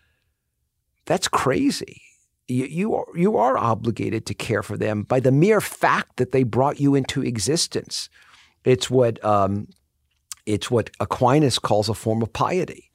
that's 1.05 1.27
crazy. 1.27 2.01
You, 2.47 2.65
you, 2.65 2.95
are, 2.95 3.05
you 3.13 3.37
are 3.37 3.57
obligated 3.57 4.25
to 4.27 4.33
care 4.33 4.63
for 4.63 4.77
them 4.77 5.03
by 5.03 5.19
the 5.19 5.33
mere 5.33 5.61
fact 5.61 6.15
that 6.15 6.31
they 6.31 6.43
brought 6.43 6.79
you 6.79 6.95
into 6.95 7.21
existence. 7.21 8.09
It's 8.63 8.89
what 8.89 9.23
um, 9.23 9.67
it's 10.45 10.71
what 10.71 10.89
Aquinas 11.01 11.59
calls 11.59 11.89
a 11.89 11.93
form 11.93 12.21
of 12.21 12.31
piety, 12.31 12.86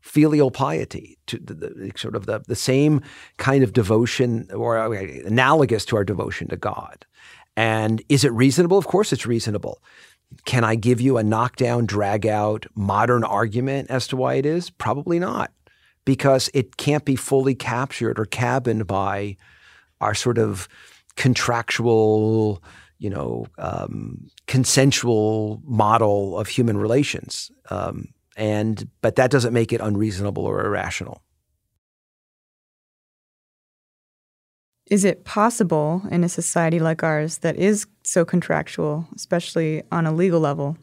filial 0.00 0.50
piety, 0.50 1.18
to 1.26 1.38
the, 1.38 1.54
the, 1.54 1.92
sort 1.96 2.14
of 2.14 2.26
the, 2.26 2.40
the 2.46 2.56
same 2.56 3.02
kind 3.36 3.62
of 3.64 3.72
devotion 3.72 4.48
or 4.54 4.78
uh, 4.78 4.90
analogous 4.90 5.84
to 5.86 5.96
our 5.96 6.04
devotion 6.04 6.48
to 6.48 6.56
God. 6.56 7.04
And 7.56 8.02
is 8.08 8.24
it 8.24 8.32
reasonable? 8.32 8.78
Of 8.78 8.86
course, 8.86 9.12
it's 9.12 9.26
reasonable. 9.26 9.82
Can 10.44 10.62
I 10.62 10.74
give 10.74 11.00
you 11.00 11.16
a 11.16 11.24
knockdown, 11.24 11.86
drag 11.86 12.26
out, 12.26 12.66
modern 12.74 13.24
argument 13.24 13.90
as 13.90 14.06
to 14.08 14.16
why 14.16 14.34
it 14.34 14.46
is? 14.46 14.70
Probably 14.70 15.18
not, 15.18 15.50
because 16.04 16.50
it 16.54 16.76
can't 16.76 17.04
be 17.04 17.16
fully 17.16 17.54
captured 17.54 18.18
or 18.18 18.26
cabined 18.26 18.86
by 18.86 19.36
our 20.00 20.14
sort 20.14 20.38
of 20.38 20.68
contractual 21.16 22.62
you 22.98 23.10
know, 23.10 23.46
um, 23.58 24.28
consensual 24.46 25.62
model 25.64 26.38
of 26.38 26.48
human 26.48 26.76
relations. 26.76 27.50
Um, 27.70 28.08
and 28.38 28.88
but 29.02 29.16
that 29.16 29.30
doesn't 29.30 29.52
make 29.52 29.72
it 29.72 29.80
unreasonable 29.82 30.46
or 30.46 30.64
irrational. 30.64 31.22
Is 34.86 35.04
it 35.04 35.24
possible 35.24 36.02
in 36.10 36.24
a 36.24 36.30
society 36.30 36.78
like 36.78 37.02
ours 37.02 37.38
that 37.38 37.56
is 37.56 37.86
so 38.04 38.24
contractual, 38.24 39.06
especially 39.14 39.82
on 39.92 40.06
a 40.06 40.14
legal 40.14 40.40
level? 40.40 40.78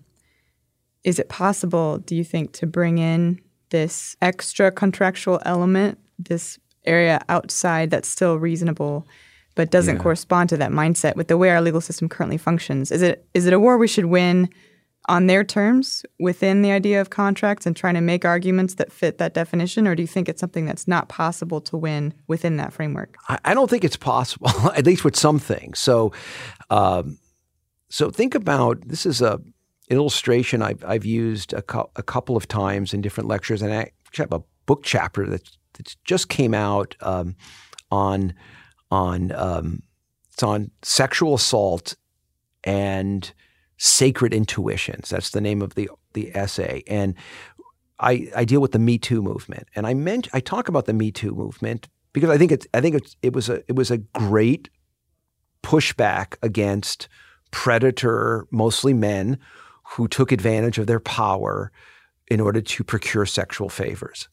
Is 1.03 1.18
it 1.18 1.28
possible, 1.28 1.97
do 1.99 2.16
you 2.16 2.24
think, 2.24 2.51
to 2.53 2.68
bring 2.68 2.99
in 2.99 3.41
this 3.70 4.16
extra 4.22 4.70
contractual 4.70 5.41
element, 5.43 5.97
this 6.20 6.60
area 6.86 7.20
outside 7.30 7.89
that's 7.89 8.08
still 8.08 8.38
reasonable 8.38 9.08
but 9.56 9.72
doesn't 9.72 9.95
yeah. 9.95 10.01
correspond 10.01 10.49
to 10.49 10.58
that 10.58 10.72
mindset 10.72 11.16
with 11.16 11.30
the 11.30 11.38
way 11.38 11.49
our 11.49 11.62
legal 11.62 11.80
system 11.80 12.10
currently 12.10 12.38
functions. 12.38 12.91
Is 12.91 13.01
it 13.01 13.26
is 13.34 13.45
it 13.45 13.53
a 13.53 13.60
war 13.60 13.78
we 13.78 13.88
should 13.88 14.06
win 14.06 14.49
on 15.08 15.28
their 15.28 15.43
terms 15.43 16.03
within 16.20 16.62
the 16.62 16.72
idea 16.72 16.99
of 16.99 17.10
contracts 17.10 17.66
and 17.66 17.76
trying 17.76 17.93
to 17.93 18.01
make 18.01 18.26
arguments 18.26 18.76
that 18.76 18.91
fit 18.91 19.18
that 19.18 19.34
definition, 19.34 19.88
or 19.88 19.95
do 19.95 20.01
you 20.01 20.08
think 20.08 20.28
it's 20.28 20.39
something 20.39 20.66
that's 20.66 20.88
not 20.88 21.10
possible 21.10 21.62
to 21.62 21.78
win 21.78 22.14
within 22.28 22.58
that 22.58 22.74
framework? 22.74 23.16
I, 23.43 23.53
don't 23.53 23.70
think 23.70 23.84
it's 23.84 23.97
possible, 23.97 24.49
at 24.76 24.86
least 24.86 25.03
with 25.03 25.16
some 25.16 25.39
things. 25.39 25.80
So, 25.80 26.12
um, 26.70 27.20
so 27.89 28.10
think 28.10 28.36
about 28.36 28.88
this 28.88 29.06
is 29.06 29.22
a 29.22 29.39
illustration 29.89 30.64
I've, 30.64 30.84
I've 30.84 31.06
used 31.06 31.53
a, 31.53 31.62
co- 31.62 31.91
a 31.95 32.01
couple 32.01 32.36
of 32.36 32.47
times 32.47 32.93
in 32.93 33.01
different 33.01 33.30
lectures, 33.30 33.62
and 33.62 33.74
I 33.74 33.91
have 34.16 34.34
a 34.34 34.41
book 34.66 34.82
chapter 34.84 35.28
that 35.28 35.43
just 36.03 36.30
came 36.30 36.53
out 36.53 36.95
um, 37.01 37.36
on 37.91 38.34
on 38.91 39.32
um, 39.34 39.84
it's 40.32 40.43
on 40.43 40.72
sexual 40.82 41.36
assault 41.36 41.95
and 42.64 43.34
sacred 43.78 44.34
intuitions. 44.34 45.10
That's 45.10 45.32
the 45.32 45.42
name 45.42 45.62
of 45.62 45.76
the 45.76 45.90
the 46.14 46.36
essay, 46.36 46.84
and 46.88 47.16
I, 48.00 48.30
I 48.36 48.46
deal 48.46 48.62
with 48.62 48.72
the 48.72 48.80
Me 48.80 48.98
Too 48.98 49.22
movement, 49.22 49.68
and 49.76 49.88
I 49.88 49.94
meant 49.94 50.28
I 50.34 50.40
talk 50.40 50.68
about 50.68 50.86
the 50.86 50.94
Me 50.94 51.12
Too 51.12 51.34
movement 51.34 51.88
because 52.14 52.30
I 52.30 52.38
think 52.38 52.52
it's 52.52 52.68
I 52.74 52.82
think 52.82 52.96
it's, 52.96 53.16
it 53.22 53.34
was 53.34 53.50
a 53.50 53.64
it 53.68 53.76
was 53.76 53.92
a 53.92 53.98
great 53.98 54.70
pushback 55.64 56.36
against 56.42 57.08
predator, 57.52 58.48
mostly 58.52 58.94
men, 58.94 59.40
who 59.84 60.08
took 60.08 60.32
advantage 60.32 60.78
of 60.78 60.88
their 60.88 61.00
power 61.00 61.72
in 62.28 62.40
order 62.40 62.62
to 62.62 62.84
procure 62.84 63.26
sexual 63.26 63.70
favors, 63.70 64.28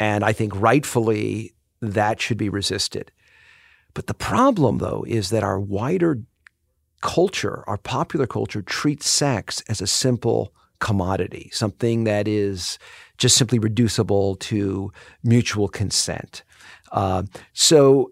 and 0.00 0.24
I 0.24 0.32
think 0.32 0.52
rightfully 0.56 1.54
that 1.80 2.20
should 2.20 2.38
be 2.38 2.48
resisted. 2.48 3.12
But 3.92 4.08
the 4.08 4.14
problem, 4.14 4.78
though, 4.78 5.04
is 5.06 5.30
that 5.30 5.44
our 5.44 5.60
wider 5.60 6.20
culture, 7.04 7.62
our 7.66 7.76
popular 7.76 8.26
culture, 8.26 8.62
treats 8.62 9.08
sex 9.08 9.62
as 9.68 9.80
a 9.82 9.86
simple 9.86 10.52
commodity, 10.80 11.50
something 11.52 12.04
that 12.04 12.26
is 12.26 12.78
just 13.18 13.36
simply 13.36 13.58
reducible 13.58 14.36
to 14.36 14.90
mutual 15.22 15.68
consent. 15.68 16.42
Uh, 16.92 17.22
so, 17.52 18.10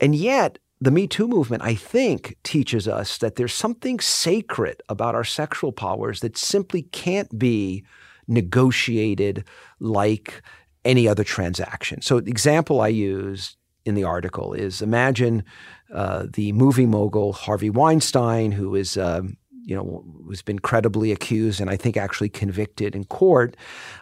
and 0.00 0.14
yet, 0.14 0.58
the 0.80 0.90
Me 0.90 1.06
Too 1.06 1.28
movement, 1.28 1.62
I 1.62 1.76
think, 1.76 2.36
teaches 2.42 2.88
us 2.88 3.18
that 3.18 3.36
there's 3.36 3.54
something 3.54 4.00
sacred 4.00 4.82
about 4.88 5.14
our 5.14 5.24
sexual 5.24 5.70
powers 5.70 6.20
that 6.20 6.36
simply 6.36 6.82
can't 6.82 7.38
be 7.38 7.84
negotiated 8.26 9.44
like 9.78 10.42
any 10.84 11.06
other 11.06 11.22
transaction. 11.22 12.02
So, 12.02 12.18
the 12.18 12.30
example 12.30 12.80
I 12.80 12.88
use 12.88 13.56
in 13.84 13.94
the 13.94 14.04
article 14.04 14.52
is 14.52 14.82
imagine 14.82 15.44
uh, 15.92 16.26
the 16.32 16.52
movie 16.52 16.86
mogul 16.86 17.32
Harvey 17.32 17.70
Weinstein, 17.70 18.52
who 18.52 18.74
is 18.74 18.96
um, 18.96 19.36
you 19.50 19.76
know 19.76 20.04
who's 20.24 20.42
been 20.42 20.58
credibly 20.58 21.12
accused 21.12 21.60
and 21.60 21.70
I 21.70 21.76
think 21.76 21.96
actually 21.96 22.28
convicted 22.28 22.94
in 22.94 23.04
court. 23.04 23.56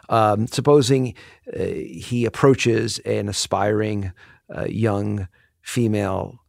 Um, 0.09 0.47
supposing 0.47 1.15
uh, 1.53 1.63
he 1.63 2.25
approaches 2.25 2.99
an 2.99 3.29
aspiring 3.29 4.11
uh, 4.55 4.65
young 4.65 5.27
female 5.61 6.39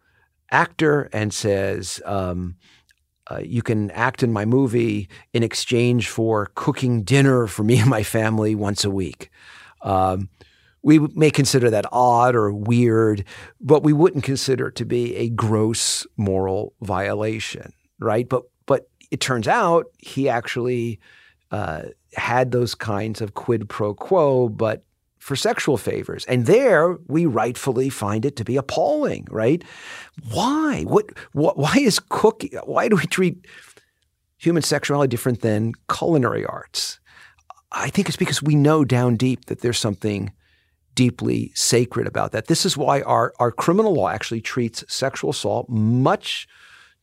actor 0.51 1.09
and 1.12 1.33
says. 1.33 2.01
Um, 2.05 2.57
uh, 3.30 3.39
you 3.39 3.62
can 3.62 3.91
act 3.93 4.24
in 4.24 4.33
my 4.33 4.45
movie 4.45 5.09
in 5.33 5.45
exchange 5.45 6.09
for 6.09 6.51
cooking 6.55 7.03
dinner 7.05 7.47
for 7.47 7.62
me 7.62 7.78
and 7.78 7.89
my 7.89 8.03
family 8.03 8.55
once 8.55 8.85
a 8.85 8.91
week. 8.91 9.30
We 10.83 10.99
may 10.99 11.30
consider 11.30 11.70
that 11.70 11.87
odd 11.93 12.35
or 12.35 12.53
weird, 12.53 13.24
but 13.61 13.83
we 13.83 13.93
wouldn't 13.93 14.24
consider 14.24 14.68
it 14.68 14.76
to 14.76 14.85
be 14.85 15.14
a 15.16 15.28
gross 15.28 16.07
moral 16.16 16.74
violation, 16.80 17.72
right? 18.01 18.28
But 18.28 18.45
but 18.66 18.89
it 19.11 19.20
turns 19.20 19.47
out 19.47 19.87
he 19.99 20.28
actually 20.28 20.99
uh, 21.51 21.83
had 22.14 22.51
those 22.51 22.74
kinds 22.74 23.20
of 23.20 23.35
quid 23.35 23.68
pro 23.68 23.95
quo, 23.95 24.49
but 24.49 24.85
for 25.18 25.37
sexual 25.37 25.76
favors, 25.76 26.24
and 26.24 26.47
there 26.47 26.99
we 27.07 27.26
rightfully 27.26 27.89
find 27.89 28.24
it 28.24 28.35
to 28.37 28.45
be 28.45 28.57
appalling, 28.57 29.28
right? 29.30 29.62
Why? 30.33 30.83
What? 30.83 31.11
what 31.33 31.57
why 31.57 31.76
is 31.78 32.01
cooking? 32.01 32.59
Why 32.64 32.89
do 32.89 32.97
we 32.97 33.07
treat 33.07 33.47
human 34.37 34.64
sexuality 34.64 35.09
different 35.09 35.43
than 35.43 35.74
culinary 35.89 36.45
arts? 36.45 36.99
I 37.70 37.89
think 37.89 38.09
it's 38.09 38.16
because 38.16 38.43
we 38.43 38.57
know 38.57 38.85
down 38.85 39.16
deep 39.16 39.47
that 39.47 39.61
there's 39.61 39.78
something 39.78 40.33
deeply 40.95 41.53
sacred 41.55 42.07
about 42.07 42.32
that. 42.32 42.47
This 42.47 42.66
is 42.66 42.76
why 42.76 43.03
our, 43.03 43.32
our 43.38 43.51
criminal 43.51 43.95
law 43.95 44.09
actually 44.09 44.40
treats 44.40 44.84
sexual 44.88 45.30
assault 45.30 45.68
much 45.68 46.47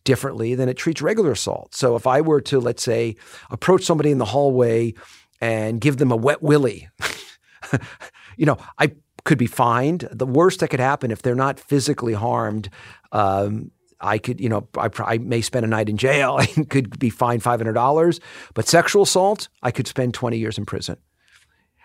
differently 0.03 0.55
than 0.55 0.69
it 0.69 0.77
treats 0.77 1.01
regular 1.01 1.31
assault. 1.31 1.75
So 1.75 1.95
if 1.95 2.07
I 2.07 2.21
were 2.21 2.41
to, 2.41 2.59
let's 2.59 2.83
say, 2.83 3.15
approach 3.49 3.83
somebody 3.83 4.11
in 4.11 4.17
the 4.17 4.25
hallway 4.25 4.93
and 5.41 5.81
give 5.81 5.97
them 5.97 6.11
a 6.11 6.15
wet 6.15 6.41
willy, 6.41 6.89
you 8.37 8.45
know, 8.45 8.57
I 8.77 8.93
could 9.25 9.37
be 9.37 9.47
fined. 9.47 10.07
The 10.11 10.25
worst 10.25 10.59
that 10.59 10.69
could 10.69 10.79
happen 10.79 11.11
if 11.11 11.21
they're 11.21 11.35
not 11.35 11.59
physically 11.59 12.13
harmed. 12.13 12.69
Um, 13.11 13.71
I 14.01 14.17
could, 14.17 14.39
you 14.39 14.47
know, 14.47 14.67
I, 14.77 14.89
I, 14.99 15.17
may 15.17 15.41
spend 15.41 15.65
a 15.65 15.67
night 15.67 15.89
in 15.89 15.97
jail. 15.97 16.37
I 16.39 16.45
could 16.45 16.97
be 16.99 17.09
fined 17.09 17.43
five 17.43 17.59
hundred 17.59 17.73
dollars. 17.73 18.19
But 18.53 18.67
sexual 18.67 19.03
assault, 19.03 19.49
I 19.61 19.71
could 19.71 19.87
spend 19.87 20.13
twenty 20.13 20.37
years 20.37 20.57
in 20.57 20.65
prison. 20.65 20.97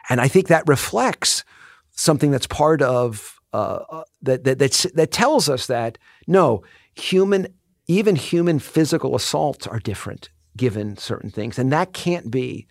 And 0.09 0.21
I 0.21 0.29
think 0.29 0.49
that 0.49 0.65
reflects 0.69 1.45
something 1.95 2.31
that's 2.31 2.47
part 2.47 2.83
of 2.83 3.39
uh, 3.53 3.79
uh 3.89 4.05
that 4.23 4.45
that 4.45 4.59
that 4.95 5.11
tells 5.11 5.49
us 5.49 5.67
that 5.67 5.99
no 6.27 6.63
human, 6.95 7.49
even 7.87 8.17
human 8.17 8.59
physical 8.59 9.15
assaults 9.15 9.67
are 9.67 9.79
different 9.79 10.31
given 10.57 10.97
certain 10.97 11.31
things, 11.31 11.59
and 11.59 11.73
that 11.73 11.93
can't 11.93 12.31
be 12.31 12.67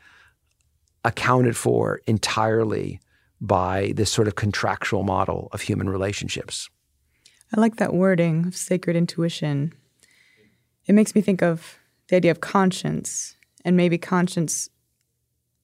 accounted 1.03 1.57
for 1.57 2.01
entirely 2.07 2.99
by 3.41 3.91
this 3.95 4.09
sort 4.11 4.27
of 4.27 4.35
contractual 4.35 5.03
model 5.03 5.49
of 5.51 5.61
human 5.61 5.89
relationships. 5.89 6.69
I 7.55 7.59
like 7.59 7.75
that 7.75 7.93
wording 7.93 8.47
of 8.47 8.55
sacred 8.55 8.95
intuition. 8.95 9.73
It 10.85 10.93
makes 10.93 11.13
me 11.13 11.21
think 11.21 11.43
of 11.43 11.77
the 12.07 12.15
idea 12.15 12.31
of 12.31 12.39
conscience, 12.39 13.35
and 13.65 13.75
maybe 13.75 13.97
conscience 13.97 14.69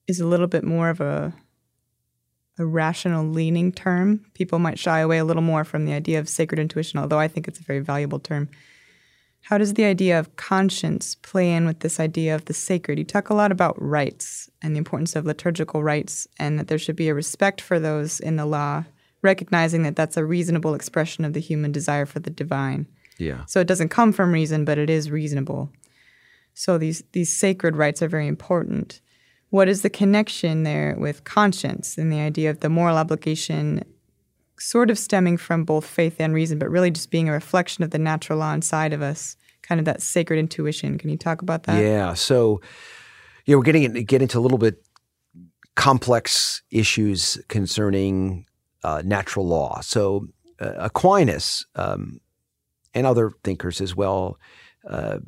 is 0.06 0.20
a 0.20 0.26
little 0.26 0.46
bit 0.46 0.62
more 0.62 0.90
of 0.90 1.00
a 1.00 1.32
a 2.60 2.66
rational 2.66 3.24
leaning 3.24 3.72
term. 3.72 4.24
People 4.34 4.58
might 4.58 4.78
shy 4.78 5.00
away 5.00 5.18
a 5.18 5.24
little 5.24 5.42
more 5.42 5.64
from 5.64 5.86
the 5.86 5.94
idea 5.94 6.18
of 6.18 6.28
sacred 6.28 6.60
intuition, 6.60 7.00
although 7.00 7.18
I 7.18 7.26
think 7.26 7.48
it's 7.48 7.58
a 7.58 7.64
very 7.64 7.80
valuable 7.80 8.20
term. 8.20 8.50
How 9.42 9.56
does 9.56 9.74
the 9.74 9.84
idea 9.84 10.18
of 10.18 10.36
conscience 10.36 11.14
play 11.14 11.52
in 11.52 11.64
with 11.64 11.80
this 11.80 11.98
idea 11.98 12.34
of 12.34 12.44
the 12.44 12.52
sacred? 12.52 12.98
You 12.98 13.04
talk 13.04 13.30
a 13.30 13.34
lot 13.34 13.50
about 13.50 13.80
rites 13.80 14.50
and 14.60 14.74
the 14.74 14.78
importance 14.78 15.16
of 15.16 15.24
liturgical 15.24 15.82
rites, 15.82 16.28
and 16.38 16.58
that 16.58 16.68
there 16.68 16.78
should 16.78 16.96
be 16.96 17.08
a 17.08 17.14
respect 17.14 17.62
for 17.62 17.80
those 17.80 18.20
in 18.20 18.36
the 18.36 18.44
law, 18.44 18.84
recognizing 19.22 19.82
that 19.84 19.96
that's 19.96 20.18
a 20.18 20.24
reasonable 20.24 20.74
expression 20.74 21.24
of 21.24 21.32
the 21.32 21.40
human 21.40 21.72
desire 21.72 22.04
for 22.04 22.20
the 22.20 22.28
divine. 22.28 22.86
Yeah. 23.16 23.46
So 23.46 23.60
it 23.60 23.66
doesn't 23.66 23.88
come 23.88 24.12
from 24.12 24.32
reason, 24.32 24.66
but 24.66 24.76
it 24.76 24.90
is 24.90 25.10
reasonable. 25.10 25.70
So 26.52 26.76
these 26.76 27.02
these 27.12 27.34
sacred 27.34 27.76
rites 27.76 28.02
are 28.02 28.08
very 28.08 28.26
important. 28.26 29.00
What 29.50 29.68
is 29.68 29.82
the 29.82 29.90
connection 29.90 30.62
there 30.62 30.96
with 30.98 31.24
conscience 31.24 31.98
and 31.98 32.12
the 32.12 32.20
idea 32.20 32.50
of 32.50 32.60
the 32.60 32.68
moral 32.68 32.96
obligation 32.96 33.84
sort 34.58 34.90
of 34.90 34.98
stemming 34.98 35.36
from 35.36 35.64
both 35.64 35.86
faith 35.86 36.16
and 36.20 36.34
reason, 36.34 36.58
but 36.58 36.70
really 36.70 36.90
just 36.90 37.10
being 37.10 37.28
a 37.28 37.32
reflection 37.32 37.82
of 37.82 37.90
the 37.90 37.98
natural 37.98 38.38
law 38.38 38.52
inside 38.52 38.92
of 38.92 39.02
us, 39.02 39.36
kind 39.62 39.78
of 39.78 39.84
that 39.86 40.02
sacred 40.02 40.38
intuition. 40.38 40.98
Can 40.98 41.10
you 41.10 41.16
talk 41.16 41.42
about 41.42 41.64
that? 41.64 41.82
Yeah. 41.82 42.14
So, 42.14 42.60
yeah, 43.46 43.56
we're 43.56 43.62
getting 43.62 43.92
get 44.04 44.22
into 44.22 44.38
a 44.38 44.40
little 44.40 44.58
bit 44.58 44.82
complex 45.76 46.62
issues 46.70 47.38
concerning 47.48 48.46
uh, 48.84 49.02
natural 49.04 49.46
law. 49.46 49.80
So, 49.80 50.28
uh, 50.60 50.74
Aquinas 50.76 51.64
um, 51.74 52.20
and 52.94 53.06
other 53.06 53.30
thinkers 53.42 53.80
as 53.80 53.96
well 53.96 54.38
uh, 54.86 55.18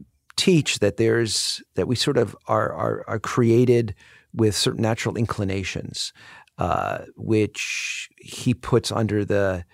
teach 0.43 0.80
that 0.80 0.97
there's 0.97 1.62
that 1.76 1.86
we 1.86 1.95
sort 1.95 2.18
of 2.18 2.36
are, 2.49 2.72
are, 2.72 3.05
are 3.07 3.20
created 3.20 3.95
with 4.34 4.57
certain 4.57 4.82
natural 4.82 5.16
inclinations, 5.16 6.12
uh, 6.59 6.99
which 7.16 8.09
he 8.16 8.53
puts 8.53 8.90
under 8.90 9.24
the 9.24 9.64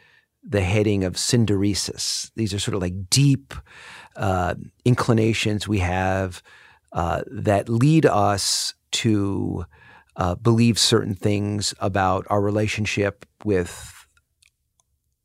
the 0.43 0.61
heading 0.61 1.05
of 1.05 1.15
synderesis. 1.15 2.31
These 2.37 2.53
are 2.53 2.59
sort 2.59 2.75
of 2.75 2.83
like 2.83 3.09
deep 3.09 3.55
uh, 4.17 4.57
inclinations 4.85 5.67
we 5.67 5.79
have 5.79 6.43
uh, 6.93 7.23
that 7.31 7.71
lead 7.71 8.05
us 8.05 8.75
to 8.91 9.65
uh, 10.17 10.35
believe 10.35 10.79
certain 10.79 11.15
things 11.15 11.75
about 11.81 12.27
our 12.29 12.43
relationship 12.43 13.25
with 13.43 14.07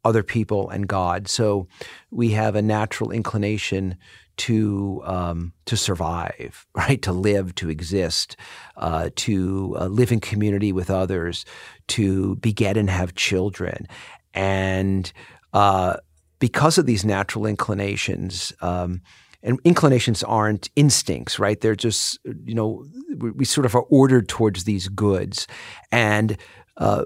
other 0.05 0.23
people 0.23 0.69
and 0.69 0.87
God. 0.87 1.27
So 1.27 1.67
we 2.11 2.31
have 2.31 2.55
a 2.55 2.61
natural 2.61 3.11
inclination 3.11 3.97
to 4.37 5.01
um, 5.05 5.53
to 5.65 5.77
survive, 5.77 6.65
right? 6.75 7.01
To 7.01 7.11
live, 7.11 7.55
to 7.55 7.69
exist, 7.69 8.35
uh, 8.77 9.09
to 9.17 9.75
uh, 9.79 9.87
live 9.87 10.11
in 10.11 10.19
community 10.19 10.71
with 10.71 10.89
others, 10.89 11.45
to 11.89 12.35
beget 12.37 12.77
and 12.77 12.89
have 12.89 13.15
children, 13.15 13.87
and 14.33 15.11
uh, 15.53 15.97
because 16.39 16.77
of 16.77 16.85
these 16.85 17.05
natural 17.05 17.45
inclinations. 17.45 18.53
Um, 18.61 19.01
and 19.45 19.59
inclinations 19.65 20.23
aren't 20.23 20.69
instincts, 20.77 21.37
right? 21.37 21.59
They're 21.59 21.75
just, 21.75 22.17
you 22.45 22.55
know, 22.55 22.85
we, 23.17 23.31
we 23.31 23.43
sort 23.43 23.65
of 23.65 23.75
are 23.75 23.83
ordered 23.89 24.29
towards 24.29 24.63
these 24.63 24.87
goods, 24.87 25.47
and 25.91 26.37
uh, 26.77 27.03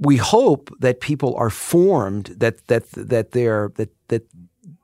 we 0.00 0.16
hope 0.16 0.70
that 0.80 1.00
people 1.00 1.36
are 1.36 1.50
formed 1.50 2.26
that 2.38 2.66
that 2.68 2.88
that 2.92 3.32
they're 3.32 3.70
that 3.76 3.90
that 4.08 4.22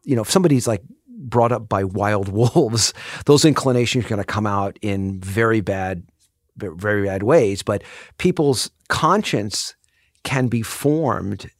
you 0.05 0.15
know 0.15 0.23
if 0.23 0.31
somebody's 0.31 0.69
like 0.69 0.83
brought 1.29 1.53
up 1.53 1.68
by 1.68 1.85
wild 1.85 2.29
wolves, 2.33 2.93
those 3.27 3.45
inclinations 3.45 4.05
are 4.05 4.09
going 4.09 4.18
to 4.18 4.24
come 4.24 4.47
out 4.47 4.79
in 4.83 5.20
very 5.20 5.61
bad, 5.61 6.05
very 6.57 7.05
bad 7.05 7.22
ways. 7.22 7.62
But 7.62 7.83
people's 8.18 8.70
conscience 8.89 9.74
can 10.24 10.49
be 10.49 10.62
formed 10.62 11.51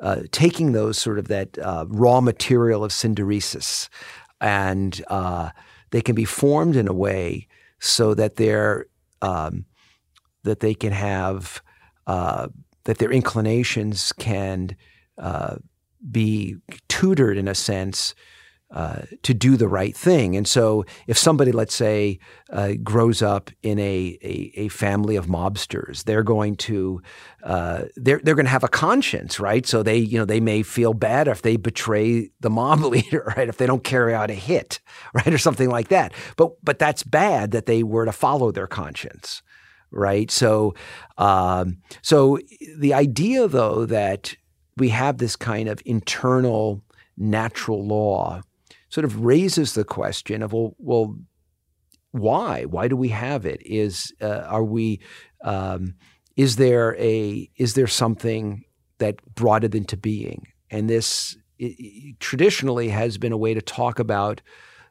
uh, 0.00 0.22
taking 0.32 0.72
those 0.72 0.98
sort 0.98 1.18
of 1.18 1.28
that 1.28 1.58
uh, 1.58 1.84
raw 1.88 2.20
material 2.20 2.82
of 2.82 2.90
synderesis, 2.90 3.88
and 4.40 5.02
uh, 5.08 5.50
they 5.90 6.00
can 6.00 6.14
be 6.14 6.24
formed 6.24 6.74
in 6.74 6.88
a 6.88 6.92
way 6.92 7.46
so 7.80 8.14
that 8.14 8.36
they're 8.36 8.86
um, 9.20 9.66
that 10.44 10.60
they 10.60 10.72
can 10.72 10.92
have 10.92 11.62
uh, 12.06 12.48
that 12.84 12.98
their 12.98 13.12
inclinations 13.12 14.12
can 14.12 14.74
uh, 15.18 15.56
be 16.10 16.56
tutored 16.88 17.36
in 17.36 17.46
a 17.46 17.54
sense 17.54 18.14
uh, 18.72 19.02
to 19.22 19.34
do 19.34 19.56
the 19.56 19.66
right 19.66 19.96
thing. 19.96 20.36
And 20.36 20.46
so, 20.46 20.84
if 21.08 21.18
somebody, 21.18 21.50
let's 21.50 21.74
say, 21.74 22.20
uh, 22.52 22.74
grows 22.82 23.20
up 23.20 23.50
in 23.62 23.80
a, 23.80 24.16
a, 24.22 24.52
a, 24.54 24.68
family 24.68 25.16
of 25.16 25.26
mobsters, 25.26 26.04
they're 26.04 26.22
going 26.22 26.54
to 26.54 27.02
uh, 27.42 27.86
they're 27.96 28.20
they're 28.22 28.36
going 28.36 28.46
to 28.46 28.50
have 28.50 28.62
a 28.62 28.68
conscience, 28.68 29.40
right? 29.40 29.66
So 29.66 29.82
they 29.82 29.96
you 29.96 30.18
know 30.18 30.24
they 30.24 30.38
may 30.38 30.62
feel 30.62 30.94
bad 30.94 31.26
if 31.26 31.42
they 31.42 31.56
betray 31.56 32.30
the 32.38 32.50
mob 32.50 32.80
leader, 32.84 33.34
right? 33.36 33.48
If 33.48 33.56
they 33.56 33.66
don't 33.66 33.82
carry 33.82 34.14
out 34.14 34.30
a 34.30 34.34
hit, 34.34 34.78
right, 35.14 35.26
or 35.34 35.38
something 35.38 35.68
like 35.68 35.88
that. 35.88 36.12
But 36.36 36.52
but 36.62 36.78
that's 36.78 37.02
bad 37.02 37.50
that 37.50 37.66
they 37.66 37.82
were 37.82 38.04
to 38.04 38.12
follow 38.12 38.52
their 38.52 38.68
conscience, 38.68 39.42
right? 39.90 40.30
So 40.30 40.74
um, 41.18 41.78
so 42.02 42.38
the 42.78 42.94
idea 42.94 43.48
though 43.48 43.84
that 43.86 44.36
we 44.76 44.90
have 44.90 45.18
this 45.18 45.34
kind 45.34 45.68
of 45.68 45.82
internal 45.84 46.84
natural 47.16 47.84
law 47.84 48.42
sort 48.90 49.04
of 49.04 49.24
raises 49.24 49.74
the 49.74 49.84
question 49.84 50.42
of 50.42 50.52
well, 50.52 50.74
well, 50.78 51.16
why? 52.12 52.64
Why 52.64 52.88
do 52.88 52.96
we 52.96 53.08
have 53.08 53.46
it? 53.46 53.62
Is 53.64 54.12
uh, 54.20 54.44
are 54.48 54.64
we? 54.64 55.00
Um, 55.42 55.94
is 56.36 56.56
there 56.56 56.96
a? 56.98 57.48
Is 57.56 57.74
there 57.74 57.86
something 57.86 58.64
that 58.98 59.16
brought 59.34 59.64
it 59.64 59.74
into 59.74 59.96
being? 59.96 60.48
And 60.70 60.90
this 60.90 61.36
it, 61.58 61.74
it 61.78 62.20
traditionally 62.20 62.88
has 62.88 63.16
been 63.18 63.32
a 63.32 63.38
way 63.38 63.54
to 63.54 63.62
talk 63.62 63.98
about 63.98 64.42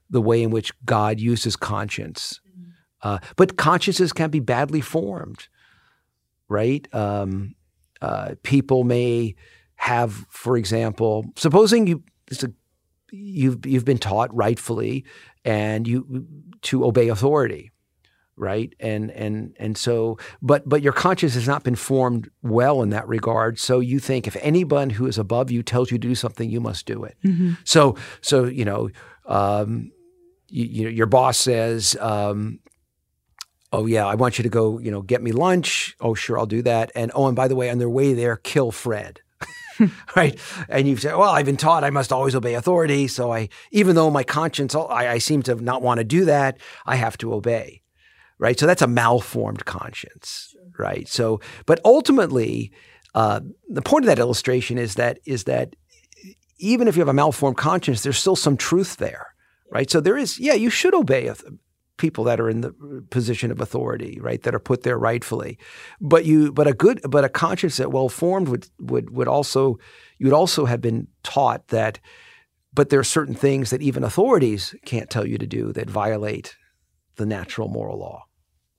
the 0.10 0.22
way 0.22 0.42
in 0.42 0.50
which 0.50 0.72
God 0.86 1.20
uses 1.20 1.56
conscience. 1.56 2.40
Mm-hmm. 2.50 2.70
Uh, 3.02 3.20
but 3.36 3.58
consciences 3.58 4.14
can 4.14 4.30
be 4.30 4.40
badly 4.40 4.82
formed, 4.82 5.48
right? 6.48 6.88
Um, 6.94 7.56
uh, 8.02 8.36
people 8.44 8.84
may 8.84 9.36
have, 9.76 10.26
for 10.30 10.58
example, 10.58 11.26
supposing 11.36 11.88
you, 11.88 12.04
it's 12.30 12.44
a 12.44 12.52
you've 13.12 13.66
you've 13.66 13.86
been 13.86 13.98
taught 13.98 14.34
rightfully 14.36 15.06
and 15.46 15.88
you 15.88 16.26
to 16.62 16.86
obey 16.86 17.10
authority 17.10 17.72
right? 18.40 18.74
And 18.80 19.12
and 19.12 19.54
and 19.60 19.78
so 19.78 20.18
but 20.42 20.68
but 20.68 20.82
your 20.82 20.94
conscience 20.94 21.34
has 21.36 21.46
not 21.46 21.64
been 21.64 21.76
formed 21.76 22.32
well 22.42 22.82
in 22.82 22.90
that 22.90 23.08
regard. 23.08 23.60
So 23.60 23.82
you 23.82 24.00
think 24.00 24.26
if 24.28 24.38
anyone 24.40 24.90
who 24.90 25.06
is 25.06 25.18
above 25.18 25.52
you 25.52 25.62
tells 25.62 25.92
you 25.92 26.00
to 26.00 26.08
do 26.08 26.16
something 26.16 26.50
you 26.50 26.62
must 26.62 26.86
do 26.86 27.04
it. 27.04 27.18
Mm-hmm. 27.24 27.54
so 27.66 27.96
so 28.22 28.46
you 28.46 28.66
know 28.66 28.90
um, 29.26 29.92
you, 30.48 30.66
you 30.66 30.84
know 30.86 30.90
your 30.90 31.06
boss 31.06 31.38
says 31.38 31.96
um, 32.00 32.60
oh 33.72 33.86
yeah 33.86 34.08
i 34.08 34.16
want 34.16 34.40
you 34.40 34.44
to 34.44 34.50
go 34.50 34.80
you 34.80 34.90
know 34.90 35.02
get 35.02 35.22
me 35.22 35.32
lunch. 35.32 35.96
Oh 36.00 36.14
sure 36.14 36.40
i'll 36.40 36.46
do 36.46 36.62
that. 36.64 36.92
And 36.96 37.12
oh 37.14 37.28
and 37.28 37.36
by 37.36 37.50
the 37.50 37.56
way 37.56 37.70
on 37.70 37.78
their 37.78 37.90
way 37.90 38.14
there 38.14 38.38
kill 38.38 38.72
fred 38.72 39.22
right? 40.16 40.40
And 40.68 40.88
you 40.88 40.98
say, 40.98 41.14
well, 41.14 41.30
I've 41.30 41.46
been 41.46 41.58
taught 41.58 41.84
I 41.84 41.90
must 41.90 42.12
always 42.12 42.36
obey 42.36 42.56
authority. 42.56 43.08
So 43.08 43.32
I, 43.34 43.50
even 43.72 43.96
though 43.96 44.10
my 44.10 44.24
conscience, 44.24 44.76
I, 44.76 45.08
I 45.08 45.18
seem 45.18 45.44
to 45.44 45.56
not 45.56 45.82
want 45.82 46.00
to 46.00 46.04
do 46.04 46.26
that, 46.26 46.58
I 46.86 46.96
have 46.96 47.18
to 47.20 47.34
obey, 47.34 47.82
right? 48.38 48.60
So 48.60 48.66
that's 48.66 48.82
a 48.82 48.88
malformed 48.88 49.66
conscience, 49.66 50.56
right? 50.78 51.08
So, 51.08 51.40
but 51.66 51.80
ultimately, 51.86 52.72
uh, 53.16 53.42
the 53.68 53.82
point 53.82 54.06
of 54.06 54.08
that 54.08 54.20
illustration 54.20 54.78
is 54.78 54.96
that 54.96 55.20
is 55.26 55.46
that 55.46 55.76
even 56.60 56.88
if 56.88 56.96
you 56.96 57.02
have 57.02 57.08
a 57.10 57.14
malformed 57.14 57.58
conscience, 57.58 58.04
there's 58.04 58.20
still 58.20 58.36
some 58.36 58.58
truth 58.58 58.98
there, 58.98 59.34
right? 59.72 59.90
So 59.90 60.02
there 60.02 60.18
is, 60.18 60.40
yeah, 60.40 60.54
you 60.54 60.70
should 60.70 60.94
obey 60.94 61.28
people 62.00 62.24
that 62.24 62.40
are 62.40 62.50
in 62.50 62.62
the 62.62 62.72
position 63.12 63.52
of 63.52 63.62
authority, 63.62 64.20
right, 64.20 64.42
that 64.42 64.56
are 64.56 64.60
put 64.60 64.82
there 64.82 64.98
rightfully. 64.98 65.60
But 66.02 66.26
you, 66.26 66.52
but 66.52 66.66
a 66.66 66.74
good, 66.74 67.00
but 67.08 67.24
a 67.24 67.30
conscience 67.30 67.78
that 67.78 67.92
well 67.92 68.10
formed 68.10 68.48
would 68.48 68.68
would 68.80 69.12
would 69.12 69.28
also 69.28 69.78
you 70.18 70.26
would 70.26 70.34
also 70.34 70.66
have 70.66 70.82
been 70.82 71.08
taught 71.22 71.68
that. 71.68 72.00
But 72.74 72.90
there 72.90 73.00
are 73.00 73.04
certain 73.04 73.34
things 73.34 73.72
that 73.72 73.82
even 73.82 74.04
authorities 74.04 74.76
can't 74.86 75.10
tell 75.10 75.28
you 75.28 75.38
to 75.38 75.48
do 75.48 75.74
that 75.74 75.90
violate 75.90 76.56
the 77.16 77.26
natural 77.26 77.68
moral 77.68 78.00
law. 78.00 78.26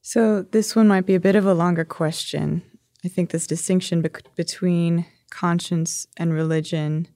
So 0.01 0.43
this 0.43 0.75
one 0.75 0.89
might 0.89 1.07
be 1.07 1.15
a 1.15 1.21
bit 1.21 1.37
of 1.37 1.45
a 1.45 1.55
longer 1.55 1.85
question. 1.85 2.63
I 3.05 3.09
think 3.09 3.31
this 3.31 3.47
distinction 3.47 4.01
be- 4.01 4.11
between 4.37 5.07
conscience 5.31 6.07
and 6.17 6.33
religion 6.33 7.09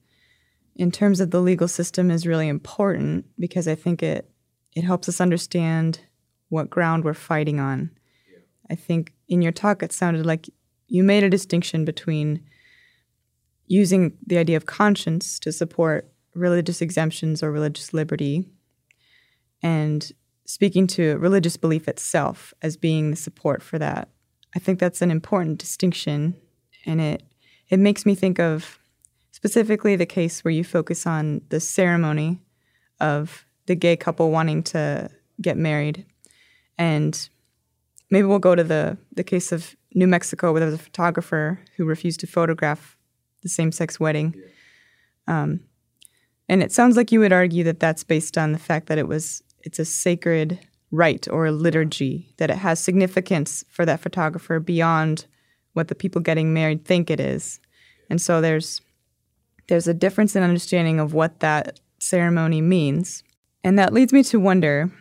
in 0.75 0.91
terms 0.91 1.19
of 1.21 1.31
the 1.31 1.41
legal 1.41 1.67
system 1.67 2.11
is 2.11 2.27
really 2.27 2.47
important 2.47 3.25
because 3.39 3.67
I 3.67 3.75
think 3.75 4.03
it 4.03 4.29
it 4.75 4.83
helps 4.83 5.09
us 5.09 5.21
understand 5.21 5.99
what 6.49 6.69
ground 6.69 7.03
we're 7.03 7.13
fighting 7.13 7.59
on. 7.59 7.89
Yeah. 8.31 8.39
I 8.69 8.75
think 8.75 9.13
in 9.27 9.41
your 9.41 9.51
talk, 9.51 9.81
it 9.81 9.91
sounded 9.91 10.25
like 10.25 10.49
you 10.87 11.03
made 11.03 11.23
a 11.23 11.29
distinction 11.29 11.85
between 11.85 12.43
using 13.67 14.15
the 14.25 14.37
idea 14.37 14.57
of 14.57 14.65
conscience 14.65 15.39
to 15.39 15.51
support 15.51 16.11
religious 16.35 16.81
exemptions 16.81 17.41
or 17.41 17.51
religious 17.51 17.93
liberty 17.93 18.45
and 19.63 20.11
speaking 20.45 20.85
to 20.85 21.17
religious 21.17 21.57
belief 21.57 21.87
itself 21.87 22.53
as 22.61 22.77
being 22.77 23.09
the 23.09 23.17
support 23.17 23.63
for 23.63 23.79
that. 23.79 24.09
I 24.55 24.59
think 24.59 24.79
that's 24.79 25.01
an 25.01 25.09
important 25.09 25.57
distinction 25.57 26.35
and 26.85 27.01
it 27.01 27.23
it 27.67 27.79
makes 27.79 28.05
me 28.05 28.13
think 28.13 28.39
of 28.39 28.77
specifically 29.31 29.95
the 29.95 30.05
case 30.05 30.43
where 30.43 30.51
you 30.51 30.63
focus 30.63 31.07
on 31.07 31.41
the 31.49 31.59
ceremony 31.59 32.39
of 32.99 33.45
the 33.65 33.75
gay 33.75 33.95
couple 33.95 34.31
wanting 34.31 34.63
to 34.63 35.09
get 35.41 35.57
married. 35.57 36.05
And 36.77 37.29
maybe 38.09 38.27
we'll 38.27 38.39
go 38.39 38.55
to 38.55 38.63
the, 38.63 38.97
the 39.13 39.23
case 39.23 39.51
of 39.51 39.75
New 39.93 40.07
Mexico 40.07 40.51
where 40.51 40.59
there 40.59 40.69
was 40.69 40.79
a 40.79 40.83
photographer 40.83 41.59
who 41.77 41.85
refused 41.85 42.19
to 42.19 42.27
photograph 42.27 42.97
the 43.41 43.49
same 43.49 43.71
sex 43.71 43.99
wedding. 43.99 44.35
Um, 45.27 45.61
and 46.47 46.61
it 46.61 46.71
sounds 46.71 46.97
like 46.97 47.11
you 47.11 47.19
would 47.19 47.33
argue 47.33 47.63
that 47.63 47.79
that's 47.79 48.03
based 48.03 48.37
on 48.37 48.51
the 48.51 48.59
fact 48.59 48.87
that 48.87 48.97
it 48.97 49.07
was 49.07 49.41
it's 49.63 49.79
a 49.79 49.85
sacred 49.85 50.59
rite 50.91 51.27
or 51.29 51.47
a 51.47 51.51
liturgy 51.51 52.33
that 52.37 52.51
it 52.51 52.57
has 52.57 52.79
significance 52.79 53.65
for 53.69 53.85
that 53.85 53.99
photographer 53.99 54.59
beyond 54.59 55.25
what 55.73 55.87
the 55.87 55.95
people 55.95 56.21
getting 56.21 56.53
married 56.53 56.85
think 56.85 57.09
it 57.09 57.19
is. 57.19 57.59
And 58.09 58.21
so 58.21 58.41
there's 58.41 58.81
there's 59.67 59.87
a 59.87 59.93
difference 59.93 60.35
in 60.35 60.43
understanding 60.43 60.99
of 60.99 61.13
what 61.13 61.39
that 61.39 61.79
ceremony 61.99 62.61
means. 62.61 63.23
And 63.65 63.79
that 63.79 63.93
leads 63.93 64.13
me 64.13 64.21
to 64.25 64.39
wonder 64.39 64.91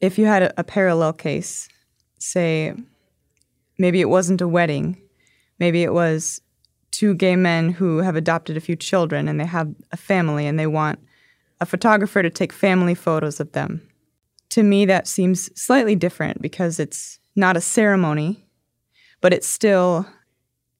if 0.00 0.18
you 0.18 0.26
had 0.26 0.42
a, 0.42 0.60
a 0.60 0.64
parallel 0.64 1.12
case, 1.12 1.68
say, 2.18 2.74
maybe 3.78 4.00
it 4.00 4.08
wasn't 4.08 4.40
a 4.40 4.48
wedding, 4.48 5.00
maybe 5.60 5.84
it 5.84 5.94
was 5.94 6.40
two 6.90 7.14
gay 7.14 7.36
men 7.36 7.70
who 7.70 7.98
have 7.98 8.16
adopted 8.16 8.56
a 8.56 8.60
few 8.60 8.74
children 8.74 9.28
and 9.28 9.38
they 9.38 9.44
have 9.44 9.72
a 9.92 9.96
family 9.96 10.44
and 10.44 10.58
they 10.58 10.66
want 10.66 10.98
a 11.60 11.66
photographer 11.66 12.20
to 12.20 12.30
take 12.30 12.52
family 12.52 12.96
photos 12.96 13.38
of 13.38 13.52
them. 13.52 13.88
To 14.50 14.64
me, 14.64 14.84
that 14.86 15.06
seems 15.06 15.48
slightly 15.54 15.94
different 15.94 16.42
because 16.42 16.80
it's 16.80 17.20
not 17.36 17.56
a 17.56 17.60
ceremony, 17.60 18.44
but 19.20 19.32
it's 19.32 19.46
still, 19.46 20.04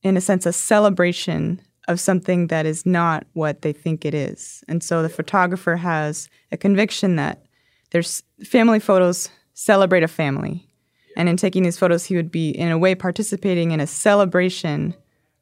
in 0.03 0.17
a 0.17 0.21
sense, 0.21 0.47
a 0.47 0.53
celebration 0.53 1.61
of 1.89 1.99
something 1.99 2.47
that 2.49 2.67
is 2.67 2.87
not 2.87 3.27
what 3.33 3.63
they 3.63 3.73
think 3.73 4.05
it 4.05 4.15
is. 4.15 4.63
And 4.69 4.83
so 4.83 5.03
the 5.03 5.09
photographer 5.09 5.77
has 5.77 6.29
a 6.53 6.57
conviction 6.57 7.17
that 7.17 7.45
there's 7.91 8.23
family 8.45 8.79
photos 8.79 9.31
celebrate 9.55 10.03
a 10.03 10.09
family. 10.09 10.69
And 11.17 11.29
in 11.29 11.37
taking 11.37 11.65
these 11.65 11.79
photos, 11.79 12.05
he 12.05 12.15
would 12.15 12.31
be, 12.31 12.51
in 12.51 12.71
a 12.71 12.79
way, 12.79 12.95
participating 12.95 13.73
in 13.73 13.81
a 13.81 13.87
celebration 13.87 14.95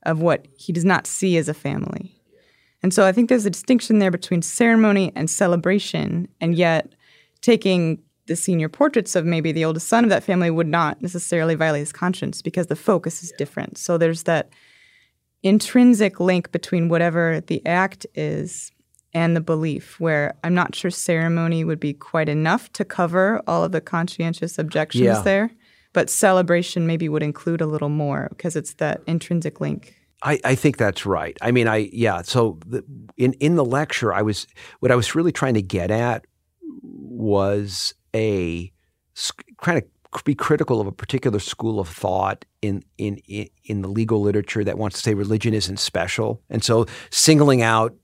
of 0.05 0.23
what 0.23 0.47
he 0.57 0.73
does 0.73 0.85
not 0.85 1.07
see 1.07 1.37
as 1.37 1.49
a 1.49 1.55
family. 1.55 2.15
And 2.83 2.95
so 2.95 3.05
I 3.05 3.13
think 3.13 3.29
there's 3.29 3.45
a 3.45 3.51
distinction 3.51 3.99
there 3.99 4.13
between 4.13 4.41
ceremony 4.41 5.13
and 5.17 5.29
celebration, 5.29 6.29
and 6.41 6.55
yet 6.55 6.95
taking 7.43 8.01
the 8.27 8.37
senior 8.37 8.69
portraits 8.69 9.17
of 9.17 9.25
maybe 9.25 9.53
the 9.53 9.65
oldest 9.65 9.89
son 9.89 10.05
of 10.05 10.11
that 10.11 10.23
family 10.23 10.51
would 10.51 10.67
not 10.67 11.03
necessarily 11.03 11.55
violate 11.57 11.81
his 11.81 11.93
conscience 11.93 12.41
because 12.41 12.69
the 12.69 12.77
focus 12.77 13.23
is 13.23 13.33
different. 13.37 13.77
So 13.79 13.99
there's 13.99 14.23
that 14.25 14.51
intrinsic 15.47 16.19
link 16.19 16.51
between 16.51 16.89
whatever 16.89 17.41
the 17.47 17.65
act 17.67 18.07
is 18.15 18.73
and 19.15 19.37
the 19.37 19.41
belief, 19.41 19.99
where 20.01 20.35
I'm 20.45 20.55
not 20.55 20.75
sure 20.75 20.91
ceremony 20.91 21.65
would 21.65 21.81
be 21.81 21.95
quite 21.95 22.29
enough 22.29 22.73
to 22.75 22.85
cover 22.85 23.41
all 23.47 23.65
of 23.65 23.73
the 23.73 23.81
conscientious 23.81 24.59
objections 24.59 25.05
yeah. 25.05 25.23
there, 25.23 25.51
but 25.93 26.11
celebration 26.11 26.87
maybe 26.87 27.09
would 27.09 27.23
include 27.23 27.61
a 27.61 27.67
little 27.67 27.89
more 27.89 28.27
because 28.31 28.57
it's 28.57 28.75
that 28.75 29.03
intrinsic 29.07 29.61
link. 29.61 29.95
I, 30.23 30.41
I 30.45 30.55
think 30.55 30.79
that's 30.79 31.07
right. 31.07 31.37
I 31.41 31.53
mean, 31.53 31.69
I 31.69 31.91
yeah. 31.93 32.23
So 32.23 32.59
the, 32.67 32.85
in 33.17 33.35
in 33.35 33.55
the 33.55 33.65
lecture, 33.65 34.13
I 34.13 34.23
was 34.23 34.47
what 34.81 34.91
I 34.91 34.97
was 34.97 35.15
really 35.15 35.33
trying 35.33 35.55
to 35.55 35.63
get 35.63 35.91
at 35.91 36.27
was 36.73 37.95
a 38.15 38.73
kind 39.63 39.79
of 39.79 39.85
be 40.25 40.35
critical 40.35 40.81
of 40.81 40.87
a 40.87 40.93
particular 40.93 41.39
school 41.39 41.81
of 41.81 41.89
thought 41.89 42.45
in, 42.63 42.83
in 42.99 43.21
in 43.65 43.83
the 43.83 43.89
legal 43.89 44.21
literature 44.21 44.65
that 44.65 44.79
wants 44.79 44.97
to 44.97 45.03
say 45.03 45.15
religion 45.15 45.55
isn't 45.55 45.79
special, 45.79 46.43
and 46.51 46.63
so 46.65 46.87
singling 47.11 47.63
out 47.63 47.95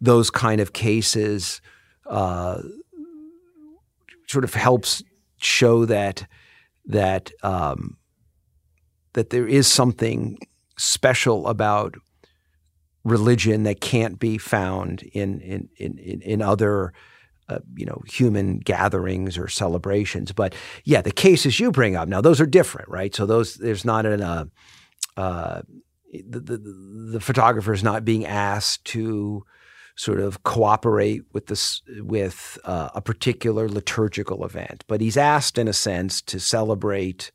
those 0.00 0.30
kind 0.30 0.60
of 0.60 0.72
cases 0.72 1.60
uh, 2.06 2.60
sort 4.28 4.44
of 4.44 4.54
helps 4.54 5.02
show 5.38 5.84
that 5.84 6.26
that 6.86 7.30
um, 7.42 7.96
that 9.12 9.30
there 9.30 9.46
is 9.46 9.66
something 9.66 10.38
special 10.76 11.46
about 11.48 11.96
religion 13.04 13.62
that 13.64 13.80
can't 13.80 14.18
be 14.18 14.38
found 14.38 15.02
in 15.02 15.40
in 15.40 15.68
in, 15.76 16.20
in 16.22 16.42
other 16.42 16.92
uh, 17.48 17.60
you 17.74 17.86
know, 17.86 18.02
human 18.06 18.58
gatherings 18.58 19.38
or 19.38 19.48
celebrations. 19.48 20.32
But 20.32 20.54
yeah, 20.84 21.00
the 21.00 21.10
cases 21.10 21.58
you 21.58 21.70
bring 21.70 21.96
up 21.96 22.08
now, 22.08 22.20
those 22.20 22.40
are 22.40 22.46
different, 22.46 22.88
right? 22.88 23.14
So 23.14 23.26
those 23.26 23.56
there's 23.56 23.84
not 23.84 24.06
an 24.06 24.22
uh, 24.22 24.44
uh, 25.16 25.62
the, 26.12 26.40
the 26.40 26.58
the 27.12 27.20
photographer 27.20 27.72
is 27.72 27.82
not 27.82 28.04
being 28.04 28.26
asked 28.26 28.84
to 28.86 29.44
sort 29.96 30.20
of 30.20 30.42
cooperate 30.44 31.22
with 31.32 31.46
this 31.46 31.82
with 31.98 32.58
uh, 32.64 32.90
a 32.94 33.00
particular 33.00 33.68
liturgical 33.68 34.44
event, 34.44 34.84
but 34.86 35.00
he's 35.00 35.16
asked 35.16 35.58
in 35.58 35.68
a 35.68 35.72
sense 35.72 36.22
to 36.22 36.38
celebrate 36.38 37.32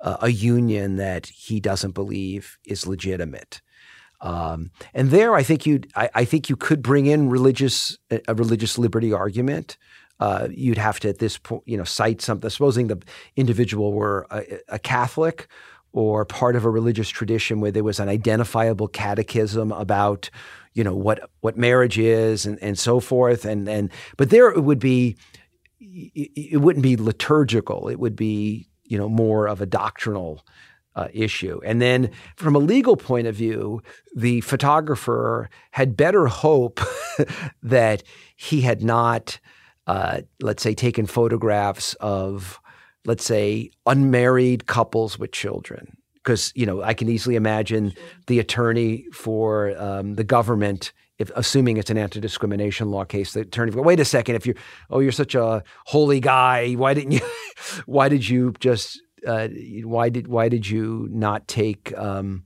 uh, 0.00 0.16
a 0.22 0.30
union 0.30 0.96
that 0.96 1.26
he 1.26 1.60
doesn't 1.60 1.92
believe 1.92 2.58
is 2.64 2.86
legitimate. 2.86 3.60
Um, 4.20 4.70
and 4.94 5.10
there, 5.10 5.34
I 5.34 5.42
think 5.42 5.64
you, 5.66 5.80
I, 5.94 6.10
I, 6.14 6.24
think 6.24 6.48
you 6.48 6.56
could 6.56 6.82
bring 6.82 7.06
in 7.06 7.28
religious 7.28 7.96
a 8.10 8.34
religious 8.34 8.76
liberty 8.76 9.12
argument. 9.12 9.76
Uh, 10.18 10.48
you'd 10.50 10.78
have 10.78 10.98
to 11.00 11.08
at 11.08 11.18
this 11.18 11.38
point, 11.38 11.62
you 11.66 11.76
know, 11.76 11.84
cite 11.84 12.20
something. 12.20 12.50
Supposing 12.50 12.88
the 12.88 13.00
individual 13.36 13.92
were 13.92 14.26
a, 14.30 14.58
a, 14.68 14.78
Catholic 14.80 15.46
or 15.92 16.24
part 16.24 16.56
of 16.56 16.64
a 16.64 16.70
religious 16.70 17.08
tradition 17.08 17.60
where 17.60 17.70
there 17.70 17.84
was 17.84 18.00
an 18.00 18.08
identifiable 18.08 18.88
catechism 18.88 19.70
about, 19.70 20.28
you 20.74 20.82
know, 20.82 20.96
what 20.96 21.30
what 21.40 21.56
marriage 21.56 21.98
is 21.98 22.44
and, 22.44 22.60
and 22.60 22.76
so 22.76 22.98
forth. 22.98 23.44
And 23.44 23.68
and 23.68 23.90
but 24.16 24.30
there 24.30 24.50
it 24.50 24.64
would 24.64 24.80
be, 24.80 25.16
it 25.80 26.60
wouldn't 26.60 26.82
be 26.82 26.96
liturgical. 26.96 27.88
It 27.88 28.00
would 28.00 28.16
be, 28.16 28.68
you 28.82 28.98
know, 28.98 29.08
more 29.08 29.46
of 29.46 29.60
a 29.60 29.66
doctrinal 29.66 30.44
uh, 30.98 31.06
issue. 31.12 31.60
And 31.64 31.80
then 31.80 32.10
from 32.34 32.56
a 32.56 32.58
legal 32.58 32.96
point 32.96 33.28
of 33.28 33.36
view, 33.36 33.82
the 34.16 34.40
photographer 34.40 35.48
had 35.70 35.96
better 35.96 36.26
hope 36.26 36.80
that 37.62 38.02
he 38.34 38.62
had 38.62 38.82
not, 38.82 39.38
uh, 39.86 40.22
let's 40.40 40.60
say, 40.60 40.74
taken 40.74 41.06
photographs 41.06 41.94
of, 42.00 42.60
let's 43.04 43.24
say, 43.24 43.70
unmarried 43.86 44.66
couples 44.66 45.20
with 45.20 45.30
children. 45.30 45.96
Because, 46.14 46.52
you 46.56 46.66
know, 46.66 46.82
I 46.82 46.94
can 46.94 47.08
easily 47.08 47.36
imagine 47.36 47.94
the 48.26 48.40
attorney 48.40 49.06
for 49.12 49.80
um, 49.80 50.16
the 50.16 50.24
government 50.24 50.92
if, 51.18 51.32
assuming 51.34 51.78
it's 51.78 51.90
an 51.90 51.98
anti-discrimination 51.98 52.92
law 52.92 53.04
case, 53.04 53.32
the 53.32 53.40
attorney 53.40 53.72
go, 53.72 53.82
wait 53.82 53.98
a 53.98 54.04
second, 54.04 54.36
if 54.36 54.46
you're, 54.46 54.54
oh, 54.88 55.00
you're 55.00 55.10
such 55.10 55.34
a 55.34 55.64
holy 55.86 56.20
guy, 56.20 56.74
why 56.74 56.94
didn't 56.94 57.10
you, 57.10 57.20
why 57.86 58.08
did 58.08 58.28
you 58.28 58.54
just 58.60 59.00
uh, 59.26 59.48
why 59.84 60.08
did 60.08 60.28
why 60.28 60.48
did 60.48 60.68
you 60.68 61.08
not 61.10 61.46
take 61.48 61.96
um, 61.96 62.44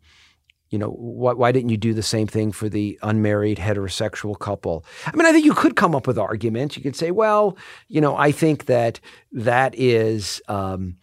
you 0.71 0.79
know 0.79 0.91
why, 0.91 1.33
why 1.33 1.53
didn't 1.53 1.71
you 1.71 1.77
do 1.77 1.95
the 1.95 2.03
same 2.03 2.27
thing 2.27 2.53
for 2.53 2.69
the 2.69 2.99
unmarried 3.03 3.59
heterosexual 3.59 4.39
couple? 4.39 4.85
I 5.07 5.17
mean 5.17 5.27
i 5.27 5.33
think 5.33 5.45
you 5.45 5.55
could 5.55 5.77
come 5.77 5.95
up 5.95 6.07
with 6.07 6.19
arguments. 6.19 6.77
You 6.77 6.83
could 6.83 6.97
say 6.97 7.11
well 7.11 7.57
you 7.89 8.01
know 8.01 8.17
i 8.17 8.33
think 8.33 8.67
that 8.67 9.01
that 9.33 9.75
is 9.77 10.41
um, 10.49 10.97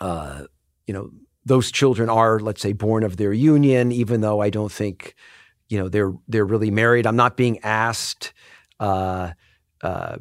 uh, 0.00 0.44
you 0.86 0.94
know 0.94 1.10
those 1.44 1.70
children 1.70 2.08
are 2.08 2.40
let's 2.40 2.60
say 2.60 2.72
born 2.72 3.04
of 3.04 3.16
their 3.16 3.32
union 3.32 3.92
even 3.92 4.20
though 4.20 4.40
i 4.40 4.50
don't 4.50 4.72
think 4.72 5.14
you 5.68 5.78
know 5.78 5.88
they're 5.88 6.12
they're 6.28 6.44
really 6.44 6.70
married. 6.70 7.06
I'm 7.06 7.16
not 7.16 7.36
being 7.36 7.58
asked 7.60 8.32
uh, 8.78 9.32
uh, 9.82 10.16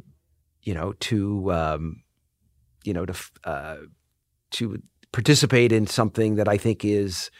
you 0.63 0.73
know 0.73 0.93
to 0.93 1.51
um, 1.53 2.03
you 2.85 2.93
know, 2.93 3.05
to 3.05 3.15
uh, 3.43 3.77
to 4.55 4.81
participate 5.11 5.71
in 5.71 5.87
something 5.87 6.35
that 6.35 6.47
I 6.47 6.57
think 6.57 6.83
is 6.83 7.31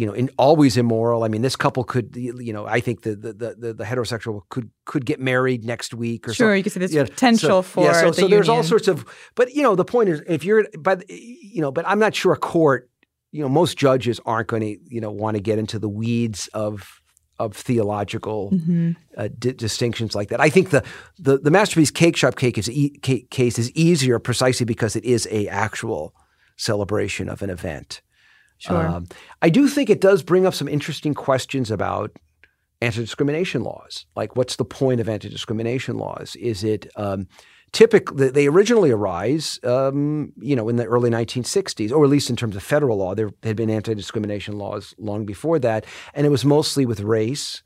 you 0.00 0.06
know, 0.06 0.14
in, 0.14 0.30
always 0.38 0.78
immoral. 0.78 1.24
I 1.24 1.28
mean, 1.28 1.42
this 1.42 1.56
couple 1.56 1.84
could, 1.84 2.16
you 2.16 2.54
know, 2.54 2.64
I 2.64 2.80
think 2.80 3.02
the 3.02 3.14
the 3.14 3.32
the, 3.34 3.74
the 3.74 3.84
heterosexual 3.84 4.40
could 4.48 4.70
could 4.86 5.04
get 5.04 5.20
married 5.20 5.62
next 5.62 5.92
week 5.92 6.26
or 6.26 6.30
something. 6.30 6.46
sure. 6.46 6.56
You 6.56 6.62
could 6.62 6.72
see 6.72 6.80
this 6.80 6.94
potential 6.94 7.48
so, 7.48 7.62
for 7.62 7.84
yeah. 7.84 8.00
So, 8.00 8.06
the 8.06 8.14
so 8.14 8.28
there's 8.28 8.48
all 8.48 8.62
sorts 8.62 8.88
of, 8.88 9.04
but 9.34 9.52
you 9.54 9.62
know, 9.62 9.74
the 9.74 9.84
point 9.84 10.08
is, 10.08 10.22
if 10.26 10.42
you're, 10.42 10.66
but 10.78 11.04
you 11.10 11.60
know, 11.60 11.70
but 11.70 11.86
I'm 11.86 11.98
not 11.98 12.14
sure 12.14 12.32
a 12.32 12.38
court, 12.38 12.88
you 13.30 13.42
know, 13.42 13.48
most 13.50 13.76
judges 13.76 14.18
aren't 14.24 14.48
going 14.48 14.62
to, 14.62 14.78
you 14.88 15.02
know, 15.02 15.10
want 15.10 15.36
to 15.36 15.42
get 15.42 15.58
into 15.58 15.78
the 15.78 15.88
weeds 15.88 16.48
of 16.54 17.02
of 17.38 17.54
theological 17.54 18.52
mm-hmm. 18.52 18.92
uh, 19.18 19.28
di- 19.38 19.52
distinctions 19.52 20.14
like 20.14 20.30
that. 20.30 20.40
I 20.40 20.48
think 20.48 20.70
the 20.70 20.82
the, 21.18 21.36
the 21.36 21.50
masterpiece 21.50 21.90
cake 21.90 22.16
shop 22.16 22.36
cake 22.36 22.56
is 22.56 22.70
e- 22.70 22.98
cake, 23.02 23.28
case 23.28 23.58
is 23.58 23.70
easier 23.72 24.18
precisely 24.18 24.64
because 24.64 24.96
it 24.96 25.04
is 25.04 25.28
a 25.30 25.46
actual 25.48 26.14
celebration 26.60 27.28
of 27.28 27.42
an 27.42 27.50
event. 27.50 28.02
Sure. 28.58 28.86
Um, 28.86 29.08
I 29.40 29.48
do 29.48 29.68
think 29.68 29.88
it 29.88 30.00
does 30.00 30.22
bring 30.22 30.46
up 30.46 30.54
some 30.54 30.68
interesting 30.68 31.14
questions 31.14 31.70
about 31.70 32.10
anti-discrimination 32.82 33.62
laws. 33.62 34.06
Like, 34.16 34.36
what's 34.36 34.56
the 34.56 34.64
point 34.64 35.00
of 35.00 35.08
anti-discrimination 35.08 35.96
laws? 35.96 36.36
Is 36.36 36.62
it 36.62 36.86
um, 36.96 37.26
typically 37.72 38.30
they 38.30 38.46
originally 38.46 38.90
arise, 38.90 39.58
um, 39.64 40.32
you 40.40 40.56
know, 40.56 40.68
in 40.68 40.76
the 40.76 40.84
early 40.84 41.10
1960s, 41.10 41.92
or 41.92 42.04
at 42.04 42.10
least 42.10 42.30
in 42.30 42.36
terms 42.36 42.56
of 42.56 42.62
federal 42.62 42.98
law. 42.98 43.14
There 43.14 43.30
had 43.42 43.56
been 43.56 43.70
anti-discrimination 43.70 44.58
laws 44.58 44.94
long 44.98 45.24
before 45.24 45.58
that, 45.60 45.86
and 46.14 46.26
it 46.26 46.30
was 46.30 46.44
mostly 46.44 46.86
with 46.86 47.00
race 47.00 47.62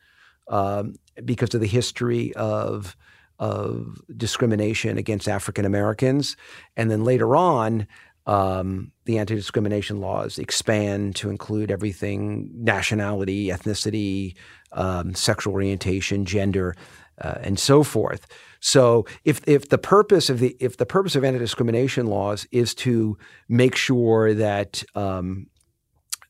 um, 0.48 0.94
because 1.24 1.54
of 1.54 1.60
the 1.60 1.66
history 1.66 2.32
of 2.34 2.96
of 3.40 4.00
discrimination 4.16 4.96
against 4.96 5.28
African 5.28 5.64
Americans, 5.64 6.36
and 6.76 6.90
then 6.90 7.02
later 7.02 7.34
on 7.34 7.86
um, 8.26 8.92
the 9.04 9.18
anti 9.18 9.34
discrimination 9.34 10.00
laws 10.00 10.38
expand 10.38 11.16
to 11.16 11.30
include 11.30 11.70
everything 11.70 12.50
nationality, 12.54 13.48
ethnicity, 13.48 14.34
um, 14.72 15.14
sexual 15.14 15.52
orientation, 15.52 16.24
gender, 16.24 16.74
uh, 17.20 17.34
and 17.42 17.58
so 17.58 17.82
forth. 17.82 18.26
So 18.60 19.04
if 19.24 19.46
if 19.46 19.68
the 19.68 19.78
purpose 19.78 20.30
of 20.30 20.38
the 20.38 20.56
if 20.58 20.78
the 20.78 20.86
purpose 20.86 21.16
of 21.16 21.24
anti 21.24 21.38
discrimination 21.38 22.06
laws 22.06 22.46
is 22.50 22.74
to 22.76 23.18
make 23.48 23.76
sure 23.76 24.32
that 24.34 24.82
um, 24.94 25.48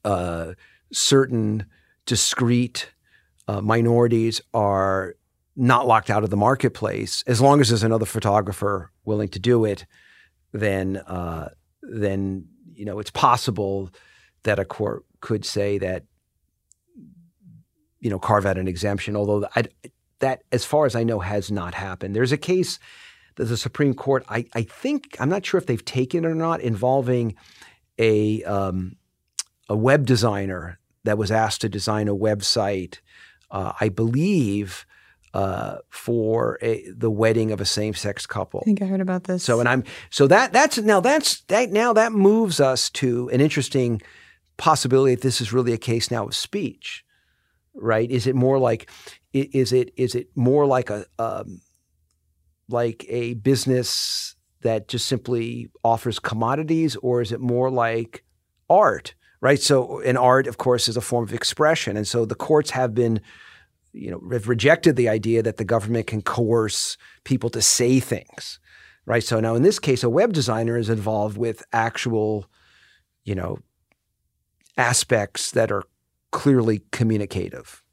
uh, 0.04 0.54
certain 0.92 1.66
discrete 2.06 2.92
uh, 3.46 3.60
minorities 3.60 4.40
are 4.52 5.14
not 5.56 5.86
locked 5.86 6.10
out 6.10 6.24
of 6.24 6.30
the 6.30 6.36
marketplace, 6.36 7.22
as 7.28 7.40
long 7.40 7.60
as 7.60 7.68
there's 7.68 7.84
another 7.84 8.06
photographer 8.06 8.90
willing 9.04 9.28
to 9.28 9.38
do 9.38 9.64
it, 9.64 9.86
then 10.52 10.96
uh, 10.96 11.50
then 11.88 12.46
you 12.72 12.84
know 12.84 12.98
it's 12.98 13.10
possible 13.10 13.90
that 14.42 14.58
a 14.58 14.64
court 14.64 15.04
could 15.20 15.44
say 15.44 15.78
that 15.78 16.04
you 18.00 18.10
know 18.10 18.18
carve 18.18 18.46
out 18.46 18.58
an 18.58 18.68
exemption. 18.68 19.16
Although 19.16 19.48
I, 19.54 19.64
that, 20.24 20.42
as 20.52 20.64
far 20.64 20.86
as 20.86 20.94
I 20.94 21.04
know, 21.04 21.20
has 21.20 21.50
not 21.50 21.74
happened. 21.74 22.16
There's 22.16 22.32
a 22.32 22.38
case 22.38 22.78
that 23.36 23.44
the 23.44 23.56
Supreme 23.56 23.94
Court, 23.94 24.24
I, 24.28 24.46
I 24.54 24.62
think, 24.62 25.16
I'm 25.18 25.28
not 25.28 25.44
sure 25.44 25.58
if 25.58 25.66
they've 25.66 25.84
taken 25.84 26.24
it 26.24 26.28
or 26.28 26.34
not, 26.34 26.60
involving 26.60 27.34
a 27.98 28.42
um, 28.44 28.96
a 29.68 29.76
web 29.76 30.06
designer 30.06 30.78
that 31.04 31.18
was 31.18 31.30
asked 31.30 31.60
to 31.62 31.68
design 31.68 32.08
a 32.08 32.14
website. 32.14 32.98
Uh, 33.50 33.72
I 33.80 33.88
believe 33.88 34.86
uh, 35.34 35.78
for 35.90 36.58
a, 36.62 36.88
the 36.96 37.10
wedding 37.10 37.50
of 37.50 37.60
a 37.60 37.64
same-sex 37.64 38.24
couple. 38.24 38.60
I 38.62 38.64
think 38.64 38.80
I 38.82 38.86
heard 38.86 39.00
about 39.00 39.24
this. 39.24 39.42
So, 39.42 39.58
and 39.58 39.68
I'm 39.68 39.82
so 40.10 40.28
that 40.28 40.52
that's 40.52 40.78
now 40.78 41.00
that's 41.00 41.40
that 41.42 41.70
now 41.70 41.92
that 41.92 42.12
moves 42.12 42.60
us 42.60 42.88
to 42.90 43.28
an 43.30 43.40
interesting 43.40 44.00
possibility 44.56 45.12
if 45.12 45.22
this 45.22 45.40
is 45.40 45.52
really 45.52 45.72
a 45.72 45.78
case 45.78 46.08
now 46.08 46.26
of 46.26 46.36
speech, 46.36 47.04
right? 47.74 48.08
Is 48.08 48.28
it 48.28 48.36
more 48.36 48.60
like 48.60 48.88
is 49.32 49.72
it 49.72 49.92
is 49.96 50.14
it 50.14 50.28
more 50.36 50.66
like 50.66 50.88
a 50.88 51.04
um, 51.18 51.60
like 52.68 53.04
a 53.08 53.34
business 53.34 54.36
that 54.62 54.86
just 54.86 55.06
simply 55.06 55.68
offers 55.82 56.20
commodities, 56.20 56.94
or 56.96 57.20
is 57.20 57.32
it 57.32 57.40
more 57.40 57.70
like 57.70 58.24
art? 58.70 59.14
Right. 59.40 59.60
So, 59.60 60.00
an 60.00 60.16
art, 60.16 60.46
of 60.46 60.56
course, 60.56 60.88
is 60.88 60.96
a 60.96 61.02
form 61.02 61.24
of 61.24 61.34
expression, 61.34 61.98
and 61.98 62.08
so 62.08 62.24
the 62.24 62.36
courts 62.36 62.70
have 62.70 62.94
been 62.94 63.20
you 63.94 64.10
know, 64.10 64.20
have 64.32 64.48
rejected 64.48 64.96
the 64.96 65.08
idea 65.08 65.42
that 65.42 65.56
the 65.56 65.64
government 65.64 66.06
can 66.06 66.20
coerce 66.20 66.98
people 67.22 67.48
to 67.50 67.62
say 67.62 68.00
things, 68.00 68.58
right? 69.06 69.22
So 69.22 69.40
now 69.40 69.54
in 69.54 69.62
this 69.62 69.78
case, 69.78 70.02
a 70.02 70.10
web 70.10 70.32
designer 70.32 70.76
is 70.76 70.90
involved 70.90 71.38
with 71.38 71.62
actual, 71.72 72.46
you 73.24 73.34
know, 73.34 73.58
aspects 74.76 75.52
that 75.52 75.70
are 75.70 75.84
clearly 76.32 76.82
communicative, 76.90 77.84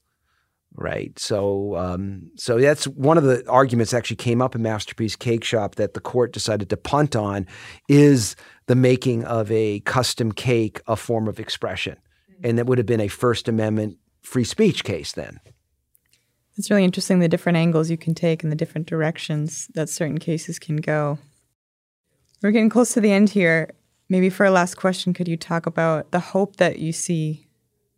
right? 0.74 1.18
So, 1.20 1.76
um, 1.76 2.32
so 2.36 2.60
that's 2.60 2.86
one 2.88 3.20
of 3.20 3.24
the 3.24 3.48
arguments 3.48 3.92
that 3.92 3.98
actually 3.98 4.16
came 4.18 4.42
up 4.42 4.56
in 4.56 4.64
Masterpiece 4.64 5.16
Cake 5.16 5.44
Shop 5.44 5.76
that 5.76 5.94
the 5.94 6.00
court 6.00 6.34
decided 6.34 6.70
to 6.72 6.78
punt 6.78 7.16
on 7.16 7.46
is 7.88 8.36
the 8.66 8.76
making 8.76 9.24
of 9.26 9.52
a 9.52 9.82
custom 9.82 10.32
cake 10.32 10.82
a 10.88 10.96
form 10.96 11.28
of 11.28 11.40
expression, 11.40 11.98
and 12.44 12.58
that 12.58 12.66
would 12.66 12.80
have 12.80 12.88
been 12.88 13.00
a 13.00 13.08
First 13.08 13.48
Amendment 13.48 13.98
free 14.24 14.44
speech 14.44 14.84
case 14.84 15.12
then. 15.12 15.40
It's 16.62 16.70
really 16.70 16.84
interesting 16.84 17.18
the 17.18 17.28
different 17.28 17.58
angles 17.58 17.90
you 17.90 17.98
can 17.98 18.14
take 18.14 18.44
and 18.44 18.52
the 18.52 18.56
different 18.56 18.86
directions 18.86 19.68
that 19.74 19.90
certain 19.90 20.20
cases 20.20 20.60
can 20.60 20.76
go. 20.76 21.18
We're 22.44 22.52
getting 22.52 22.70
close 22.70 22.94
to 22.94 23.02
the 23.02 23.12
end 23.12 23.32
here. 23.32 23.72
Maybe 24.10 24.30
for 24.30 24.46
a 24.46 24.52
last 24.52 24.76
question, 24.76 25.12
could 25.12 25.28
you 25.28 25.38
talk 25.38 25.66
about 25.66 26.12
the 26.12 26.20
hope 26.20 26.58
that 26.58 26.78
you 26.78 26.92
see 26.92 27.48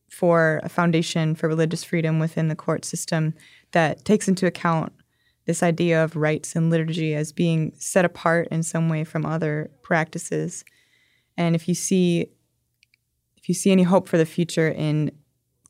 for 0.09 0.61
a 0.63 0.69
foundation 0.69 1.35
for 1.35 1.49
religious 1.49 1.83
freedom 1.83 2.19
within 2.19 2.47
the 2.47 2.55
court 2.55 2.85
system 2.85 3.33
that 3.73 4.05
takes 4.05 4.29
into 4.29 4.47
account 4.47 4.93
this 5.43 5.61
idea 5.61 6.01
of 6.01 6.15
rites 6.15 6.55
and 6.55 6.69
liturgy 6.69 7.13
as 7.15 7.33
being 7.33 7.73
set 7.77 8.05
apart 8.05 8.47
in 8.49 8.63
some 8.63 8.87
way 8.87 9.03
from 9.03 9.25
other 9.25 9.71
practices? 9.81 10.63
And 11.35 11.53
if 11.53 11.67
you 11.67 11.75
see 11.75 12.29
if 13.35 13.49
you 13.49 13.55
see 13.55 13.73
any 13.73 13.83
hope 13.83 14.07
for 14.07 14.17
the 14.17 14.25
future 14.25 14.69
in 14.69 15.11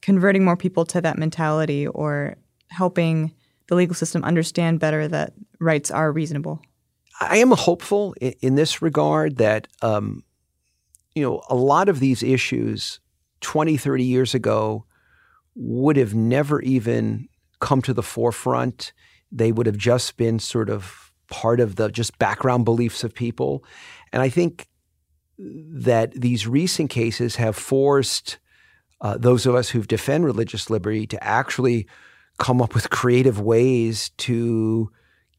converting 0.04 0.46
more 0.46 0.56
people 0.56 0.86
to 0.86 1.02
that 1.02 1.18
mentality 1.18 1.88
or 1.88 2.38
helping 2.74 3.34
the 3.68 3.76
legal 3.76 3.96
system 3.96 4.24
understand 4.24 4.80
better 4.80 5.08
that 5.08 5.34
rights 5.60 5.92
are 5.92 6.12
reasonable? 6.12 6.62
I 7.20 7.38
am 7.38 7.52
hopeful 7.52 8.16
in, 8.20 8.56
this 8.56 8.82
regard 8.82 9.38
that, 9.38 9.68
um, 9.82 10.24
you 11.16 11.24
know, 11.24 11.44
a 11.50 11.56
lot 11.56 11.90
of 11.90 12.00
these 12.00 12.24
issues 12.24 13.00
20, 13.42 13.78
30 13.78 14.04
years 14.04 14.34
ago 14.34 14.86
would 15.56 15.96
have 15.96 16.16
never 16.16 16.62
even 16.62 17.28
come 17.60 17.82
to 17.84 17.94
the 17.94 18.04
forefront. 18.04 18.94
They 19.32 19.52
would 19.52 19.68
have 19.68 19.78
just 19.78 20.18
been 20.18 20.40
sort 20.40 20.70
of 20.70 21.12
part 21.30 21.60
of 21.60 21.76
the 21.76 21.90
just 21.90 22.18
background 22.18 22.66
beliefs 22.66 23.04
of 23.04 23.14
people. 23.14 23.64
And 24.12 24.22
I 24.22 24.30
think 24.30 24.68
that 25.38 26.12
these 26.14 26.48
recent 26.48 26.90
cases 26.90 27.36
have 27.38 27.56
forced 27.56 28.40
uh, 29.02 29.18
those 29.18 29.46
of 29.46 29.56
us 29.56 29.70
who 29.70 29.84
defend 29.84 30.26
religious 30.26 30.70
liberty 30.70 31.06
to 31.08 31.24
actually 31.24 31.88
come 32.38 32.62
up 32.62 32.74
with 32.74 32.90
creative 32.90 33.40
ways 33.40 34.10
to 34.18 34.90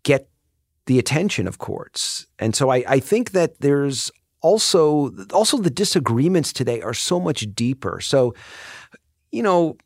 get 0.03 0.29
the 0.87 0.99
attention 0.99 1.47
of 1.47 1.59
courts. 1.59 2.27
And 2.39 2.55
so 2.55 2.71
I, 2.71 2.85
I 2.87 3.01
think 3.01 3.33
that 3.33 3.61
there's 3.61 4.11
also 4.43 5.11
also 5.33 5.57
the 5.57 5.71
disagreements 5.71 6.53
today 6.53 6.83
are 6.83 6.95
so 6.95 7.19
much 7.19 7.47
deeper. 7.55 8.01
So, 8.01 8.35
you 9.33 9.43
know, 9.43 9.77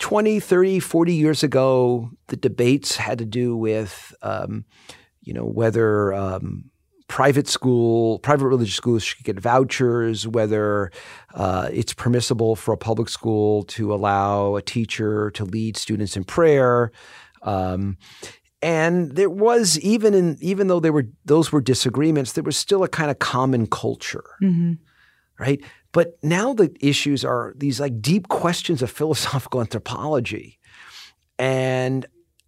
20, 0.00 0.40
30, 0.40 0.80
40 0.80 1.14
years 1.14 1.42
ago, 1.42 2.10
the 2.26 2.36
debates 2.36 2.96
had 2.96 3.18
to 3.18 3.24
do 3.24 3.56
with, 3.56 4.14
um, 4.20 4.64
you 5.22 5.32
know, 5.32 5.44
whether 5.44 6.12
um, 6.12 6.71
private 7.12 7.46
school, 7.46 8.18
private 8.20 8.46
religious 8.46 8.74
schools 8.74 9.02
should 9.02 9.22
get 9.22 9.38
vouchers, 9.38 10.26
whether 10.26 10.90
uh, 11.34 11.68
it's 11.70 11.92
permissible 11.92 12.56
for 12.56 12.72
a 12.72 12.76
public 12.78 13.06
school 13.06 13.64
to 13.64 13.92
allow 13.92 14.56
a 14.56 14.62
teacher 14.62 15.30
to 15.32 15.44
lead 15.44 15.76
students 15.76 16.16
in 16.16 16.24
prayer. 16.24 16.90
Um, 17.42 17.98
and 18.62 19.14
there 19.14 19.28
was 19.28 19.78
even 19.80 20.14
in 20.14 20.38
even 20.40 20.68
though 20.68 20.80
there 20.80 20.94
were 20.94 21.06
those 21.26 21.52
were 21.52 21.60
disagreements, 21.60 22.32
there 22.32 22.44
was 22.44 22.56
still 22.56 22.82
a 22.82 22.88
kind 22.88 23.10
of 23.10 23.18
common 23.18 23.66
culture, 23.66 24.24
mm-hmm. 24.42 24.72
right? 25.38 25.62
But 25.92 26.16
now 26.22 26.54
the 26.54 26.74
issues 26.80 27.26
are 27.26 27.52
these 27.58 27.78
like 27.78 28.00
deep 28.00 28.28
questions 28.28 28.80
of 28.80 28.90
philosophical 29.00 29.60
anthropology, 29.60 30.58
and 31.38 32.06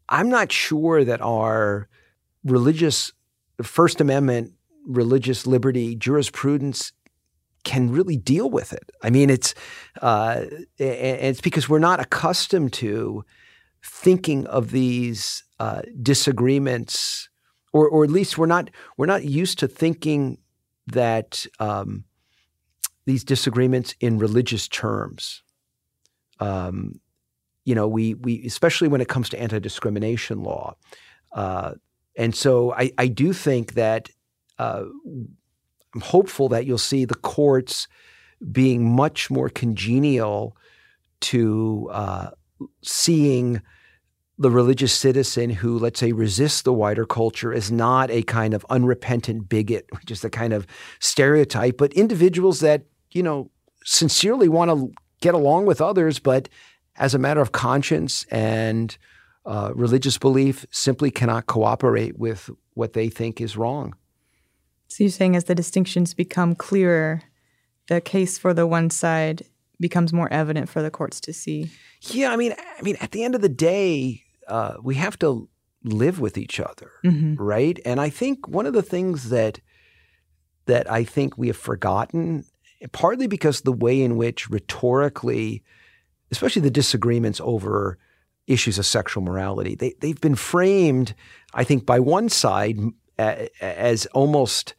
I'm 0.09 0.31
not 0.31 0.51
sure 0.51 1.05
that 1.05 1.21
our 1.21 1.91
religious 2.45 3.13
First 3.63 4.01
Amendment 4.01 4.53
religious 4.87 5.47
liberty 5.47 5.97
jurisprudence 5.97 6.93
can 7.65 7.91
really 7.91 8.17
deal 8.17 8.51
with 8.51 8.73
it. 8.73 8.91
I 9.03 9.11
mean, 9.11 9.31
it's 9.31 9.55
uh, 10.03 10.43
it's 10.79 11.41
because 11.41 11.69
we're 11.69 11.79
not 11.79 12.01
accustomed 12.01 12.73
to 12.75 13.25
thinking 13.83 14.47
of 14.47 14.71
these 14.71 15.45
uh, 15.59 15.83
disagreements, 16.03 17.29
or 17.73 17.89
or 17.89 18.05
at 18.05 18.11
least 18.11 18.39
we're 18.39 18.47
not 18.47 18.71
we're 18.97 19.07
not 19.07 19.25
used 19.25 19.59
to 19.61 19.69
thinking 19.69 20.39
that 20.87 21.47
um, 21.59 22.05
these 23.07 23.25
disagreements 23.25 23.95
in 24.01 24.19
religious 24.19 24.69
terms. 24.69 25.43
Um, 26.41 27.01
you 27.65 27.75
know, 27.75 27.89
we 27.89 28.15
we 28.15 28.45
especially 28.45 28.89
when 28.89 29.01
it 29.01 29.09
comes 29.09 29.31
to 29.31 29.41
anti-discrimination 29.41 30.43
law, 30.43 30.77
uh, 31.33 31.75
and 32.17 32.35
so 32.35 32.73
I, 32.73 32.93
I 32.99 33.09
do 33.09 33.33
think 33.33 33.75
that 33.75 34.11
uh, 34.59 34.85
I'm 35.95 36.01
hopeful 36.01 36.49
that 36.51 36.67
you'll 36.67 36.79
see 36.79 37.05
the 37.05 37.15
courts 37.15 37.89
being 38.53 38.95
much 38.95 39.31
more 39.31 39.49
congenial 39.49 40.57
to 41.21 41.89
uh, 41.93 42.31
seeing 42.83 43.63
the 44.37 44.51
religious 44.51 44.93
citizen 44.93 45.49
who, 45.51 45.79
let's 45.79 46.01
say, 46.01 46.13
resists 46.13 46.63
the 46.63 46.73
wider 46.73 47.07
culture 47.07 47.53
as 47.53 47.71
not 47.71 48.11
a 48.11 48.23
kind 48.23 48.53
of 48.53 48.67
unrepentant 48.69 49.49
bigot, 49.49 49.87
which 49.93 50.11
is 50.11 50.25
a 50.25 50.31
kind 50.31 50.53
of 50.53 50.67
stereotype, 50.99 51.77
but 51.77 51.93
individuals 51.93 52.61
that, 52.61 52.83
you 53.13 53.23
know, 53.23 53.51
sincerely 53.85 54.49
want 54.49 54.71
to 54.71 54.93
get 55.21 55.35
along 55.35 55.67
with 55.67 55.81
others, 55.81 56.19
but 56.19 56.49
as 56.97 57.15
a 57.15 57.19
matter 57.19 57.41
of 57.41 57.53
conscience 57.53 58.25
and 58.31 58.99
uh, 59.47 59.73
religious 59.75 60.19
belief, 60.19 60.67
simply 60.71 61.11
cannot 61.11 61.47
cooperate 61.47 62.19
with 62.19 62.51
what 62.75 62.93
they 62.93 63.09
think 63.09 63.41
is 63.41 63.57
wrong. 63.57 63.95
So 64.89 65.05
you're 65.05 65.11
saying 65.11 65.37
as 65.37 65.45
the 65.45 65.55
distinctions 65.55 66.15
become 66.15 66.55
clearer, 66.55 67.23
the 67.89 68.01
case 68.01 68.39
for 68.39 68.55
the 68.55 68.67
one 68.67 68.91
side 68.91 69.43
becomes 69.81 70.13
more 70.13 70.33
evident 70.33 70.69
for 70.69 70.83
the 70.83 70.91
courts 70.91 71.21
to 71.21 71.33
see. 71.33 71.71
Yeah, 72.01 72.31
I 72.31 72.37
mean, 72.37 72.55
I 72.79 72.83
mean, 72.83 72.97
at 73.01 73.11
the 73.11 73.25
end 73.25 73.35
of 73.35 73.41
the 73.41 73.49
day, 73.49 74.23
uh, 74.49 74.75
we 74.83 74.95
have 74.95 75.19
to 75.19 75.49
live 75.83 76.21
with 76.21 76.39
each 76.39 76.61
other, 76.61 76.93
mm-hmm. 77.05 77.35
right? 77.35 77.79
And 77.85 78.01
I 78.01 78.09
think 78.09 78.49
one 78.49 78.67
of 78.67 78.73
the 78.73 78.83
things 78.83 79.31
that 79.31 79.61
that 80.67 80.91
I 80.91 81.05
think 81.05 81.37
we 81.37 81.49
have 81.49 81.59
forgotten, 81.59 82.45
partly 82.93 83.27
because 83.27 83.61
the 83.61 83.73
way 83.73 84.01
in 84.01 84.17
which 84.17 84.49
rhetorically, 84.49 85.63
especially 86.31 86.63
the 86.63 86.71
disagreements 86.71 87.39
over 87.45 87.99
issues 88.47 88.79
of 88.79 88.87
sexual 88.87 89.23
morality, 89.23 89.75
they 89.75 89.95
they've 90.01 90.21
been 90.21 90.35
framed, 90.35 91.15
I 91.53 91.65
think, 91.65 91.87
by 91.87 92.01
one 92.01 92.29
side 92.29 92.79
as 93.19 94.07
almost 94.07 94.75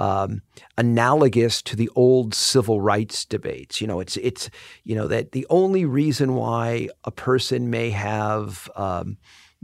um, 0.00 0.40
analogous 0.78 1.60
to 1.62 1.76
the 1.76 1.90
old 1.94 2.34
civil 2.34 2.80
rights 2.80 3.24
debates. 3.24 3.80
You 3.80 3.86
know, 3.86 4.00
it's 4.00 4.16
it's 4.16 4.50
you 4.84 4.94
know 4.96 5.06
that 5.06 5.32
the 5.32 5.46
only 5.50 5.84
reason 5.84 6.34
why 6.34 6.88
a 7.04 7.10
person 7.10 7.70
may 7.70 7.90
have 7.90 8.70
um, 8.76 9.18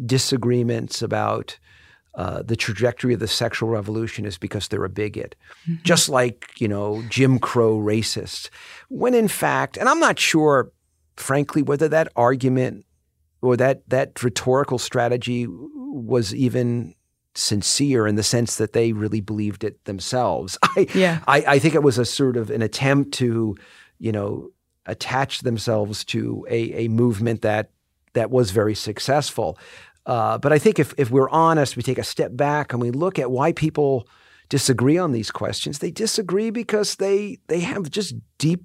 disagreements 0.04 1.00
about 1.00 1.58
uh, 2.16 2.42
the 2.42 2.56
trajectory 2.56 3.14
of 3.14 3.20
the 3.20 3.28
sexual 3.28 3.68
revolution 3.70 4.24
is 4.24 4.38
because 4.38 4.68
they're 4.68 4.84
a 4.84 4.90
bigot, 4.90 5.36
mm-hmm. 5.62 5.82
just 5.82 6.08
like 6.08 6.50
you 6.58 6.68
know 6.68 7.02
Jim 7.08 7.38
Crow 7.38 7.78
racists. 7.78 8.50
When 8.88 9.14
in 9.14 9.28
fact, 9.28 9.78
and 9.78 9.88
I'm 9.88 10.00
not 10.00 10.18
sure, 10.18 10.70
frankly, 11.16 11.62
whether 11.62 11.88
that 11.88 12.12
argument 12.14 12.84
or 13.42 13.56
that 13.56 13.88
that 13.88 14.22
rhetorical 14.22 14.78
strategy 14.78 15.46
was 15.48 16.34
even 16.34 16.94
sincere 17.34 18.06
in 18.06 18.14
the 18.14 18.22
sense 18.22 18.56
that 18.56 18.72
they 18.72 18.92
really 18.92 19.20
believed 19.20 19.64
it 19.64 19.84
themselves. 19.84 20.58
I, 20.62 20.86
yeah. 20.94 21.20
I, 21.26 21.44
I 21.46 21.58
think 21.58 21.74
it 21.74 21.82
was 21.82 21.98
a 21.98 22.04
sort 22.04 22.36
of 22.36 22.50
an 22.50 22.62
attempt 22.62 23.12
to, 23.14 23.56
you 23.98 24.12
know, 24.12 24.50
attach 24.86 25.40
themselves 25.40 26.04
to 26.06 26.46
a, 26.48 26.84
a 26.84 26.88
movement 26.88 27.42
that 27.42 27.70
that 28.14 28.30
was 28.30 28.50
very 28.50 28.74
successful. 28.74 29.58
Uh, 30.06 30.38
but 30.38 30.52
I 30.52 30.58
think 30.58 30.78
if, 30.78 30.94
if 30.96 31.10
we're 31.10 31.28
honest, 31.28 31.76
we 31.76 31.82
take 31.82 31.98
a 31.98 32.04
step 32.04 32.34
back 32.34 32.72
and 32.72 32.80
we 32.80 32.90
look 32.90 33.18
at 33.18 33.30
why 33.30 33.52
people 33.52 34.08
disagree 34.48 34.96
on 34.96 35.12
these 35.12 35.30
questions. 35.30 35.80
They 35.80 35.90
disagree 35.90 36.50
because 36.50 36.96
they 36.96 37.38
they 37.48 37.60
have 37.60 37.90
just 37.90 38.14
deep 38.38 38.62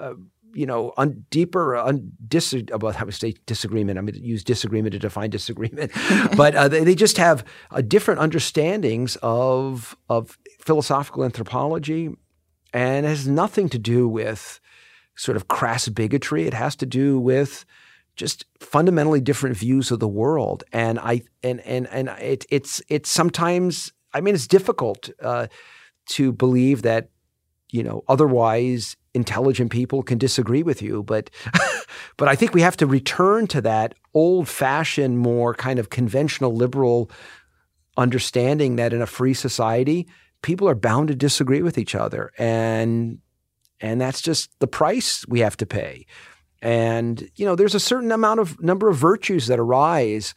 uh, 0.00 0.14
you 0.54 0.66
know, 0.66 0.92
un, 0.96 1.24
deeper 1.30 1.76
un, 1.76 2.12
dis, 2.26 2.54
about 2.72 2.96
how 2.96 3.04
to 3.04 3.12
say 3.12 3.34
disagreement. 3.46 3.98
I'm 3.98 4.06
going 4.06 4.14
to 4.14 4.24
use 4.24 4.44
disagreement 4.44 4.92
to 4.92 4.98
define 4.98 5.30
disagreement, 5.30 5.92
but 6.36 6.54
uh, 6.54 6.68
they, 6.68 6.84
they, 6.84 6.94
just 6.94 7.18
have 7.18 7.44
uh, 7.70 7.80
different 7.80 8.20
understandings 8.20 9.16
of 9.22 9.96
of 10.08 10.38
philosophical 10.60 11.24
anthropology, 11.24 12.10
and 12.72 13.06
it 13.06 13.08
has 13.08 13.28
nothing 13.28 13.68
to 13.70 13.78
do 13.78 14.08
with 14.08 14.60
sort 15.16 15.36
of 15.36 15.48
crass 15.48 15.88
bigotry. 15.88 16.46
It 16.46 16.54
has 16.54 16.76
to 16.76 16.86
do 16.86 17.18
with 17.18 17.64
just 18.16 18.46
fundamentally 18.60 19.20
different 19.20 19.56
views 19.56 19.90
of 19.90 19.98
the 19.98 20.08
world, 20.08 20.64
and 20.72 20.98
I 20.98 21.22
and 21.42 21.60
and 21.60 21.86
and 21.88 22.08
it, 22.20 22.46
it's 22.50 22.80
it's 22.88 23.10
sometimes. 23.10 23.92
I 24.16 24.20
mean, 24.20 24.36
it's 24.36 24.46
difficult 24.46 25.10
uh, 25.20 25.48
to 26.10 26.30
believe 26.30 26.82
that 26.82 27.08
you 27.74 27.82
know 27.82 28.04
otherwise 28.06 28.96
intelligent 29.14 29.72
people 29.72 30.04
can 30.04 30.16
disagree 30.16 30.62
with 30.62 30.80
you, 30.80 31.02
but 31.02 31.28
but 32.16 32.28
I 32.28 32.36
think 32.36 32.54
we 32.54 32.62
have 32.62 32.76
to 32.76 32.86
return 32.86 33.48
to 33.48 33.60
that 33.62 33.96
old-fashioned, 34.14 35.18
more 35.18 35.54
kind 35.54 35.80
of 35.80 35.90
conventional 35.90 36.54
liberal 36.54 37.10
understanding 37.96 38.76
that 38.76 38.92
in 38.92 39.02
a 39.02 39.06
free 39.06 39.34
society, 39.34 40.06
people 40.42 40.68
are 40.68 40.76
bound 40.76 41.08
to 41.08 41.16
disagree 41.16 41.62
with 41.62 41.76
each 41.76 41.96
other, 41.96 42.32
and 42.38 43.18
and 43.80 44.00
that's 44.00 44.22
just 44.22 44.50
the 44.60 44.68
price 44.68 45.26
we 45.26 45.40
have 45.40 45.56
to 45.56 45.66
pay. 45.66 46.06
And 46.62 47.28
you 47.34 47.44
know, 47.44 47.56
there's 47.56 47.74
a 47.74 47.80
certain 47.80 48.12
amount 48.12 48.38
of 48.38 48.60
number 48.62 48.88
of 48.88 48.96
virtues 48.96 49.48
that 49.48 49.58
arise 49.58 50.32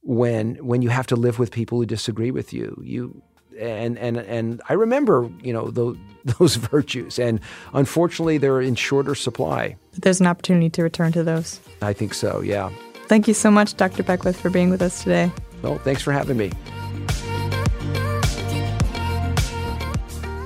when 0.00 0.54
when 0.56 0.80
you 0.80 0.88
have 0.88 1.06
to 1.08 1.16
live 1.16 1.38
with 1.38 1.50
people 1.50 1.76
who 1.76 1.84
disagree 1.84 2.30
with 2.30 2.54
you. 2.54 2.80
You 2.82 3.22
and 3.58 3.98
and 3.98 4.16
and 4.16 4.62
I 4.68 4.74
remember, 4.74 5.30
you 5.42 5.52
know, 5.52 5.70
those, 5.70 5.96
those 6.38 6.56
virtues, 6.56 7.18
and 7.18 7.40
unfortunately, 7.72 8.38
they're 8.38 8.60
in 8.60 8.74
shorter 8.74 9.14
supply. 9.14 9.76
But 9.92 10.02
there's 10.02 10.20
an 10.20 10.26
opportunity 10.26 10.70
to 10.70 10.82
return 10.82 11.12
to 11.12 11.22
those. 11.22 11.60
I 11.82 11.92
think 11.92 12.14
so. 12.14 12.40
Yeah. 12.40 12.70
Thank 13.06 13.26
you 13.26 13.34
so 13.34 13.50
much, 13.50 13.76
Dr. 13.76 14.02
Beckwith, 14.02 14.38
for 14.38 14.50
being 14.50 14.68
with 14.68 14.82
us 14.82 15.02
today. 15.02 15.32
Well, 15.62 15.78
thanks 15.78 16.02
for 16.02 16.12
having 16.12 16.36
me. 16.36 16.52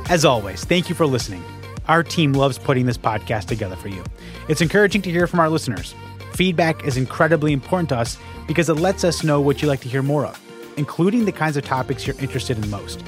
As 0.08 0.24
always, 0.24 0.64
thank 0.64 0.88
you 0.88 0.94
for 0.94 1.06
listening. 1.06 1.42
Our 1.88 2.02
team 2.02 2.34
loves 2.34 2.58
putting 2.58 2.86
this 2.86 2.98
podcast 2.98 3.46
together 3.46 3.76
for 3.76 3.88
you. 3.88 4.04
It's 4.48 4.60
encouraging 4.60 5.02
to 5.02 5.10
hear 5.10 5.26
from 5.26 5.40
our 5.40 5.48
listeners. 5.48 5.94
Feedback 6.34 6.84
is 6.84 6.96
incredibly 6.96 7.52
important 7.52 7.88
to 7.90 7.96
us 7.96 8.16
because 8.46 8.68
it 8.68 8.74
lets 8.74 9.04
us 9.04 9.24
know 9.24 9.40
what 9.40 9.60
you'd 9.60 9.68
like 9.68 9.80
to 9.80 9.88
hear 9.88 10.02
more 10.02 10.26
of 10.26 10.41
including 10.76 11.24
the 11.24 11.32
kinds 11.32 11.56
of 11.56 11.64
topics 11.64 12.06
you're 12.06 12.18
interested 12.18 12.62
in 12.62 12.70
most. 12.70 13.02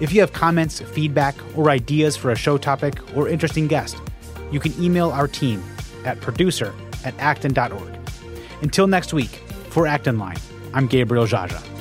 If 0.00 0.12
you 0.12 0.20
have 0.20 0.32
comments, 0.32 0.80
feedback, 0.80 1.34
or 1.56 1.70
ideas 1.70 2.16
for 2.16 2.30
a 2.30 2.36
show 2.36 2.58
topic 2.58 2.98
or 3.16 3.28
interesting 3.28 3.68
guest, 3.68 3.96
you 4.50 4.60
can 4.60 4.72
email 4.82 5.10
our 5.10 5.28
team 5.28 5.62
at 6.04 6.20
producer 6.20 6.74
at 7.04 7.18
acton.org. 7.18 7.96
Until 8.62 8.86
next 8.86 9.12
week, 9.12 9.30
for 9.70 9.86
Acton 9.86 10.18
Line, 10.18 10.38
I'm 10.74 10.86
Gabriel 10.86 11.26
Jaja. 11.26 11.71